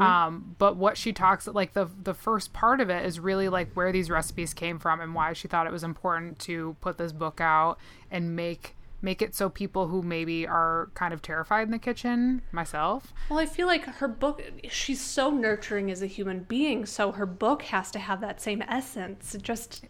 Um, 0.00 0.56
but 0.58 0.76
what 0.76 0.96
she 0.96 1.12
talks 1.12 1.46
like 1.46 1.72
the 1.74 1.88
the 2.02 2.14
first 2.14 2.52
part 2.52 2.80
of 2.80 2.90
it 2.90 3.04
is 3.06 3.20
really 3.20 3.48
like 3.48 3.72
where 3.74 3.92
these 3.92 4.10
recipes 4.10 4.52
came 4.54 4.78
from 4.78 5.00
and 5.00 5.14
why 5.14 5.34
she 5.34 5.48
thought 5.48 5.66
it 5.66 5.72
was 5.72 5.84
important 5.84 6.38
to 6.40 6.76
put 6.80 6.98
this 6.98 7.12
book 7.12 7.40
out 7.40 7.78
and 8.10 8.34
make 8.34 8.74
make 9.02 9.20
it 9.20 9.34
so 9.34 9.50
people 9.50 9.88
who 9.88 10.00
maybe 10.02 10.46
are 10.46 10.90
kind 10.94 11.12
of 11.12 11.20
terrified 11.20 11.62
in 11.62 11.72
the 11.72 11.78
kitchen, 11.78 12.42
myself. 12.52 13.12
Well, 13.28 13.38
I 13.38 13.46
feel 13.46 13.66
like 13.66 13.84
her 13.84 14.08
book, 14.08 14.42
she's 14.70 15.00
so 15.00 15.30
nurturing 15.30 15.90
as 15.90 16.02
a 16.02 16.06
human 16.06 16.44
being, 16.44 16.86
so 16.86 17.12
her 17.12 17.26
book 17.26 17.62
has 17.62 17.90
to 17.90 17.98
have 17.98 18.20
that 18.20 18.40
same 18.40 18.62
essence. 18.62 19.34
It 19.34 19.42
just, 19.42 19.84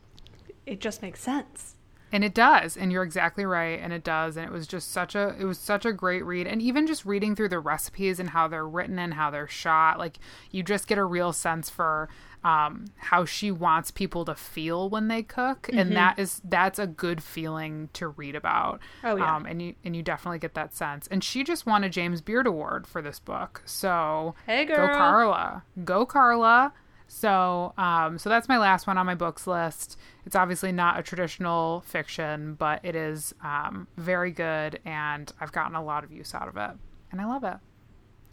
it 0.66 0.80
just 0.80 1.02
makes 1.02 1.20
sense. 1.20 1.76
And 2.12 2.22
it 2.22 2.34
does, 2.34 2.76
and 2.76 2.92
you're 2.92 3.02
exactly 3.02 3.46
right, 3.46 3.80
and 3.80 3.90
it 3.90 4.04
does, 4.04 4.36
and 4.36 4.44
it 4.44 4.52
was 4.52 4.66
just 4.66 4.92
such 4.92 5.14
a 5.14 5.34
it 5.38 5.44
was 5.44 5.58
such 5.58 5.86
a 5.86 5.92
great 5.92 6.24
read, 6.26 6.46
and 6.46 6.60
even 6.60 6.86
just 6.86 7.06
reading 7.06 7.34
through 7.34 7.48
the 7.48 7.58
recipes 7.58 8.20
and 8.20 8.30
how 8.30 8.46
they're 8.46 8.68
written 8.68 8.98
and 8.98 9.14
how 9.14 9.30
they're 9.30 9.48
shot, 9.48 9.98
like 9.98 10.18
you 10.50 10.62
just 10.62 10.86
get 10.86 10.98
a 10.98 11.04
real 11.04 11.32
sense 11.32 11.70
for 11.70 12.10
um, 12.44 12.86
how 12.96 13.24
she 13.24 13.50
wants 13.50 13.90
people 13.90 14.24
to 14.24 14.34
feel 14.34 14.90
when 14.90 15.08
they 15.08 15.22
cook, 15.22 15.62
mm-hmm. 15.62 15.78
and 15.78 15.96
that 15.96 16.18
is 16.18 16.40
that's 16.44 16.78
a 16.78 16.86
good 16.86 17.22
feeling 17.22 17.88
to 17.94 18.08
read 18.08 18.34
about. 18.34 18.80
Oh 19.04 19.16
yeah, 19.16 19.36
um, 19.36 19.46
and 19.46 19.62
you 19.62 19.74
and 19.84 19.96
you 19.96 20.02
definitely 20.02 20.38
get 20.38 20.54
that 20.54 20.74
sense. 20.74 21.06
And 21.08 21.22
she 21.22 21.44
just 21.44 21.66
won 21.66 21.84
a 21.84 21.88
James 21.88 22.20
Beard 22.20 22.46
Award 22.46 22.86
for 22.86 23.00
this 23.00 23.18
book, 23.18 23.62
so 23.64 24.34
hey 24.46 24.64
girl, 24.64 24.88
go 24.88 24.92
Carla, 24.92 25.62
go 25.84 26.04
Carla. 26.04 26.72
So, 27.14 27.74
um, 27.76 28.16
so 28.16 28.30
that's 28.30 28.48
my 28.48 28.56
last 28.56 28.86
one 28.86 28.96
on 28.96 29.04
my 29.04 29.14
books 29.14 29.46
list. 29.46 29.98
It's 30.24 30.34
obviously 30.34 30.72
not 30.72 30.98
a 30.98 31.02
traditional 31.02 31.82
fiction, 31.86 32.54
but 32.54 32.80
it 32.82 32.96
is 32.96 33.34
um, 33.44 33.86
very 33.98 34.30
good, 34.30 34.80
and 34.86 35.30
I've 35.38 35.52
gotten 35.52 35.76
a 35.76 35.84
lot 35.84 36.04
of 36.04 36.10
use 36.10 36.34
out 36.34 36.48
of 36.48 36.56
it, 36.56 36.70
and 37.12 37.20
I 37.20 37.26
love 37.26 37.44
it. 37.44 37.58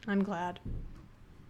I'm 0.08 0.24
glad. 0.24 0.62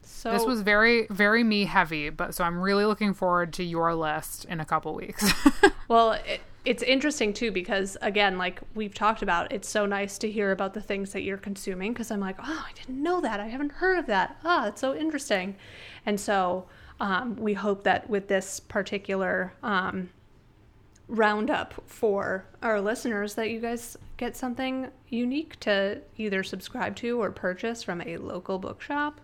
So 0.02 0.32
this 0.32 0.44
was 0.44 0.62
very, 0.62 1.06
very 1.12 1.44
me 1.44 1.66
heavy, 1.66 2.10
but 2.10 2.34
so 2.34 2.44
I'm 2.44 2.60
really 2.60 2.84
looking 2.84 3.14
forward 3.14 3.54
to 3.54 3.64
your 3.64 3.94
list 3.94 4.46
in 4.46 4.60
a 4.60 4.66
couple 4.66 4.96
weeks. 4.96 5.32
well, 5.88 6.14
it, 6.14 6.42
it's 6.66 6.82
interesting 6.82 7.32
too 7.32 7.52
because 7.52 7.96
again, 8.02 8.40
like 8.40 8.60
we've 8.74 8.96
talked 8.96 9.22
about, 9.22 9.52
it's 9.52 9.70
so 9.70 9.86
nice 9.86 10.18
to 10.18 10.32
hear 10.32 10.52
about 10.52 10.74
the 10.74 10.82
things 10.82 11.14
that 11.14 11.22
you're 11.22 11.38
consuming 11.38 11.94
because 11.94 12.10
I'm 12.10 12.20
like, 12.20 12.38
oh, 12.40 12.66
I 12.68 12.74
didn't 12.74 13.02
know 13.02 13.22
that. 13.22 13.40
I 13.40 13.46
haven't 13.46 13.74
heard 13.74 14.00
of 14.00 14.08
that. 14.08 14.38
Ah, 14.44 14.64
oh, 14.64 14.68
it's 14.70 14.82
so 14.82 14.96
interesting, 14.96 15.58
and 16.08 16.20
so 16.20 16.66
um, 17.00 17.36
we 17.38 17.54
hope 17.54 17.84
that 17.84 18.10
with 18.10 18.28
this 18.28 18.60
particular 18.60 19.54
um, 19.64 20.10
roundup 21.08 21.74
for 21.88 22.46
our 22.62 22.82
listeners, 22.82 23.36
that 23.36 23.50
you 23.50 23.60
guys 23.60 23.98
get 24.18 24.36
something 24.36 24.88
unique 25.08 25.60
to 25.62 26.02
either 26.18 26.44
subscribe 26.44 26.96
to 26.98 27.22
or 27.22 27.32
purchase 27.32 27.84
from 27.84 28.02
a 28.02 28.18
local 28.18 28.60
bookshop, 28.60 29.22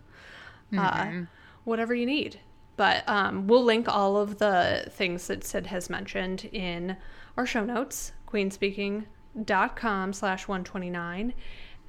uh, 0.73 0.91
mm-hmm. 0.91 1.23
uh, 1.23 1.25
whatever 1.63 1.93
you 1.93 2.05
need. 2.05 2.39
But 2.77 3.07
um, 3.07 3.47
we'll 3.47 3.63
link 3.63 3.87
all 3.87 4.17
of 4.17 4.37
the 4.39 4.87
things 4.91 5.27
that 5.27 5.43
Sid 5.45 5.67
has 5.67 5.89
mentioned 5.89 6.49
in 6.51 6.97
our 7.37 7.45
show 7.45 7.63
notes, 7.63 8.11
queenspeaking.com 8.27 10.13
slash 10.13 10.47
129. 10.47 11.33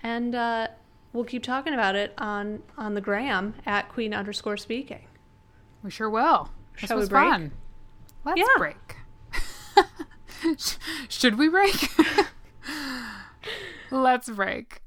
And 0.03 0.35
uh, 0.35 0.69
we'll 1.13 1.25
keep 1.25 1.43
talking 1.43 1.75
about 1.75 1.97
it 1.97 2.13
on, 2.19 2.63
on 2.77 2.95
the 2.95 3.01
gram 3.01 3.55
at 3.65 3.89
queen 3.89 4.15
underscore 4.15 4.57
speaking. 4.57 5.06
We 5.83 5.91
sure 5.91 6.11
will. 6.11 6.51
This 6.81 6.89
Shall 6.89 6.97
was 6.99 7.09
we 7.09 7.15
break? 7.15 7.31
fun. 7.31 7.53
Let's 8.25 8.41
yeah. 8.41 8.47
break. 8.59 8.97
Should 11.09 11.39
we 11.39 11.49
break? 11.49 11.91
Let's 13.91 14.29
break. 14.29 14.83